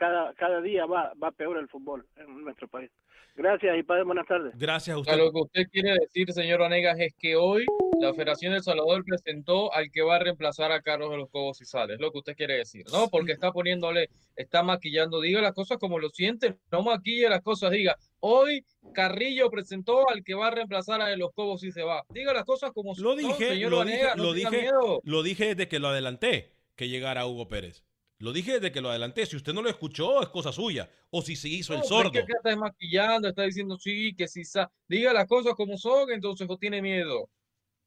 cada, 0.00 0.32
cada 0.32 0.62
día 0.62 0.86
va, 0.86 1.12
va 1.22 1.30
peor 1.30 1.58
el 1.58 1.68
fútbol 1.68 2.06
en 2.16 2.42
nuestro 2.42 2.66
país. 2.68 2.90
Gracias 3.36 3.78
y 3.78 3.82
padre, 3.82 4.04
buenas 4.04 4.26
tardes. 4.26 4.52
Gracias 4.56 4.96
a 4.96 4.98
usted. 4.98 5.16
lo 5.16 5.30
que 5.30 5.40
usted 5.40 5.62
quiere 5.70 5.92
decir, 5.92 6.32
señor 6.32 6.60
Vanegas, 6.60 6.98
es 6.98 7.14
que 7.18 7.36
hoy 7.36 7.66
la 8.00 8.12
Federación 8.14 8.54
del 8.54 8.62
Salvador 8.62 9.04
presentó 9.04 9.72
al 9.74 9.90
que 9.90 10.02
va 10.02 10.16
a 10.16 10.18
reemplazar 10.18 10.72
a 10.72 10.80
Carlos 10.80 11.10
de 11.10 11.18
los 11.18 11.28
Cobos 11.30 11.60
y 11.60 11.66
Sales. 11.66 11.96
Es 11.96 12.00
lo 12.00 12.10
que 12.10 12.18
usted 12.18 12.34
quiere 12.34 12.56
decir, 12.56 12.84
¿no? 12.90 13.08
Porque 13.08 13.32
está 13.32 13.52
poniéndole, 13.52 14.08
está 14.36 14.62
maquillando, 14.62 15.20
diga 15.20 15.42
las 15.42 15.52
cosas 15.52 15.76
como 15.76 15.98
lo 15.98 16.08
sienten, 16.08 16.58
no 16.72 16.82
maquille 16.82 17.28
las 17.28 17.42
cosas, 17.42 17.70
diga, 17.70 17.96
hoy 18.20 18.64
Carrillo 18.94 19.50
presentó 19.50 20.08
al 20.08 20.24
que 20.24 20.34
va 20.34 20.48
a 20.48 20.50
reemplazar 20.50 21.02
a 21.02 21.06
de 21.06 21.18
los 21.18 21.30
Cobos 21.34 21.62
y 21.62 21.72
se 21.72 21.82
va. 21.82 22.04
Diga 22.08 22.32
las 22.32 22.44
cosas 22.44 22.72
como 22.72 22.94
Lo 22.96 23.10
son, 23.10 23.18
dije, 23.18 23.48
señor 23.50 23.70
lo 23.70 23.84
dije, 23.84 24.06
no 24.16 24.22
lo 24.22 24.32
dije, 24.32 24.60
miedo. 24.62 25.00
lo 25.04 25.22
dije 25.22 25.54
desde 25.54 25.68
que 25.68 25.78
lo 25.78 25.88
adelanté 25.88 26.52
que 26.74 26.88
llegara 26.88 27.26
Hugo 27.26 27.46
Pérez. 27.46 27.84
Lo 28.20 28.32
dije 28.32 28.52
desde 28.52 28.70
que 28.70 28.80
lo 28.80 28.90
adelanté. 28.90 29.26
Si 29.26 29.34
usted 29.36 29.52
no 29.52 29.62
lo 29.62 29.68
escuchó, 29.70 30.22
es 30.22 30.28
cosa 30.28 30.52
suya. 30.52 30.88
O 31.10 31.22
si 31.22 31.36
se 31.36 31.48
hizo 31.48 31.72
el 31.72 31.80
No, 31.80 31.84
pero 31.88 32.02
sordo. 32.04 32.18
es 32.20 32.26
que 32.26 32.32
está 32.32 32.54
maquillando, 32.56 33.28
está 33.28 33.42
diciendo 33.42 33.78
sí, 33.78 34.14
que 34.14 34.28
si 34.28 34.44
sa- 34.44 34.70
diga 34.86 35.12
las 35.12 35.26
cosas 35.26 35.54
como 35.54 35.76
son, 35.78 36.10
entonces 36.12 36.46
o 36.48 36.56
tiene 36.58 36.80
miedo. 36.82 37.28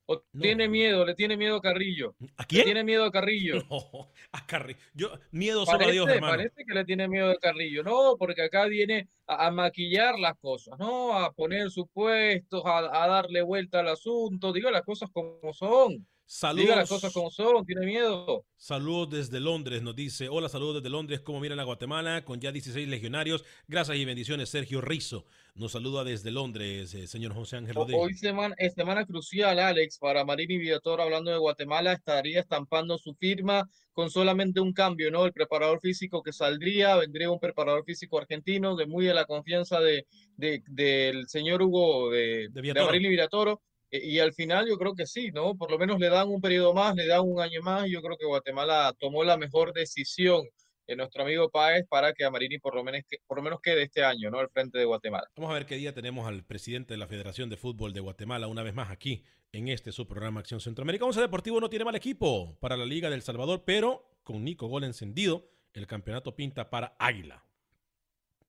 O 0.06 0.20
tiene 0.42 0.68
miedo, 0.68 1.06
le 1.06 1.16
tiene 1.16 1.38
miedo 1.38 1.56
a 1.56 1.62
Carrillo. 1.62 2.14
¿A 2.36 2.44
quién? 2.44 2.60
Le 2.62 2.66
tiene 2.66 2.84
miedo 2.84 3.06
a 3.06 3.12
Carrillo. 3.12 3.54
No, 3.72 4.12
a 4.34 4.46
Carrillo. 4.46 4.80
Yo, 4.94 5.12
miedo 5.32 5.66
solo 5.66 5.86
a 5.88 5.92
Dios, 5.92 6.10
hermano. 6.10 6.34
parece 6.36 6.66
que 6.68 6.74
le 6.74 6.84
tiene 6.84 7.08
miedo 7.08 7.30
a 7.30 7.38
Carrillo. 7.38 7.84
No, 7.84 8.18
porque 8.20 8.42
acá 8.42 8.66
viene 8.66 9.08
a, 9.28 9.48
a 9.48 9.52
maquillar 9.52 10.20
las 10.20 10.38
cosas, 10.40 10.78
¿no? 10.78 11.18
A 11.18 11.32
poner 11.32 11.70
supuestos, 11.72 12.64
a, 12.66 13.04
a 13.04 13.08
darle 13.08 13.44
vuelta 13.44 13.80
al 13.80 13.88
asunto. 13.90 14.52
Diga 14.52 14.72
las 14.72 14.82
cosas 14.84 15.10
como 15.14 15.54
son. 15.54 16.06
Diga 16.26 16.76
las 16.78 16.88
Saludos. 16.88 16.90
cosas 16.90 17.14
como 17.14 17.30
son, 17.30 17.66
tiene 17.66 17.86
miedo. 17.86 18.46
Saludos 18.56 19.10
desde 19.10 19.40
Londres, 19.40 19.84
nos 19.84 19.96
dice. 19.96 20.30
Hola, 20.30 20.48
saludos 20.50 20.76
desde 20.76 20.90
Londres. 20.90 21.20
¿Cómo 21.22 21.40
miran 21.40 21.60
a 21.60 21.64
Guatemala? 21.64 22.24
Con 22.26 22.40
ya 22.40 22.52
16 22.52 22.88
legionarios. 22.88 23.44
Gracias 23.68 23.98
y 23.98 24.06
bendiciones, 24.06 24.50
Sergio 24.50 24.82
Rizo. 24.82 25.26
Nos 25.56 25.74
saluda 25.74 26.04
desde 26.04 26.32
Londres, 26.32 26.94
eh, 26.96 27.06
señor 27.08 27.34
José 27.34 27.58
Ángel 27.58 27.76
Rodríguez. 27.76 28.02
Hoy 28.04 28.14
semana, 28.16 28.56
es 28.58 28.74
semana 28.74 29.06
crucial, 29.06 29.60
Alex, 29.60 30.00
para 30.00 30.26
Marini 30.26 30.58
Villator 30.58 31.02
hablando 31.02 31.30
de 31.30 31.38
Guatemala, 31.38 31.94
estaría 31.94 32.40
estampando 32.40 32.98
su 32.98 33.14
firma 33.14 33.70
con 33.92 34.10
solamente 34.10 34.60
un 34.62 34.74
cambio, 34.74 35.12
¿no? 35.12 35.26
El 35.26 35.34
preparador 35.34 35.80
físico 35.82 36.24
que 36.24 36.34
saldría, 36.34 36.96
vendría 36.96 37.30
un 37.30 37.40
preparador 37.40 37.84
físico 37.86 38.18
argentino 38.18 38.76
de 38.76 38.88
muy 38.88 39.06
de 39.06 39.14
la 39.14 39.26
confianza 39.26 39.80
de, 39.80 40.08
de- 40.38 40.64
del 40.68 41.28
señor 41.28 41.62
Hugo 41.62 42.10
de, 42.10 42.48
de 42.50 42.62
Villatoro. 42.62 42.86
Marini 42.88 43.10
Villatoro. 43.10 43.62
Y 44.02 44.18
al 44.18 44.34
final 44.34 44.68
yo 44.68 44.76
creo 44.78 44.96
que 44.96 45.06
sí, 45.06 45.30
¿no? 45.32 45.56
Por 45.56 45.70
lo 45.70 45.78
menos 45.78 46.00
le 46.00 46.10
dan 46.10 46.28
un 46.28 46.42
periodo 46.42 46.74
más, 46.74 46.96
le 46.96 47.06
dan 47.06 47.22
un 47.22 47.40
año 47.40 47.62
más, 47.62 47.88
yo 47.88 48.02
creo 48.02 48.18
que 48.18 48.26
Guatemala 48.26 48.92
tomó 49.00 49.24
la 49.24 49.38
mejor 49.38 49.72
decisión 49.72 50.44
de 50.88 50.96
nuestro 50.96 51.22
amigo 51.22 51.50
Páez 51.52 51.86
para 51.88 52.12
que 52.12 52.26
a 52.26 52.32
Marini 52.32 52.58
por 52.58 52.74
lo 52.74 52.84
menos, 52.84 53.02
por 53.28 53.38
lo 53.38 53.44
menos 53.44 53.60
quede 53.62 53.84
este 53.84 54.04
año, 54.04 54.32
¿no? 54.32 54.40
Al 54.40 54.50
frente 54.50 54.80
de 54.80 54.86
Guatemala. 54.86 55.28
Vamos 55.36 55.52
a 55.52 55.54
ver 55.54 55.68
qué 55.68 55.76
día 55.76 55.94
tenemos 55.94 56.28
al 56.28 56.44
presidente 56.44 56.96
de 56.96 56.98
la 56.98 57.08
Federación 57.08 57.52
de 57.52 57.58
Fútbol 57.58 57.94
de 57.94 58.00
Guatemala 58.00 58.48
una 58.48 58.64
vez 58.64 58.74
más 58.74 58.90
aquí 58.90 59.24
en 59.52 59.68
este 59.68 59.92
su 59.92 60.08
programa 60.08 60.40
Acción 60.40 60.60
Centroamérica. 60.60 61.06
Once 61.06 61.22
Deportivo 61.22 61.62
no 61.62 61.70
tiene 61.70 61.86
mal 61.86 61.96
equipo 61.96 62.58
para 62.60 62.76
la 62.76 62.86
Liga 62.86 63.12
del 63.12 63.22
Salvador, 63.22 63.64
pero 63.64 64.18
con 64.24 64.44
Nico 64.44 64.66
Gol 64.66 64.86
encendido, 64.86 65.52
el 65.74 65.86
campeonato 65.86 66.36
pinta 66.36 66.72
para 66.72 66.96
Águila. 66.98 67.46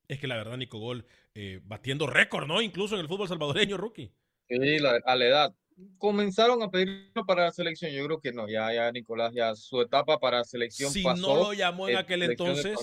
Es 0.08 0.18
que 0.18 0.26
la 0.26 0.36
verdad, 0.36 0.56
Nico 0.56 0.78
Gol 0.78 1.04
eh, 1.34 1.60
batiendo 1.64 2.06
récord, 2.06 2.46
¿no? 2.46 2.62
Incluso 2.62 2.94
en 2.94 3.02
el 3.02 3.08
fútbol 3.08 3.28
salvadoreño, 3.28 3.76
rookie. 3.76 4.10
Sí, 4.60 4.78
la- 4.78 5.00
a 5.04 5.16
la 5.16 5.24
edad. 5.24 5.54
Comenzaron 5.98 6.62
a 6.62 6.70
pedirlo 6.70 7.26
para 7.26 7.44
la 7.44 7.52
selección. 7.52 7.90
Yo 7.90 8.04
creo 8.06 8.20
que 8.20 8.32
no, 8.32 8.48
ya, 8.48 8.72
ya 8.72 8.92
Nicolás, 8.92 9.32
ya 9.34 9.54
su 9.56 9.80
etapa 9.80 10.18
para 10.18 10.44
selección 10.44 10.90
Si 10.92 11.02
pasó. 11.02 11.20
no 11.20 11.34
lo 11.34 11.52
llamó 11.52 11.88
en 11.88 11.96
eh, 11.96 11.98
aquel 11.98 12.22
entonces, 12.22 12.78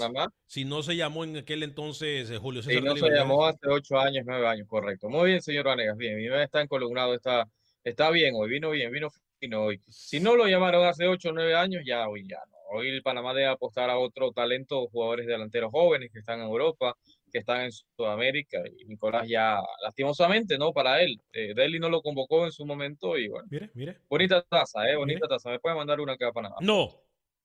si 0.48 0.66
no 0.66 0.84
se 0.84 0.96
llamó 0.98 1.24
en 1.24 1.38
aquel 1.38 1.64
entonces 1.64 2.30
eh, 2.30 2.38
Julio 2.38 2.62
César 2.62 2.84
no 2.84 2.94
Delgado 2.94 3.08
se 3.14 3.18
llamó 3.18 3.46
hace 3.46 3.68
ocho 3.70 3.98
años, 3.98 4.26
nueve 4.28 4.46
años, 4.48 4.68
correcto. 4.68 5.08
Muy 5.10 5.30
bien, 5.30 5.42
señor 5.42 5.66
Vanegas, 5.66 5.96
bien. 5.96 6.18
Mi 6.18 6.28
está 6.28 6.62
encolumnado, 6.62 7.14
está, 7.14 7.48
está 7.84 8.10
bien 8.12 8.34
hoy, 8.36 8.50
vino 8.50 8.70
bien, 8.72 8.92
vino 8.92 9.08
fino 9.40 9.64
hoy. 9.64 9.82
Si 9.88 10.20
no 10.20 10.36
lo 10.36 10.48
llamaron 10.48 10.86
hace 10.86 11.08
ocho 11.08 11.30
o 11.30 11.34
nueve 11.34 11.56
años, 11.56 11.84
ya 11.86 12.08
hoy 12.10 12.28
ya 12.28 12.40
no. 12.50 12.58
Hoy 12.74 12.90
el 12.90 13.02
Panamá 13.02 13.34
debe 13.34 13.48
apostar 13.48 13.90
a 13.90 13.98
otro 13.98 14.32
talento, 14.32 14.88
jugadores 14.88 15.28
delanteros 15.28 15.72
jóvenes 15.72 16.10
que 16.12 16.20
están 16.20 16.40
en 16.40 16.46
Europa, 16.46 16.96
que 17.32 17.40
están 17.40 17.62
en 17.62 17.72
Sudamérica 17.72 18.60
y 18.78 18.86
Nicolás 18.86 19.28
ya 19.28 19.60
lastimosamente, 19.84 20.58
¿no? 20.58 20.72
Para 20.74 21.02
él, 21.02 21.20
eh, 21.34 21.54
Delhi 21.56 21.80
no 21.80 21.90
lo 21.90 22.02
convocó 22.02 22.46
en 22.46 22.52
su 22.52 22.66
momento 22.66 23.18
y 23.18 23.28
bueno. 23.30 23.48
Mire, 23.50 23.72
mire. 23.74 23.98
Bonita 24.10 24.42
taza, 24.44 24.88
¿eh? 24.90 24.96
Bonita 24.96 25.28
taza. 25.28 25.50
¿Me 25.50 25.60
puede 25.60 25.76
mandar 25.76 26.00
una 26.00 26.14
acá 26.14 26.32
para 26.32 26.50
nada? 26.50 26.60
No. 26.62 26.90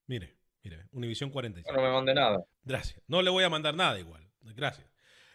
Mire, 0.07 0.37
mire, 0.63 0.85
Univisión 0.93 1.31
45. 1.31 1.75
No 1.75 1.83
me 1.83 1.93
mande 1.93 2.15
nada. 2.15 2.45
Gracias. 2.63 3.03
No 3.09 3.23
le 3.23 3.31
voy 3.31 3.45
a 3.45 3.49
mandar 3.51 3.75
nada 3.75 3.99
igual. 3.99 4.23
Gracias. 4.43 4.87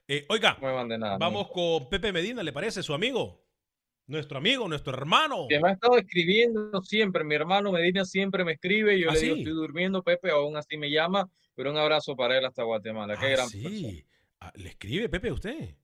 Eh, 0.07 0.25
oiga, 0.29 0.57
no 0.61 0.67
me 0.67 0.73
mande 0.73 0.97
nada. 0.97 1.17
Vamos 1.17 1.49
con 1.49 1.89
Pepe 1.89 2.11
Medina, 2.11 2.43
¿le 2.43 2.51
parece? 2.51 2.83
Su 2.83 2.93
amigo. 2.93 3.41
Nuestro 4.07 4.39
amigo, 4.39 4.67
nuestro 4.67 4.93
hermano. 4.93 5.45
Que 5.47 5.59
me 5.59 5.69
ha 5.69 5.73
estado 5.73 5.97
escribiendo 5.97 6.81
siempre. 6.81 7.23
Mi 7.23 7.35
hermano 7.35 7.71
Medina 7.71 8.03
siempre 8.03 8.43
me 8.43 8.53
escribe. 8.53 8.99
Yo 8.99 9.09
¿Ah, 9.09 9.13
le 9.13 9.19
sí? 9.19 9.25
digo, 9.27 9.37
estoy 9.37 9.53
durmiendo, 9.53 10.03
Pepe, 10.03 10.31
aún 10.31 10.57
así 10.57 10.75
me 10.77 10.89
llama. 10.89 11.29
Pero 11.55 11.71
un 11.71 11.77
abrazo 11.77 12.15
para 12.15 12.37
él 12.37 12.45
hasta 12.45 12.63
Guatemala. 12.63 13.15
Qué 13.17 13.27
Ah, 13.27 13.29
gran 13.29 13.47
sí. 13.49 13.61
persona. 13.61 14.03
Ah, 14.41 14.51
¿Le 14.55 14.69
escribe 14.69 15.07
Pepe 15.07 15.29
a 15.29 15.33
usted? 15.33 15.75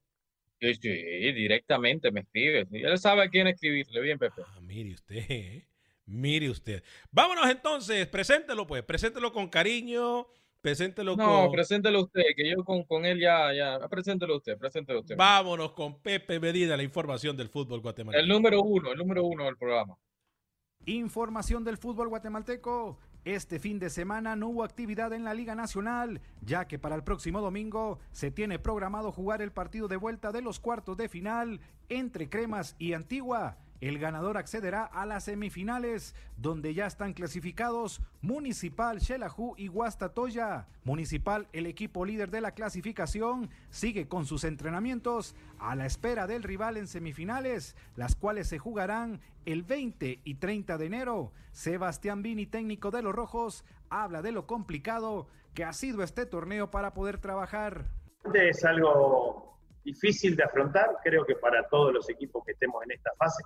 Sí, 0.59 0.73
sí, 0.73 0.89
directamente 0.89 2.11
me 2.11 2.21
escribe. 2.21 2.67
Él 2.71 2.97
sabe 2.97 3.23
a 3.23 3.29
quién 3.29 3.47
escribirle. 3.47 4.01
Bien, 4.01 4.17
Pepe. 4.17 4.41
Ah, 4.45 4.59
mire 4.61 4.93
usted, 4.93 5.23
¿eh? 5.29 5.67
mire 6.07 6.49
usted. 6.49 6.83
Vámonos 7.11 7.47
entonces, 7.49 8.07
preséntelo 8.07 8.65
pues, 8.65 8.81
preséntelo 8.81 9.31
con 9.31 9.49
cariño, 9.49 10.25
preséntelo 10.61 11.15
No, 11.15 11.43
con... 11.43 11.51
preséntelo 11.51 12.01
usted, 12.01 12.23
que 12.35 12.49
yo 12.49 12.63
con, 12.63 12.83
con 12.85 13.05
él 13.05 13.19
ya, 13.19 13.53
ya. 13.53 13.87
Preséntelo 13.87 14.37
usted, 14.37 14.57
preséntelo 14.57 15.01
usted. 15.01 15.15
Vámonos 15.15 15.73
con 15.73 16.01
Pepe 16.01 16.39
Medina, 16.39 16.75
la 16.75 16.83
información 16.83 17.37
del 17.37 17.49
fútbol 17.49 17.81
guatemalteco. 17.81 18.19
El 18.19 18.27
número 18.27 18.63
uno, 18.63 18.91
el 18.91 18.97
número 18.97 19.23
uno 19.23 19.45
del 19.45 19.57
programa. 19.57 19.95
Información 20.87 21.63
del 21.63 21.77
fútbol 21.77 22.07
guatemalteco. 22.07 22.97
Este 23.27 23.59
fin 23.59 23.77
de 23.77 23.89
semana 23.89 24.37
no 24.37 24.47
hubo 24.47 24.63
actividad 24.63 25.11
en 25.11 25.25
la 25.25 25.33
Liga 25.33 25.53
Nacional, 25.53 26.21
ya 26.39 26.65
que 26.65 26.79
para 26.79 26.95
el 26.95 27.03
próximo 27.03 27.41
domingo 27.41 27.99
se 28.13 28.31
tiene 28.31 28.57
programado 28.57 29.11
jugar 29.11 29.41
el 29.41 29.51
partido 29.51 29.89
de 29.89 29.97
vuelta 29.97 30.31
de 30.31 30.41
los 30.41 30.61
cuartos 30.61 30.95
de 30.95 31.09
final 31.09 31.59
entre 31.89 32.29
Cremas 32.29 32.77
y 32.79 32.93
Antigua. 32.93 33.57
El 33.79 33.99
ganador 33.99 34.37
accederá 34.37 34.85
a 34.85 35.05
las 35.05 35.25
semifinales, 35.25 36.15
donde 36.35 36.73
ya 36.73 36.87
están 36.87 37.13
clasificados 37.13 38.01
Municipal, 38.21 38.99
Xelajú 38.99 39.53
y 39.55 39.67
Guastatoya. 39.67 40.67
Municipal, 40.83 41.47
el 41.53 41.67
equipo 41.67 42.03
líder 42.03 42.31
de 42.31 42.41
la 42.41 42.53
clasificación, 42.53 43.49
sigue 43.69 44.07
con 44.07 44.25
sus 44.25 44.43
entrenamientos 44.45 45.35
a 45.59 45.75
la 45.75 45.85
espera 45.85 46.25
del 46.25 46.41
rival 46.41 46.77
en 46.77 46.87
semifinales, 46.87 47.75
las 47.95 48.15
cuales 48.15 48.47
se 48.47 48.57
jugarán 48.57 49.21
el 49.45 49.61
20 49.61 50.21
y 50.23 50.35
30 50.35 50.77
de 50.77 50.85
enero. 50.85 51.31
Sebastián 51.51 52.23
Vini, 52.23 52.47
técnico 52.47 52.89
de 52.89 53.03
los 53.03 53.13
Rojos, 53.13 53.63
habla 53.89 54.23
de 54.23 54.31
lo 54.31 54.47
complicado 54.47 55.27
que 55.53 55.63
ha 55.63 55.73
sido 55.73 56.01
este 56.01 56.25
torneo 56.25 56.71
para 56.71 56.93
poder 56.93 57.19
trabajar. 57.19 57.85
Es 58.33 58.65
algo 58.65 59.59
difícil 59.83 60.35
de 60.35 60.43
afrontar, 60.43 60.97
creo 61.03 61.25
que 61.25 61.35
para 61.35 61.67
todos 61.69 61.93
los 61.93 62.09
equipos 62.09 62.43
que 62.43 62.51
estemos 62.51 62.83
en 62.83 62.91
esta 62.91 63.11
fase. 63.17 63.43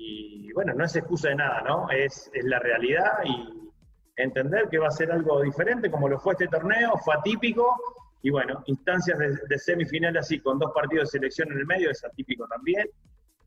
Y 0.00 0.52
bueno, 0.52 0.72
no 0.74 0.84
es 0.84 0.94
excusa 0.94 1.30
de 1.30 1.34
nada, 1.34 1.60
¿no? 1.62 1.90
Es, 1.90 2.30
es 2.32 2.44
la 2.44 2.60
realidad 2.60 3.18
y 3.24 3.72
entender 4.14 4.68
que 4.68 4.78
va 4.78 4.86
a 4.86 4.92
ser 4.92 5.10
algo 5.10 5.42
diferente, 5.42 5.90
como 5.90 6.08
lo 6.08 6.20
fue 6.20 6.34
este 6.34 6.46
torneo, 6.46 6.96
fue 6.98 7.14
atípico. 7.16 7.76
Y 8.22 8.30
bueno, 8.30 8.62
instancias 8.66 9.18
de, 9.18 9.36
de 9.48 9.58
semifinal 9.58 10.16
así, 10.16 10.38
con 10.38 10.58
dos 10.58 10.70
partidos 10.72 11.10
de 11.10 11.18
selección 11.18 11.50
en 11.50 11.58
el 11.58 11.66
medio, 11.66 11.90
es 11.90 12.04
atípico 12.04 12.46
también. 12.46 12.88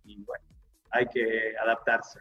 Y 0.03 0.21
bueno, 0.23 0.43
hay 0.91 1.07
que 1.07 1.55
adaptarse. 1.57 2.19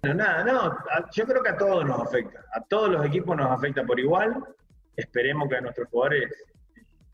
Bueno, 0.00 0.16
nada, 0.16 0.44
no, 0.44 0.78
yo 1.12 1.26
creo 1.26 1.42
que 1.42 1.50
a 1.50 1.56
todos 1.56 1.84
nos 1.84 2.00
afecta, 2.00 2.44
a 2.54 2.60
todos 2.62 2.88
los 2.88 3.04
equipos 3.04 3.36
nos 3.36 3.50
afecta 3.50 3.84
por 3.84 4.00
igual. 4.00 4.42
Esperemos 4.96 5.48
que 5.48 5.56
a 5.56 5.60
nuestros 5.60 5.88
jugadores 5.88 6.30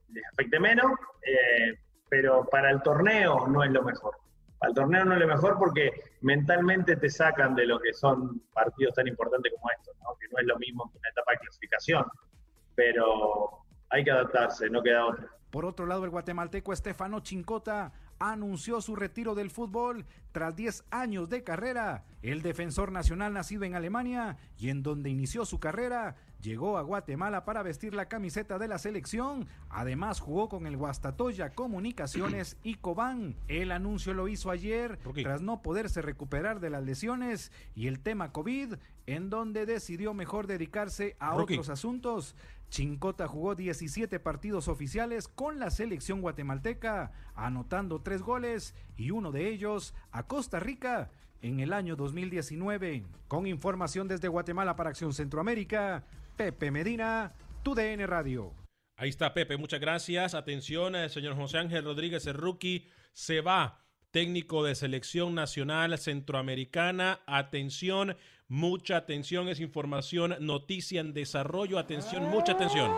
les 0.09 0.25
afecte 0.33 0.61
menos, 0.61 0.93
eh, 1.23 1.75
pero 2.09 2.47
para 2.49 2.71
el 2.71 2.81
torneo 2.83 3.49
no 3.49 3.65
es 3.65 3.71
lo 3.73 3.83
mejor. 3.83 4.24
El 4.67 4.75
torneo 4.75 5.05
no 5.05 5.17
lo 5.17 5.27
mejor 5.27 5.59
porque 5.59 5.91
mentalmente 6.21 6.97
te 6.97 7.09
sacan 7.09 7.55
de 7.55 7.67
lo 7.67 7.79
que 7.81 7.93
son 7.93 8.41
partidos 8.53 8.95
tan 8.95 9.07
importantes 9.07 9.53
como 9.53 9.71
estos, 9.71 9.97
¿no? 9.99 10.17
que 10.19 10.27
no 10.29 10.39
es 10.39 10.47
lo 10.47 10.59
mismo 10.59 10.91
que 10.91 10.99
una 10.99 11.09
etapa 11.11 11.33
de 11.33 11.39
clasificación, 11.39 12.05
pero 12.75 13.65
hay 13.91 14.05
que 14.05 14.11
adaptarse, 14.11 14.69
no 14.71 14.83
queda 14.83 15.07
otra. 15.07 15.29
Por 15.51 15.67
otro 15.67 15.87
lado, 15.87 16.05
el 16.05 16.11
guatemalteco 16.11 16.73
Estefano 16.73 17.21
Chincota 17.21 17.93
anunció 18.19 18.81
su 18.81 18.97
retiro 18.97 19.35
del 19.35 19.51
fútbol 19.51 20.05
tras 20.33 20.57
10 20.57 20.85
años 20.91 21.29
de 21.29 21.45
carrera. 21.45 22.05
El 22.23 22.43
defensor 22.43 22.91
nacional 22.91 23.33
nacido 23.33 23.65
en 23.65 23.77
Alemania 23.77 24.37
y 24.59 24.71
en 24.71 24.83
donde 24.83 25.11
inició 25.11 25.45
su 25.45 25.61
carrera, 25.61 26.17
llegó 26.45 26.77
a 26.77 26.83
Guatemala 26.83 27.45
para 27.45 27.63
vestir 27.63 27.95
la 27.95 28.07
camiseta 28.07 28.59
de 28.59 28.69
la 28.69 28.79
selección. 28.79 29.49
Además, 29.71 30.21
jugó 30.21 30.49
con 30.49 30.67
el 30.67 30.77
Guastatoya 30.77 31.55
Comunicaciones 31.55 32.59
y 32.63 32.75
Cobán. 32.75 33.35
El 33.49 33.73
anuncio 33.73 34.13
lo 34.13 34.29
hizo 34.29 34.51
ayer 34.51 34.99
tras 35.23 35.41
no 35.41 35.63
poderse 35.63 36.03
recuperar 36.03 36.61
de 36.61 36.71
las 36.71 36.85
lesiones 36.85 37.51
y 37.75 37.87
el 37.87 37.99
tema 38.01 38.31
COVID, 38.31 38.75
en 39.07 39.31
donde 39.31 39.67
decidió 39.67 40.13
mejor 40.13 40.47
dedicarse 40.47 41.17
a 41.19 41.35
otros 41.35 41.71
asuntos. 41.71 42.37
Chincota 42.69 43.27
jugó 43.27 43.55
17 43.55 44.21
partidos 44.21 44.69
oficiales 44.69 45.29
con 45.29 45.59
la 45.59 45.71
selección 45.71 46.21
guatemalteca, 46.21 47.13
anotando 47.35 48.03
tres 48.03 48.21
goles 48.21 48.75
y 48.97 49.11
uno 49.13 49.33
de 49.33 49.49
ellos 49.49 49.95
a 50.11 50.25
Costa 50.25 50.61
Rica 50.61 51.11
en 51.41 51.61
el 51.61 51.73
año 51.73 51.97
2019. 51.97 53.05
Con 53.29 53.47
información 53.47 54.09
desde 54.09 54.29
Guatemala 54.29 54.77
para 54.77 54.91
Acción 54.91 55.13
Centroamérica, 55.13 56.05
Pepe 56.37 56.71
Medina, 56.71 57.33
TUDN 57.63 58.07
Radio. 58.07 58.53
Ahí 58.97 59.09
está 59.09 59.35
Pepe, 59.35 59.57
muchas 59.57 59.81
gracias. 59.81 60.35
Atención, 60.35 60.95
el 60.95 61.11
señor 61.11 61.37
José 61.37 61.59
Ángel 61.59 61.85
Rodríguez, 61.85 62.27
el 62.27 62.35
rookie, 62.35 62.89
se 63.13 63.41
va. 63.41 63.81
Técnico 64.11 64.63
de 64.63 64.77
selección 64.77 65.35
nacional 65.35 65.99
centroamericana. 65.99 67.21
Atención, 67.27 68.17
mucha 68.47 68.97
atención. 68.97 69.49
Es 69.49 69.59
información, 69.59 70.37
noticia 70.41 71.01
en 71.01 71.13
desarrollo. 71.13 71.79
Atención, 71.79 72.31
mucha 72.31 72.53
atención. 72.53 72.93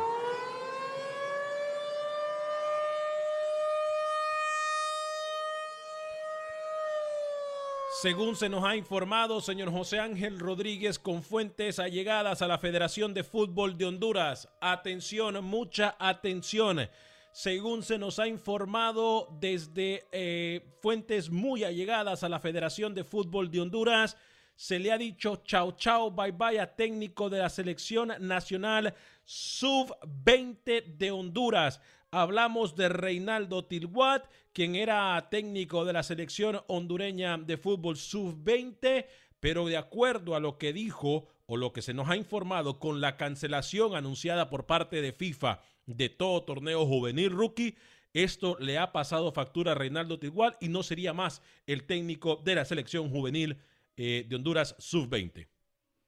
Según 8.06 8.36
se 8.36 8.48
nos 8.48 8.62
ha 8.62 8.76
informado, 8.76 9.40
señor 9.40 9.72
José 9.72 9.98
Ángel 9.98 10.38
Rodríguez, 10.38 10.96
con 10.96 11.24
fuentes 11.24 11.80
allegadas 11.80 12.40
a 12.40 12.46
la 12.46 12.56
Federación 12.56 13.12
de 13.14 13.24
Fútbol 13.24 13.76
de 13.76 13.84
Honduras. 13.84 14.48
Atención, 14.60 15.44
mucha 15.44 15.96
atención. 15.98 16.88
Según 17.32 17.82
se 17.82 17.98
nos 17.98 18.20
ha 18.20 18.28
informado 18.28 19.26
desde 19.40 20.06
eh, 20.12 20.64
fuentes 20.80 21.30
muy 21.30 21.64
allegadas 21.64 22.22
a 22.22 22.28
la 22.28 22.38
Federación 22.38 22.94
de 22.94 23.02
Fútbol 23.02 23.50
de 23.50 23.62
Honduras, 23.62 24.16
se 24.54 24.78
le 24.78 24.92
ha 24.92 24.98
dicho 24.98 25.42
chao 25.44 25.72
chao, 25.72 26.08
bye 26.08 26.30
bye 26.30 26.60
a 26.60 26.76
técnico 26.76 27.28
de 27.28 27.38
la 27.38 27.48
selección 27.48 28.12
nacional 28.20 28.94
sub-20 29.24 30.96
de 30.96 31.10
Honduras. 31.10 31.80
Hablamos 32.12 32.76
de 32.76 32.88
Reinaldo 32.88 33.64
Tilguat, 33.64 34.24
quien 34.52 34.76
era 34.76 35.28
técnico 35.28 35.84
de 35.84 35.92
la 35.92 36.02
selección 36.02 36.60
hondureña 36.68 37.36
de 37.36 37.56
fútbol 37.56 37.96
sub-20, 37.96 39.06
pero 39.40 39.66
de 39.66 39.76
acuerdo 39.76 40.34
a 40.34 40.40
lo 40.40 40.56
que 40.56 40.72
dijo 40.72 41.26
o 41.46 41.56
lo 41.56 41.72
que 41.72 41.82
se 41.82 41.94
nos 41.94 42.08
ha 42.08 42.16
informado 42.16 42.78
con 42.78 43.00
la 43.00 43.16
cancelación 43.16 43.96
anunciada 43.96 44.48
por 44.50 44.66
parte 44.66 45.02
de 45.02 45.12
FIFA 45.12 45.60
de 45.86 46.08
todo 46.08 46.44
torneo 46.44 46.86
juvenil 46.86 47.30
rookie, 47.30 47.76
esto 48.14 48.56
le 48.60 48.78
ha 48.78 48.92
pasado 48.92 49.32
factura 49.32 49.72
a 49.72 49.74
Reinaldo 49.74 50.18
Tilguat 50.18 50.62
y 50.62 50.68
no 50.68 50.82
sería 50.82 51.12
más 51.12 51.42
el 51.66 51.84
técnico 51.84 52.36
de 52.36 52.54
la 52.54 52.64
selección 52.64 53.10
juvenil 53.10 53.58
eh, 53.96 54.24
de 54.28 54.36
Honduras 54.36 54.74
sub-20. 54.78 55.48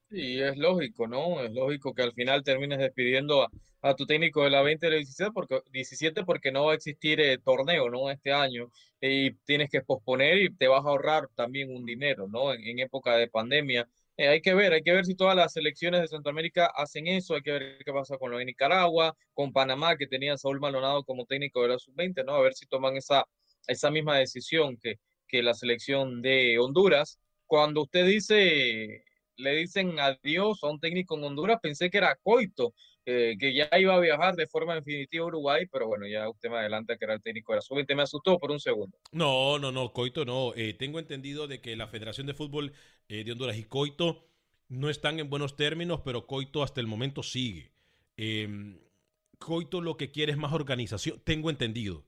Sí, 0.09 0.39
es 0.41 0.57
lógico, 0.57 1.07
¿no? 1.07 1.39
Es 1.43 1.51
lógico 1.53 1.93
que 1.93 2.01
al 2.01 2.13
final 2.13 2.43
termines 2.43 2.79
despidiendo 2.79 3.43
a, 3.43 3.49
a 3.81 3.95
tu 3.95 4.07
técnico 4.07 4.43
de 4.43 4.49
la 4.49 4.63
20 4.63 4.87
y 4.87 4.89
la 4.89 4.95
17 4.95 5.31
porque, 5.31 5.61
17 5.71 6.23
porque 6.23 6.51
no 6.51 6.65
va 6.65 6.71
a 6.71 6.75
existir 6.75 7.19
eh, 7.21 7.37
torneo, 7.37 7.89
¿no? 7.91 8.09
Este 8.09 8.33
año 8.33 8.71
y 8.99 9.33
tienes 9.45 9.69
que 9.69 9.81
posponer 9.83 10.39
y 10.39 10.55
te 10.55 10.67
vas 10.67 10.83
a 10.83 10.89
ahorrar 10.89 11.27
también 11.35 11.69
un 11.75 11.85
dinero, 11.85 12.27
¿no? 12.27 12.51
En, 12.53 12.63
en 12.65 12.79
época 12.79 13.15
de 13.17 13.27
pandemia. 13.27 13.87
Eh, 14.17 14.27
hay 14.29 14.41
que 14.41 14.55
ver, 14.55 14.73
hay 14.73 14.81
que 14.81 14.91
ver 14.93 15.05
si 15.05 15.13
todas 15.15 15.35
las 15.35 15.53
selecciones 15.53 16.01
de 16.01 16.07
Centroamérica 16.07 16.65
hacen 16.75 17.05
eso, 17.07 17.35
hay 17.35 17.41
que 17.43 17.51
ver 17.51 17.77
qué 17.85 17.93
pasa 17.93 18.17
con 18.17 18.31
lo 18.31 18.39
de 18.39 18.45
Nicaragua, 18.45 19.15
con 19.33 19.53
Panamá, 19.53 19.95
que 19.95 20.07
tenía 20.07 20.37
Saúl 20.37 20.59
Maldonado 20.59 21.03
como 21.03 21.25
técnico 21.25 21.61
de 21.61 21.67
la 21.69 21.77
sub-20, 21.79 22.23
¿no? 22.25 22.33
A 22.33 22.41
ver 22.41 22.55
si 22.55 22.65
toman 22.65 22.97
esa, 22.97 23.25
esa 23.67 23.91
misma 23.91 24.17
decisión 24.17 24.75
que, 24.77 24.95
que 25.27 25.43
la 25.43 25.53
selección 25.53 26.21
de 26.23 26.57
Honduras. 26.59 27.19
Cuando 27.45 27.81
usted 27.83 28.05
dice 28.05 29.03
le 29.39 29.55
dicen 29.55 29.99
adiós 29.99 30.63
a 30.63 30.67
un 30.67 30.79
técnico 30.79 31.17
en 31.17 31.23
Honduras, 31.23 31.59
pensé 31.61 31.89
que 31.89 31.97
era 31.97 32.15
Coito, 32.21 32.73
eh, 33.05 33.35
que 33.39 33.53
ya 33.53 33.69
iba 33.79 33.95
a 33.95 33.99
viajar 33.99 34.35
de 34.35 34.45
forma 34.47 34.75
definitiva 34.75 35.23
a 35.23 35.27
Uruguay, 35.27 35.65
pero 35.71 35.87
bueno, 35.87 36.05
ya 36.05 36.29
usted 36.29 36.49
me 36.49 36.57
adelanta 36.57 36.97
que 36.97 37.05
era 37.05 37.15
el 37.15 37.21
técnico 37.21 37.53
de 37.53 37.57
la 37.57 37.61
sub-20, 37.61 37.95
me 37.95 38.03
asustó 38.03 38.37
por 38.37 38.51
un 38.51 38.59
segundo. 38.59 38.97
No, 39.11 39.57
no, 39.57 39.71
no, 39.71 39.91
Coito 39.93 40.25
no. 40.25 40.53
Eh, 40.55 40.73
tengo 40.73 40.99
entendido 40.99 41.47
de 41.47 41.61
que 41.61 41.75
la 41.75 41.87
Federación 41.87 42.27
de 42.27 42.33
Fútbol 42.33 42.73
eh, 43.07 43.23
de 43.23 43.31
Honduras 43.31 43.57
y 43.57 43.63
Coito 43.63 44.27
no 44.67 44.89
están 44.89 45.19
en 45.19 45.29
buenos 45.29 45.55
términos, 45.55 46.01
pero 46.03 46.27
Coito 46.27 46.61
hasta 46.61 46.81
el 46.81 46.87
momento 46.87 47.23
sigue. 47.23 47.71
Eh, 48.17 48.77
Coito 49.39 49.81
lo 49.81 49.97
que 49.97 50.11
quiere 50.11 50.33
es 50.33 50.37
más 50.37 50.53
organización, 50.53 51.21
tengo 51.23 51.49
entendido. 51.49 52.05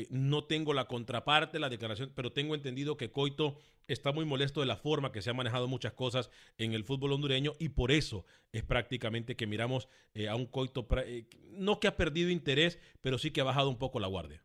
Eh, 0.00 0.06
no 0.10 0.44
tengo 0.44 0.72
la 0.72 0.86
contraparte, 0.86 1.58
la 1.58 1.68
declaración, 1.68 2.12
pero 2.14 2.32
tengo 2.32 2.54
entendido 2.54 2.96
que 2.96 3.10
Coito 3.10 3.58
está 3.86 4.12
muy 4.12 4.24
molesto 4.24 4.60
de 4.60 4.66
la 4.66 4.76
forma 4.76 5.12
que 5.12 5.20
se 5.20 5.30
han 5.30 5.36
manejado 5.36 5.68
muchas 5.68 5.92
cosas 5.92 6.30
en 6.58 6.72
el 6.72 6.84
fútbol 6.84 7.12
hondureño 7.12 7.52
y 7.58 7.70
por 7.70 7.92
eso 7.92 8.24
es 8.52 8.62
prácticamente 8.62 9.36
que 9.36 9.46
miramos 9.46 9.88
eh, 10.14 10.28
a 10.28 10.36
un 10.36 10.46
Coito, 10.46 10.86
eh, 11.04 11.26
no 11.50 11.80
que 11.80 11.88
ha 11.88 11.96
perdido 11.96 12.30
interés, 12.30 12.78
pero 13.02 13.18
sí 13.18 13.30
que 13.30 13.42
ha 13.42 13.44
bajado 13.44 13.68
un 13.68 13.78
poco 13.78 14.00
la 14.00 14.06
guardia. 14.06 14.42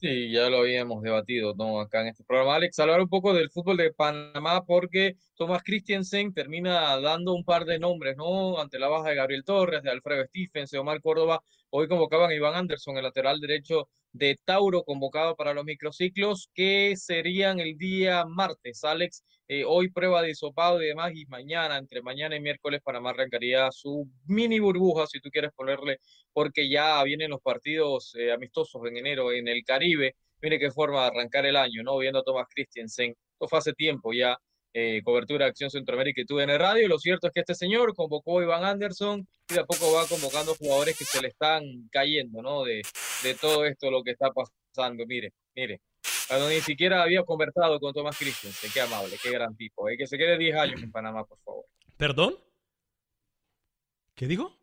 Sí, 0.00 0.30
ya 0.30 0.48
lo 0.48 0.58
habíamos 0.58 1.02
debatido, 1.02 1.54
¿no? 1.56 1.80
Acá 1.80 2.02
en 2.02 2.08
este 2.08 2.22
programa. 2.22 2.54
Alex, 2.54 2.78
hablar 2.78 3.00
un 3.00 3.08
poco 3.08 3.34
del 3.34 3.50
fútbol 3.50 3.78
de 3.78 3.92
Panamá 3.92 4.64
porque 4.64 5.16
Tomás 5.34 5.64
Christiansen 5.64 6.32
termina 6.32 7.00
dando 7.00 7.34
un 7.34 7.44
par 7.44 7.64
de 7.64 7.80
nombres, 7.80 8.16
¿no? 8.16 8.60
Ante 8.60 8.78
la 8.78 8.86
baja 8.86 9.08
de 9.08 9.16
Gabriel 9.16 9.42
Torres, 9.44 9.82
de 9.82 9.90
Alfredo 9.90 10.24
Stephens, 10.26 10.70
de 10.70 10.78
Omar 10.78 11.00
Córdoba. 11.00 11.42
Hoy 11.70 11.86
convocaban 11.86 12.30
a 12.30 12.34
Iván 12.34 12.54
Anderson, 12.54 12.96
el 12.96 13.02
lateral 13.02 13.40
derecho 13.40 13.90
de 14.12 14.38
Tauro, 14.42 14.84
convocado 14.84 15.36
para 15.36 15.52
los 15.52 15.66
microciclos, 15.66 16.48
que 16.54 16.96
serían 16.96 17.60
el 17.60 17.76
día 17.76 18.24
martes. 18.26 18.84
Alex, 18.84 19.22
eh, 19.48 19.64
hoy 19.66 19.90
prueba 19.90 20.22
de 20.22 20.30
hisopado 20.30 20.82
y 20.82 20.86
demás, 20.86 21.12
y 21.14 21.26
mañana, 21.26 21.76
entre 21.76 22.00
mañana 22.00 22.36
y 22.36 22.40
miércoles, 22.40 22.80
Panamá 22.82 23.10
arrancaría 23.10 23.70
su 23.70 24.08
mini 24.26 24.60
burbuja, 24.60 25.06
si 25.06 25.20
tú 25.20 25.28
quieres 25.30 25.52
ponerle, 25.54 25.98
porque 26.32 26.70
ya 26.70 27.02
vienen 27.02 27.30
los 27.30 27.42
partidos 27.42 28.14
eh, 28.14 28.32
amistosos 28.32 28.80
en 28.86 28.96
enero 28.96 29.30
en 29.30 29.46
el 29.46 29.62
Caribe. 29.62 30.16
Mire 30.40 30.58
qué 30.58 30.70
forma 30.70 31.02
de 31.02 31.06
arrancar 31.08 31.44
el 31.44 31.56
año, 31.56 31.82
¿no? 31.82 31.98
Viendo 31.98 32.20
a 32.20 32.22
Tomás 32.22 32.46
Christensen. 32.48 33.10
Esto 33.10 33.46
fue 33.46 33.58
hace 33.58 33.72
tiempo 33.74 34.14
ya, 34.14 34.38
eh, 34.72 35.02
cobertura 35.02 35.44
de 35.44 35.50
Acción 35.50 35.70
Centroamérica 35.70 36.20
y 36.20 36.24
tuve 36.24 36.44
en 36.44 36.50
el 36.50 36.58
radio. 36.58 36.88
Lo 36.88 36.98
cierto 36.98 37.26
es 37.26 37.32
que 37.32 37.40
este 37.40 37.54
señor 37.54 37.94
convocó 37.94 38.38
a 38.38 38.42
Iván 38.42 38.64
Anderson 38.64 39.26
y 39.48 39.54
de 39.54 39.60
a 39.60 39.64
poco 39.64 39.92
va 39.92 40.06
convocando 40.06 40.54
jugadores 40.54 40.96
que 40.96 41.04
se 41.04 41.22
le 41.22 41.28
están 41.28 41.62
cayendo, 41.90 42.42
¿no? 42.42 42.64
De, 42.64 42.82
de 43.22 43.34
todo 43.34 43.64
esto, 43.64 43.90
lo 43.90 44.02
que 44.02 44.12
está 44.12 44.30
pasando. 44.30 45.06
Mire, 45.06 45.32
mire, 45.54 45.80
cuando 46.28 46.50
ni 46.50 46.60
siquiera 46.60 47.02
había 47.02 47.24
conversado 47.24 47.80
con 47.80 47.94
Tomás 47.94 48.18
Christensen. 48.18 48.70
Qué 48.72 48.80
amable, 48.82 49.16
qué 49.22 49.30
gran 49.30 49.56
tipo. 49.56 49.88
¿eh? 49.88 49.96
Que 49.96 50.06
se 50.06 50.18
quede 50.18 50.36
10 50.36 50.56
años 50.56 50.82
en 50.82 50.92
Panamá, 50.92 51.24
por 51.24 51.38
favor. 51.40 51.64
¿Perdón? 51.96 52.36
¿Qué 54.14 54.26
digo? 54.26 54.54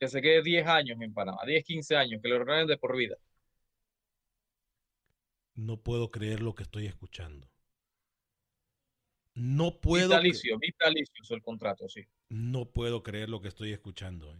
Que 0.00 0.08
se 0.08 0.22
quede 0.22 0.42
10 0.42 0.66
años 0.66 0.98
en 1.00 1.12
Panamá, 1.12 1.40
10, 1.46 1.64
15 1.64 1.96
años, 1.96 2.22
que 2.22 2.28
lo 2.28 2.36
ordenen 2.36 2.66
de 2.66 2.78
por 2.78 2.96
vida. 2.96 3.16
No 5.54 5.76
puedo 5.76 6.10
creer 6.10 6.40
lo 6.40 6.54
que 6.54 6.62
estoy 6.62 6.86
escuchando. 6.86 7.51
No 9.34 9.80
puedo. 9.80 10.08
Vitalicio, 10.08 10.58
vitalicio 10.58 11.22
es 11.22 11.30
el 11.30 11.42
contrato, 11.42 11.88
sí. 11.88 12.02
No 12.28 12.66
puedo 12.66 13.02
creer 13.02 13.28
lo 13.28 13.40
que 13.40 13.48
estoy 13.48 13.72
escuchando. 13.72 14.32
¿eh? 14.32 14.38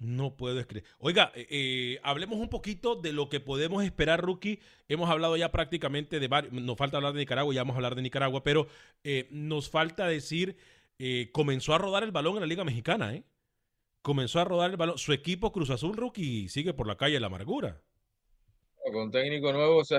No 0.00 0.34
puedo 0.34 0.58
escribir. 0.58 0.88
Oiga, 0.98 1.30
eh, 1.34 1.46
eh, 1.50 2.00
hablemos 2.02 2.38
un 2.38 2.48
poquito 2.48 2.96
de 2.96 3.12
lo 3.12 3.28
que 3.28 3.38
podemos 3.38 3.84
esperar, 3.84 4.22
Rookie. 4.22 4.58
Hemos 4.88 5.10
hablado 5.10 5.36
ya 5.36 5.52
prácticamente 5.52 6.18
de 6.18 6.26
varios. 6.26 6.54
Nos 6.54 6.78
falta 6.78 6.96
hablar 6.96 7.12
de 7.12 7.20
Nicaragua, 7.20 7.54
ya 7.54 7.60
vamos 7.60 7.74
a 7.74 7.76
hablar 7.76 7.94
de 7.94 8.02
Nicaragua, 8.02 8.42
pero 8.42 8.66
eh, 9.04 9.28
nos 9.30 9.68
falta 9.68 10.08
decir, 10.08 10.56
comenzó 11.32 11.74
a 11.74 11.78
rodar 11.78 12.02
el 12.02 12.12
balón 12.12 12.36
en 12.36 12.40
la 12.40 12.46
Liga 12.46 12.64
Mexicana, 12.64 13.14
¿eh? 13.14 13.24
Comenzó 14.00 14.40
a 14.40 14.44
rodar 14.44 14.70
el 14.70 14.78
balón. 14.78 14.96
Su 14.96 15.12
equipo 15.12 15.52
Cruz 15.52 15.68
Azul, 15.68 15.94
Rookie, 15.94 16.48
sigue 16.48 16.72
por 16.72 16.86
la 16.86 16.96
calle 16.96 17.14
de 17.14 17.20
la 17.20 17.26
amargura. 17.26 17.82
Con 18.92 19.10
técnico 19.10 19.52
nuevo, 19.52 19.82
esa 19.82 19.98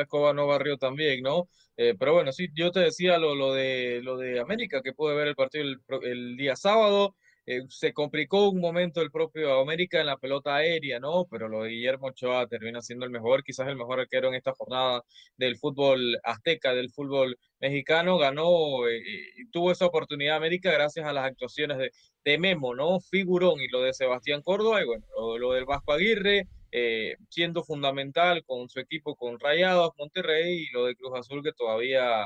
escoba, 0.00 0.32
no 0.32 0.46
barrió 0.46 0.78
también, 0.78 1.22
¿no? 1.22 1.48
pero 1.76 2.14
bueno, 2.14 2.32
sí, 2.32 2.48
yo 2.54 2.70
te 2.70 2.80
decía 2.80 3.18
lo, 3.18 3.34
lo, 3.34 3.54
de, 3.54 4.00
lo 4.02 4.16
de 4.16 4.40
América, 4.40 4.82
que 4.82 4.92
pude 4.92 5.14
ver 5.14 5.28
el 5.28 5.34
partido 5.34 5.64
el, 5.64 5.80
el 6.02 6.36
día 6.36 6.54
sábado. 6.54 7.14
Eh, 7.44 7.62
se 7.68 7.92
complicó 7.92 8.48
un 8.50 8.60
momento 8.60 9.00
el 9.00 9.10
propio 9.10 9.58
América 9.60 9.98
en 10.00 10.06
la 10.06 10.16
pelota 10.16 10.54
aérea, 10.54 11.00
¿no? 11.00 11.26
Pero 11.28 11.48
lo 11.48 11.64
de 11.64 11.70
Guillermo 11.70 12.06
Ochoa 12.08 12.46
termina 12.46 12.80
siendo 12.80 13.04
el 13.04 13.10
mejor, 13.10 13.42
quizás 13.42 13.66
el 13.66 13.74
mejor 13.76 13.98
arquero 13.98 14.28
en 14.28 14.34
esta 14.34 14.52
jornada 14.52 15.02
del 15.36 15.56
fútbol 15.56 16.20
azteca, 16.22 16.72
del 16.72 16.90
fútbol 16.90 17.36
mexicano. 17.58 18.16
Ganó 18.18 18.86
eh, 18.88 19.02
y 19.36 19.46
tuvo 19.50 19.72
esa 19.72 19.86
oportunidad 19.86 20.36
América 20.36 20.70
gracias 20.70 21.04
a 21.04 21.12
las 21.12 21.24
actuaciones 21.24 21.78
de, 21.78 21.90
de, 22.24 22.38
Memo, 22.38 22.74
¿no? 22.76 23.00
Figurón 23.00 23.60
y 23.60 23.68
lo 23.68 23.82
de 23.82 23.92
Sebastián 23.92 24.42
Córdoba 24.42 24.80
y 24.80 24.86
bueno, 24.86 25.04
lo, 25.38 25.52
del 25.52 25.64
Vasco 25.64 25.92
Aguirre. 25.92 26.46
Eh, 26.74 27.16
siendo 27.28 27.62
fundamental 27.62 28.42
con 28.44 28.68
su 28.70 28.80
equipo, 28.80 29.14
con 29.14 29.38
Rayados, 29.38 29.92
Monterrey 29.98 30.62
y 30.62 30.70
lo 30.72 30.86
de 30.86 30.96
Cruz 30.96 31.12
Azul 31.18 31.42
que 31.42 31.52
todavía 31.52 32.24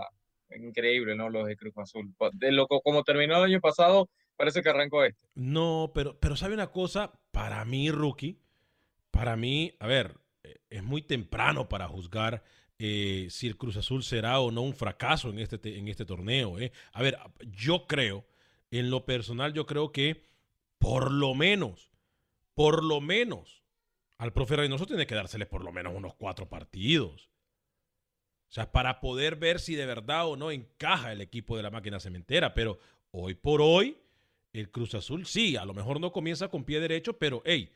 increíble, 0.54 1.16
¿no? 1.16 1.28
Los 1.28 1.46
de 1.46 1.56
Cruz 1.56 1.76
Azul. 1.76 2.14
De 2.34 2.52
lo 2.52 2.68
como 2.68 3.02
terminó 3.02 3.36
el 3.38 3.50
año 3.50 3.60
pasado, 3.60 4.08
parece 4.36 4.62
que 4.62 4.68
arrancó 4.68 5.02
este. 5.04 5.20
No, 5.34 5.90
pero, 5.94 6.18
pero 6.20 6.36
sabe 6.36 6.54
una 6.54 6.70
cosa, 6.70 7.12
para 7.32 7.64
mí, 7.64 7.90
rookie, 7.90 8.38
para 9.10 9.36
mí, 9.36 9.74
a 9.80 9.88
ver, 9.88 10.14
eh, 10.44 10.56
es 10.70 10.84
muy 10.84 11.02
temprano 11.02 11.68
para 11.68 11.88
juzgar 11.88 12.44
eh, 12.78 13.26
si 13.30 13.46
el 13.46 13.56
Cruz 13.56 13.76
Azul 13.76 14.04
será 14.04 14.38
o 14.38 14.50
no 14.50 14.62
un 14.62 14.74
fracaso 14.74 15.30
en 15.30 15.38
este, 15.38 15.78
en 15.78 15.88
este 15.88 16.04
torneo. 16.04 16.56
A 16.92 17.02
ver, 17.02 17.18
yo 17.50 17.86
creo, 17.86 18.24
en 18.70 18.90
lo 18.90 19.04
personal, 19.04 19.52
yo 19.54 19.66
creo 19.66 19.90
que 19.90 20.22
por 20.78 21.10
lo 21.10 21.34
menos, 21.34 21.90
por 22.54 22.84
lo 22.84 23.00
menos, 23.00 23.65
al 24.18 24.32
profe 24.32 24.56
Reynoso 24.56 24.86
tiene 24.86 25.06
que 25.06 25.14
dársele 25.14 25.46
por 25.46 25.62
lo 25.64 25.72
menos 25.72 25.94
unos 25.94 26.14
cuatro 26.14 26.48
partidos. 26.48 27.30
O 28.48 28.52
sea, 28.52 28.70
para 28.70 29.00
poder 29.00 29.36
ver 29.36 29.60
si 29.60 29.74
de 29.74 29.86
verdad 29.86 30.28
o 30.28 30.36
no 30.36 30.50
encaja 30.50 31.12
el 31.12 31.20
equipo 31.20 31.56
de 31.56 31.62
la 31.62 31.70
máquina 31.70 32.00
cementera. 32.00 32.54
Pero 32.54 32.78
hoy 33.10 33.34
por 33.34 33.60
hoy, 33.60 33.98
el 34.52 34.70
Cruz 34.70 34.94
Azul 34.94 35.26
sí, 35.26 35.56
a 35.56 35.64
lo 35.64 35.74
mejor 35.74 36.00
no 36.00 36.12
comienza 36.12 36.48
con 36.48 36.64
pie 36.64 36.80
derecho, 36.80 37.18
pero 37.18 37.42
hey, 37.44 37.70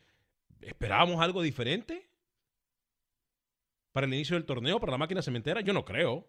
¿esperábamos 0.60 1.20
algo 1.20 1.42
diferente? 1.42 2.08
Para 3.92 4.06
el 4.06 4.14
inicio 4.14 4.36
del 4.36 4.46
torneo, 4.46 4.78
para 4.78 4.92
la 4.92 4.98
máquina 4.98 5.20
cementera, 5.20 5.60
yo 5.60 5.72
no 5.72 5.84
creo. 5.84 6.26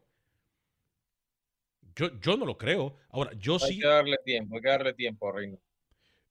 Yo, 1.95 2.19
yo 2.19 2.35
no 2.35 2.45
lo 2.45 2.57
creo. 2.57 2.97
Ahora, 3.09 3.31
yo 3.33 3.59
sí. 3.59 3.73
Hay 3.73 3.79
que 3.79 3.87
darle 3.87 4.17
tiempo, 4.25 4.55
hay 4.55 4.61
que 4.61 4.67
darle 4.69 4.93
tiempo, 4.93 5.31
Reino. 5.31 5.59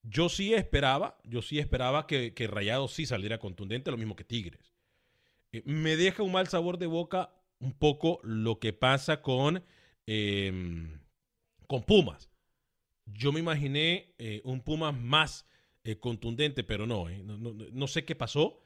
Yo 0.02 0.28
sí 0.28 0.54
esperaba, 0.54 1.18
yo 1.24 1.42
sí 1.42 1.58
esperaba 1.58 2.06
que, 2.06 2.32
Rayado 2.50 2.88
sí 2.88 3.04
saliera 3.04 3.38
contundente, 3.38 3.90
lo 3.90 3.98
mismo 3.98 4.16
que 4.16 4.24
Tigres. 4.24 4.74
Eh, 5.52 5.62
me 5.66 5.96
deja 5.96 6.22
un 6.22 6.32
mal 6.32 6.48
sabor 6.48 6.78
de 6.78 6.86
boca 6.86 7.34
un 7.58 7.72
poco 7.72 8.18
lo 8.22 8.58
que 8.58 8.72
pasa 8.72 9.20
con, 9.20 9.62
em, 10.06 11.00
con 11.66 11.82
Pumas. 11.82 12.30
Yo 13.04 13.32
me 13.32 13.40
imaginé 13.40 14.14
eh, 14.18 14.40
un 14.44 14.62
Pumas 14.62 14.98
más 14.98 15.46
eh, 15.84 15.98
contundente, 15.98 16.64
pero 16.64 16.86
no, 16.86 17.06
no, 17.08 17.86
sé 17.86 18.04
qué 18.04 18.14
pasó, 18.14 18.62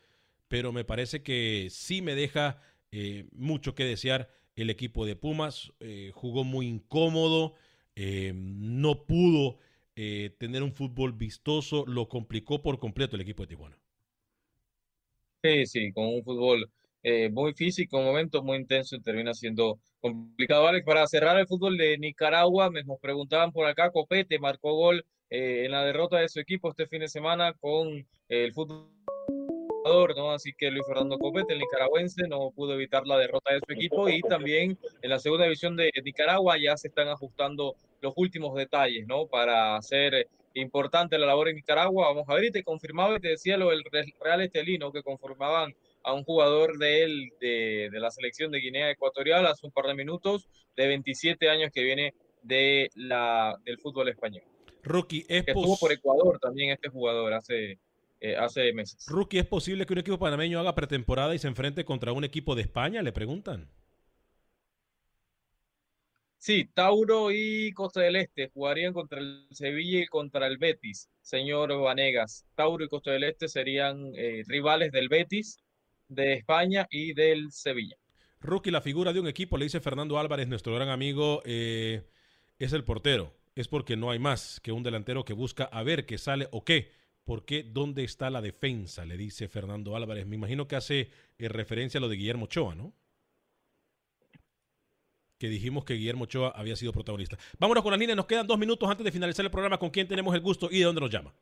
pero 0.47 0.73
me 0.73 0.85
parece 0.85 1.23
que 1.23 1.69
sí 1.71 2.03
me 2.03 2.15
deja 2.15 2.61
mucho 3.33 3.75
que 3.75 3.85
desear 3.85 4.31
el 4.55 4.71
equipo 4.71 5.05
de 5.05 5.17
Pumas. 5.17 5.73
jugó 6.13 6.45
muy 6.45 6.69
incómodo, 6.69 7.55
no 7.97 9.05
pudo 9.05 9.59
tener 9.95 10.63
un 10.63 10.73
fútbol 10.73 11.13
vistoso, 11.13 11.85
lo 11.87 12.09
complicó 12.09 12.63
por 12.63 12.79
completo 12.79 13.17
el 13.17 13.23
equipo 13.23 13.43
de 13.43 13.49
Tijuana. 13.49 13.79
Sí, 15.43 15.67
sí, 15.67 15.93
con 15.93 16.07
un 16.07 16.25
fútbol 16.25 16.71
muy 17.33 17.53
físico, 17.53 17.99
un 17.99 18.07
momento 18.07 18.43
muy 18.43 18.57
intenso 18.57 18.99
termina 19.01 19.35
siendo 19.35 19.79
complicado, 20.05 20.67
Alex. 20.67 20.85
Para 20.85 21.07
cerrar 21.07 21.39
el 21.39 21.47
fútbol 21.47 21.79
de 21.79 21.97
Nicaragua, 21.97 22.71
nos 22.85 23.01
preguntaban 23.01 23.53
por 23.53 23.67
acá, 23.67 23.91
Copete 23.91 24.39
marcó 24.39 24.75
gol 24.75 25.05
eh, 25.31 25.65
en 25.65 25.71
la 25.71 25.83
derrota 25.83 26.19
de 26.19 26.29
su 26.29 26.41
equipo 26.41 26.69
este 26.69 26.87
fin 26.87 27.01
de 27.01 27.09
semana 27.09 27.55
con 27.55 27.89
eh, 27.97 28.05
el 28.29 28.53
fútbol. 28.53 28.91
¿no? 30.17 30.31
Así 30.31 30.53
que 30.57 30.71
Luis 30.71 30.87
Fernando 30.87 31.19
Copete, 31.19 31.55
el 31.55 31.59
nicaragüense, 31.59 32.29
no 32.29 32.51
pudo 32.51 32.75
evitar 32.75 33.07
la 33.07 33.19
derrota 33.19 33.55
de 33.55 33.61
su 33.67 33.73
equipo 33.73 34.09
y 34.09 34.21
también 34.21 34.79
en 35.03 35.11
la 35.11 35.19
segunda 35.19 35.45
división 35.45 35.77
de 35.77 35.91
Nicaragua 36.05 36.57
ya 36.59 36.77
se 36.77 36.89
están 36.89 37.09
ajustando 37.09 37.75
los 38.05 38.13
últimos 38.17 38.55
detalles, 38.55 39.07
¿no? 39.07 39.27
Para 39.27 39.77
hacer 39.77 40.29
importante 40.53 41.19
la 41.19 41.27
labor 41.27 41.49
en 41.49 41.57
Nicaragua. 41.57 42.09
Vamos 42.09 42.29
a 42.29 42.35
ver, 42.35 42.45
y 42.45 42.51
te 42.51 42.63
confirmaba 42.63 43.17
y 43.17 43.21
te 43.21 43.29
decía 43.29 43.57
lo 43.57 43.71
del 43.71 43.83
Real 44.21 44.43
Estelino, 44.43 44.93
que 44.93 45.03
conformaban 45.03 45.75
a 46.05 46.13
un 46.13 46.23
jugador 46.23 46.77
de 46.79 47.03
él, 47.03 47.31
de, 47.41 47.89
la 47.93 48.11
selección 48.11 48.53
de 48.53 48.61
Guinea 48.61 48.91
Ecuatorial, 48.91 49.47
hace 49.47 49.67
un 49.67 49.73
par 49.73 49.87
de 49.87 49.95
minutos, 49.95 50.47
de 50.77 50.87
27 50.87 51.49
años 51.49 51.71
que 51.73 51.83
viene 51.83 52.15
de 52.43 52.91
la, 52.95 53.57
del 53.65 53.79
fútbol 53.79 54.11
español. 54.11 54.43
Rookie, 54.83 55.25
es 55.29 55.45
que 55.45 55.53
estuvo 55.53 55.79
por 55.79 55.91
Ecuador 55.93 56.39
también 56.39 56.71
este 56.71 56.91
jugador 56.91 57.33
hace, 57.33 57.79
eh, 58.21 58.37
hace 58.37 58.71
meses. 58.75 59.07
Rookie, 59.09 59.39
¿es 59.39 59.47
posible 59.47 59.87
que 59.87 59.95
un 59.95 60.01
equipo 60.01 60.19
panameño 60.19 60.61
haga 60.61 60.75
pretemporada 60.75 61.35
y 61.35 61.39
se 61.39 61.49
enfrente 61.49 61.87
contra 61.87 62.13
un 62.13 62.23
equipo 62.23 62.55
de 62.55 62.63
España? 62.63 63.01
Le 63.01 63.13
preguntan. 63.13 63.71
Sí, 66.45 66.69
Tauro 66.75 67.31
y 67.33 67.73
Costa 67.73 68.03
del 68.03 68.17
Este 68.17 68.51
jugarían 68.53 68.93
contra 68.93 69.19
el 69.19 69.47
Sevilla 69.51 70.01
y 70.01 70.07
contra 70.07 70.47
el 70.47 70.59
Betis, 70.59 71.09
señor 71.23 71.75
Vanegas. 71.81 72.45
Tauro 72.55 72.85
y 72.85 72.89
Costa 72.89 73.13
del 73.13 73.25
Este 73.25 73.49
serían 73.49 74.13
eh, 74.15 74.43
rivales 74.47 74.93
del 74.93 75.09
Betis 75.09 75.57
de 76.07 76.35
España 76.35 76.87
y 76.91 77.15
del 77.15 77.51
Sevilla. 77.51 77.97
Rookie, 78.43 78.71
la 78.71 78.83
figura 78.83 79.15
de 79.15 79.21
un 79.21 79.27
equipo, 79.27 79.57
le 79.57 79.65
dice 79.65 79.81
Fernando 79.81 80.19
Álvarez, 80.19 80.47
nuestro 80.47 80.75
gran 80.75 80.91
amigo, 80.91 81.41
eh, 81.47 82.03
es 82.59 82.75
el 82.75 82.85
portero. 82.85 83.33
Es 83.55 83.67
porque 83.67 83.97
no 83.97 84.11
hay 84.11 84.19
más 84.19 84.61
que 84.61 84.71
un 84.71 84.83
delantero 84.83 85.25
que 85.25 85.33
busca 85.33 85.65
a 85.65 85.83
ver 85.83 86.05
qué 86.05 86.19
sale 86.19 86.49
o 86.51 86.63
qué 86.63 86.91
¿Por 87.25 87.47
qué? 87.47 87.63
¿Dónde 87.63 88.05
está 88.05 88.29
la 88.29 88.43
defensa? 88.43 89.07
Le 89.07 89.17
dice 89.17 89.49
Fernando 89.49 89.97
Álvarez. 89.97 90.27
Me 90.27 90.37
imagino 90.37 90.69
que 90.69 90.77
hace 90.77 91.09
eh, 91.39 91.49
referencia 91.49 91.97
a 91.97 92.03
lo 92.03 92.11
de 92.11 92.17
Guillermo 92.17 92.45
Ochoa, 92.45 92.75
¿no? 92.75 92.93
Que 95.45 95.51
dijimos 95.51 95.85
que 95.85 95.93
Guillermo 95.93 96.25
Ochoa 96.25 96.55
había 96.57 96.75
sido 96.75 96.91
protagonista. 96.91 97.37
Vámonos 97.59 97.83
con 97.83 97.91
las 97.91 98.01
líneas. 98.01 98.17
Nos 98.17 98.25
quedan 98.25 98.47
dos 98.47 98.59
minutos 98.59 98.89
antes 98.89 99.05
de 99.05 99.13
finalizar 99.13 99.45
el 99.45 99.51
programa. 99.51 99.77
¿Con 99.77 99.91
quién 99.91 100.09
tenemos 100.09 100.35
el 100.35 100.41
gusto 100.41 100.69
y 100.71 100.79
de 100.79 100.87
dónde 100.87 101.03
nos 101.03 101.11
llama? 101.11 101.33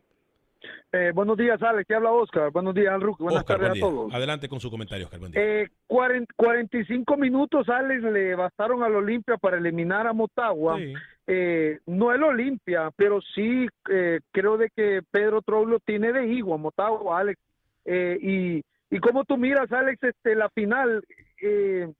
Eh, 0.91 1.13
buenos 1.15 1.37
días, 1.37 1.63
Alex. 1.63 1.87
¿Qué 1.87 1.95
habla 1.95 2.11
Oscar? 2.11 2.51
Buenos 2.51 2.75
días, 2.75 2.93
Alruque. 2.93 3.23
Buenas 3.23 3.43
Oscar, 3.43 3.59
tardes 3.59 3.81
buen 3.81 3.81
a 3.81 3.97
todos. 3.97 4.13
Adelante 4.13 4.49
con 4.49 4.59
su 4.59 4.73
comentario, 4.73 5.05
Oscar. 5.05 5.21
Buen 5.21 5.31
día. 5.31 5.41
Eh, 5.41 5.69
40 5.87 6.35
45 6.35 7.17
minutos, 7.17 7.69
Alex, 7.69 8.03
le 8.03 8.35
bastaron 8.35 8.83
al 8.83 8.97
Olimpia 8.97 9.37
para 9.37 9.57
eliminar 9.57 10.09
a 10.09 10.13
Motagua. 10.13 10.81
Eh, 11.29 11.79
no 11.87 12.13
el 12.13 12.25
Olimpia, 12.25 12.91
pero 12.97 13.21
sí 13.37 13.69
eh, 13.89 14.19
creo 14.33 14.57
de 14.57 14.69
que 14.75 15.03
Pedro 15.13 15.43
Troglio 15.43 15.79
tiene 15.79 16.13
de 16.13 16.27
hijo 16.27 16.55
a 16.55 16.59
Motagua, 16.59 17.21
Alex. 17.21 17.41
Eh, 17.85 18.19
y, 18.21 18.97
y 18.97 18.99
cómo 18.99 19.25
tú 19.25 19.37
miras, 19.37 19.71
Alex, 19.71 20.03
este, 20.03 20.35
la 20.35 20.49
final, 20.51 21.05
eh, 21.43 21.93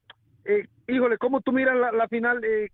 eh, 0.45 0.66
híjole, 0.88 1.18
cómo 1.18 1.40
tú 1.40 1.53
miras 1.53 1.76
la, 1.76 1.93
la 1.93 2.09
final, 2.09 2.43
eh, 2.45 2.68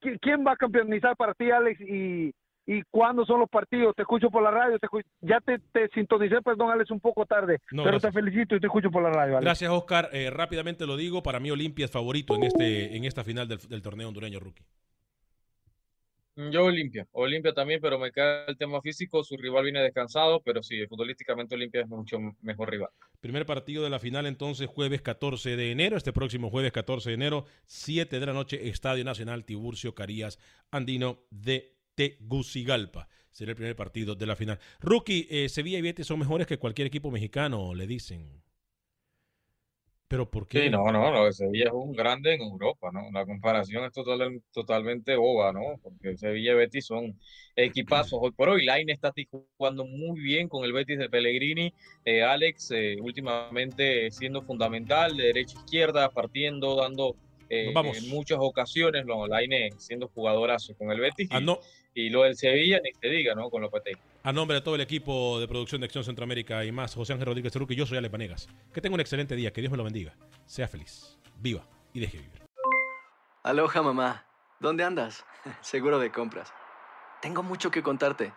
¿qui- 0.00 0.18
¿quién 0.20 0.44
va 0.46 0.52
a 0.52 0.56
campeonizar 0.56 1.16
para 1.16 1.34
ti, 1.34 1.50
Alex? 1.50 1.80
Y, 1.80 2.32
y 2.70 2.82
cuándo 2.90 3.24
son 3.24 3.40
los 3.40 3.48
partidos. 3.48 3.94
Te 3.96 4.02
escucho 4.02 4.30
por 4.30 4.42
la 4.42 4.50
radio, 4.50 4.78
te 4.78 4.88
ya 5.22 5.40
te, 5.40 5.58
te 5.72 5.88
sintonicé, 5.94 6.42
perdón, 6.42 6.70
Alex, 6.70 6.90
un 6.90 7.00
poco 7.00 7.24
tarde, 7.24 7.58
No, 7.72 7.82
pero 7.82 7.98
gracias. 7.98 8.12
te 8.12 8.20
felicito 8.20 8.56
y 8.56 8.60
te 8.60 8.66
escucho 8.66 8.90
por 8.90 9.02
la 9.02 9.08
radio. 9.10 9.36
Alex. 9.38 9.44
Gracias, 9.44 9.70
Oscar. 9.70 10.10
Eh, 10.12 10.28
rápidamente 10.30 10.86
lo 10.86 10.96
digo, 10.96 11.22
para 11.22 11.40
mí 11.40 11.50
Olimpia 11.50 11.86
es 11.86 11.90
favorito 11.90 12.34
en, 12.36 12.44
este, 12.44 12.96
en 12.96 13.04
esta 13.04 13.24
final 13.24 13.48
del, 13.48 13.58
del 13.68 13.80
torneo 13.82 14.08
hondureño 14.08 14.38
rookie. 14.38 14.64
Yo 16.52 16.66
Olimpia, 16.66 17.04
Olimpia 17.10 17.52
también, 17.52 17.80
pero 17.80 17.98
me 17.98 18.12
cae 18.12 18.44
el 18.46 18.56
tema 18.56 18.80
físico, 18.80 19.24
su 19.24 19.36
rival 19.36 19.64
viene 19.64 19.82
descansado, 19.82 20.40
pero 20.40 20.62
sí, 20.62 20.86
futbolísticamente 20.86 21.56
Olimpia 21.56 21.80
es 21.80 21.88
mucho 21.88 22.16
mejor 22.42 22.70
rival. 22.70 22.90
Primer 23.18 23.44
partido 23.44 23.82
de 23.82 23.90
la 23.90 23.98
final 23.98 24.24
entonces 24.24 24.68
jueves 24.68 25.02
14 25.02 25.56
de 25.56 25.72
enero, 25.72 25.96
este 25.96 26.12
próximo 26.12 26.48
jueves 26.48 26.70
14 26.70 27.10
de 27.10 27.14
enero, 27.14 27.44
7 27.66 28.20
de 28.20 28.26
la 28.26 28.32
noche, 28.32 28.68
Estadio 28.68 29.02
Nacional 29.04 29.44
Tiburcio 29.44 29.96
Carías 29.96 30.38
Andino 30.70 31.24
de 31.30 31.76
Tegucigalpa. 31.96 33.08
Será 33.32 33.50
el 33.50 33.56
primer 33.56 33.74
partido 33.74 34.14
de 34.14 34.26
la 34.26 34.36
final. 34.36 34.60
Rookie, 34.78 35.26
eh, 35.28 35.48
Sevilla 35.48 35.78
y 35.78 35.82
Betis 35.82 36.06
son 36.06 36.20
mejores 36.20 36.46
que 36.46 36.58
cualquier 36.58 36.86
equipo 36.86 37.10
mexicano, 37.10 37.74
le 37.74 37.88
dicen. 37.88 38.44
Pero 40.08 40.30
¿por 40.30 40.48
qué? 40.48 40.64
Sí, 40.64 40.70
no, 40.70 40.90
no, 40.90 41.12
no, 41.12 41.30
Sevilla 41.32 41.66
es 41.66 41.72
un 41.72 41.92
grande 41.92 42.32
en 42.34 42.40
Europa, 42.40 42.88
¿no? 42.92 43.10
La 43.12 43.26
comparación 43.26 43.84
es 43.84 43.92
total- 43.92 44.42
totalmente 44.52 45.14
boba, 45.16 45.52
¿no? 45.52 45.78
Porque 45.82 46.16
Sevilla 46.16 46.52
y 46.52 46.54
Betis 46.54 46.86
son 46.86 47.14
equipazos. 47.54 48.18
Hoy 48.22 48.30
por 48.32 48.48
hoy, 48.48 48.64
Line 48.64 48.90
está 48.90 49.12
jugando 49.58 49.84
muy 49.84 50.18
bien 50.20 50.48
con 50.48 50.64
el 50.64 50.72
Betis 50.72 50.98
de 50.98 51.10
Pellegrini. 51.10 51.74
Eh, 52.06 52.22
Alex, 52.22 52.70
eh, 52.70 52.96
últimamente 53.02 54.10
siendo 54.10 54.40
fundamental, 54.42 55.14
de 55.14 55.24
derecha 55.24 55.58
a 55.58 55.60
izquierda, 55.62 56.08
partiendo, 56.10 56.76
dando 56.76 57.14
eh, 57.50 57.66
Nos 57.66 57.74
vamos. 57.74 57.98
en 57.98 58.08
muchas 58.08 58.38
ocasiones, 58.40 59.04
no, 59.04 59.26
Line 59.26 59.70
siendo 59.76 60.08
jugadorazo 60.08 60.74
con 60.76 60.90
el 60.90 61.00
Betis. 61.00 61.28
Ah, 61.30 61.40
y, 61.40 61.44
no. 61.44 61.58
y 61.94 62.08
lo 62.08 62.22
del 62.22 62.36
Sevilla, 62.36 62.80
ni 62.82 62.92
te 62.92 63.10
diga, 63.10 63.34
¿no? 63.34 63.50
Con 63.50 63.60
Lopetegui. 63.62 64.00
A 64.28 64.32
nombre 64.34 64.56
de 64.56 64.60
todo 64.60 64.74
el 64.74 64.82
equipo 64.82 65.40
de 65.40 65.48
producción 65.48 65.80
de 65.80 65.86
Acción 65.86 66.04
Centroamérica 66.04 66.62
y 66.62 66.70
más, 66.70 66.94
José 66.94 67.14
Ángel 67.14 67.28
Rodríguez 67.28 67.54
Rookie, 67.54 67.74
yo 67.74 67.86
soy 67.86 67.96
Ale 67.96 68.10
Panegas. 68.10 68.46
Que 68.74 68.82
tenga 68.82 68.92
un 68.92 69.00
excelente 69.00 69.34
día, 69.34 69.54
que 69.54 69.62
Dios 69.62 69.70
me 69.70 69.78
lo 69.78 69.84
bendiga. 69.84 70.14
Sea 70.44 70.68
feliz, 70.68 71.16
viva 71.38 71.66
y 71.94 72.00
deje 72.00 72.18
vivir. 72.18 72.42
Aloha, 73.42 73.80
mamá. 73.80 74.26
¿Dónde 74.60 74.84
andas? 74.84 75.24
Seguro 75.62 75.98
de 75.98 76.12
compras. 76.12 76.52
Tengo 77.22 77.42
mucho 77.42 77.70
que 77.70 77.82
contarte. 77.82 78.34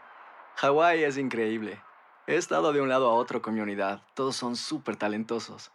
Hawái 0.56 1.04
es 1.04 1.18
increíble. 1.18 1.82
He 2.26 2.38
estado 2.38 2.72
de 2.72 2.80
un 2.80 2.88
lado 2.88 3.10
a 3.10 3.14
otro 3.14 3.42
con 3.42 3.54
mi 3.54 3.60
unidad. 3.60 4.02
Todos 4.14 4.38
son 4.38 4.56
súper 4.56 4.96
talentosos. 4.96 5.74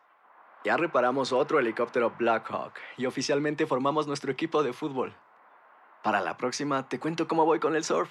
Ya 0.65 0.79
reparamos 0.79 1.35
otro 1.35 1.59
helicóptero 1.59 2.15
Blackhawk 2.19 2.73
y 2.97 3.05
oficialmente 3.05 3.67
formamos 3.67 4.07
nuestro 4.07 4.33
equipo 4.33 4.63
de 4.63 4.73
fútbol. 4.73 5.15
Para 6.03 6.23
la 6.23 6.39
próxima 6.39 6.89
te 6.89 6.99
cuento 6.99 7.29
cómo 7.29 7.45
voy 7.45 7.61
con 7.61 7.77
el 7.77 7.85
surf 7.85 8.11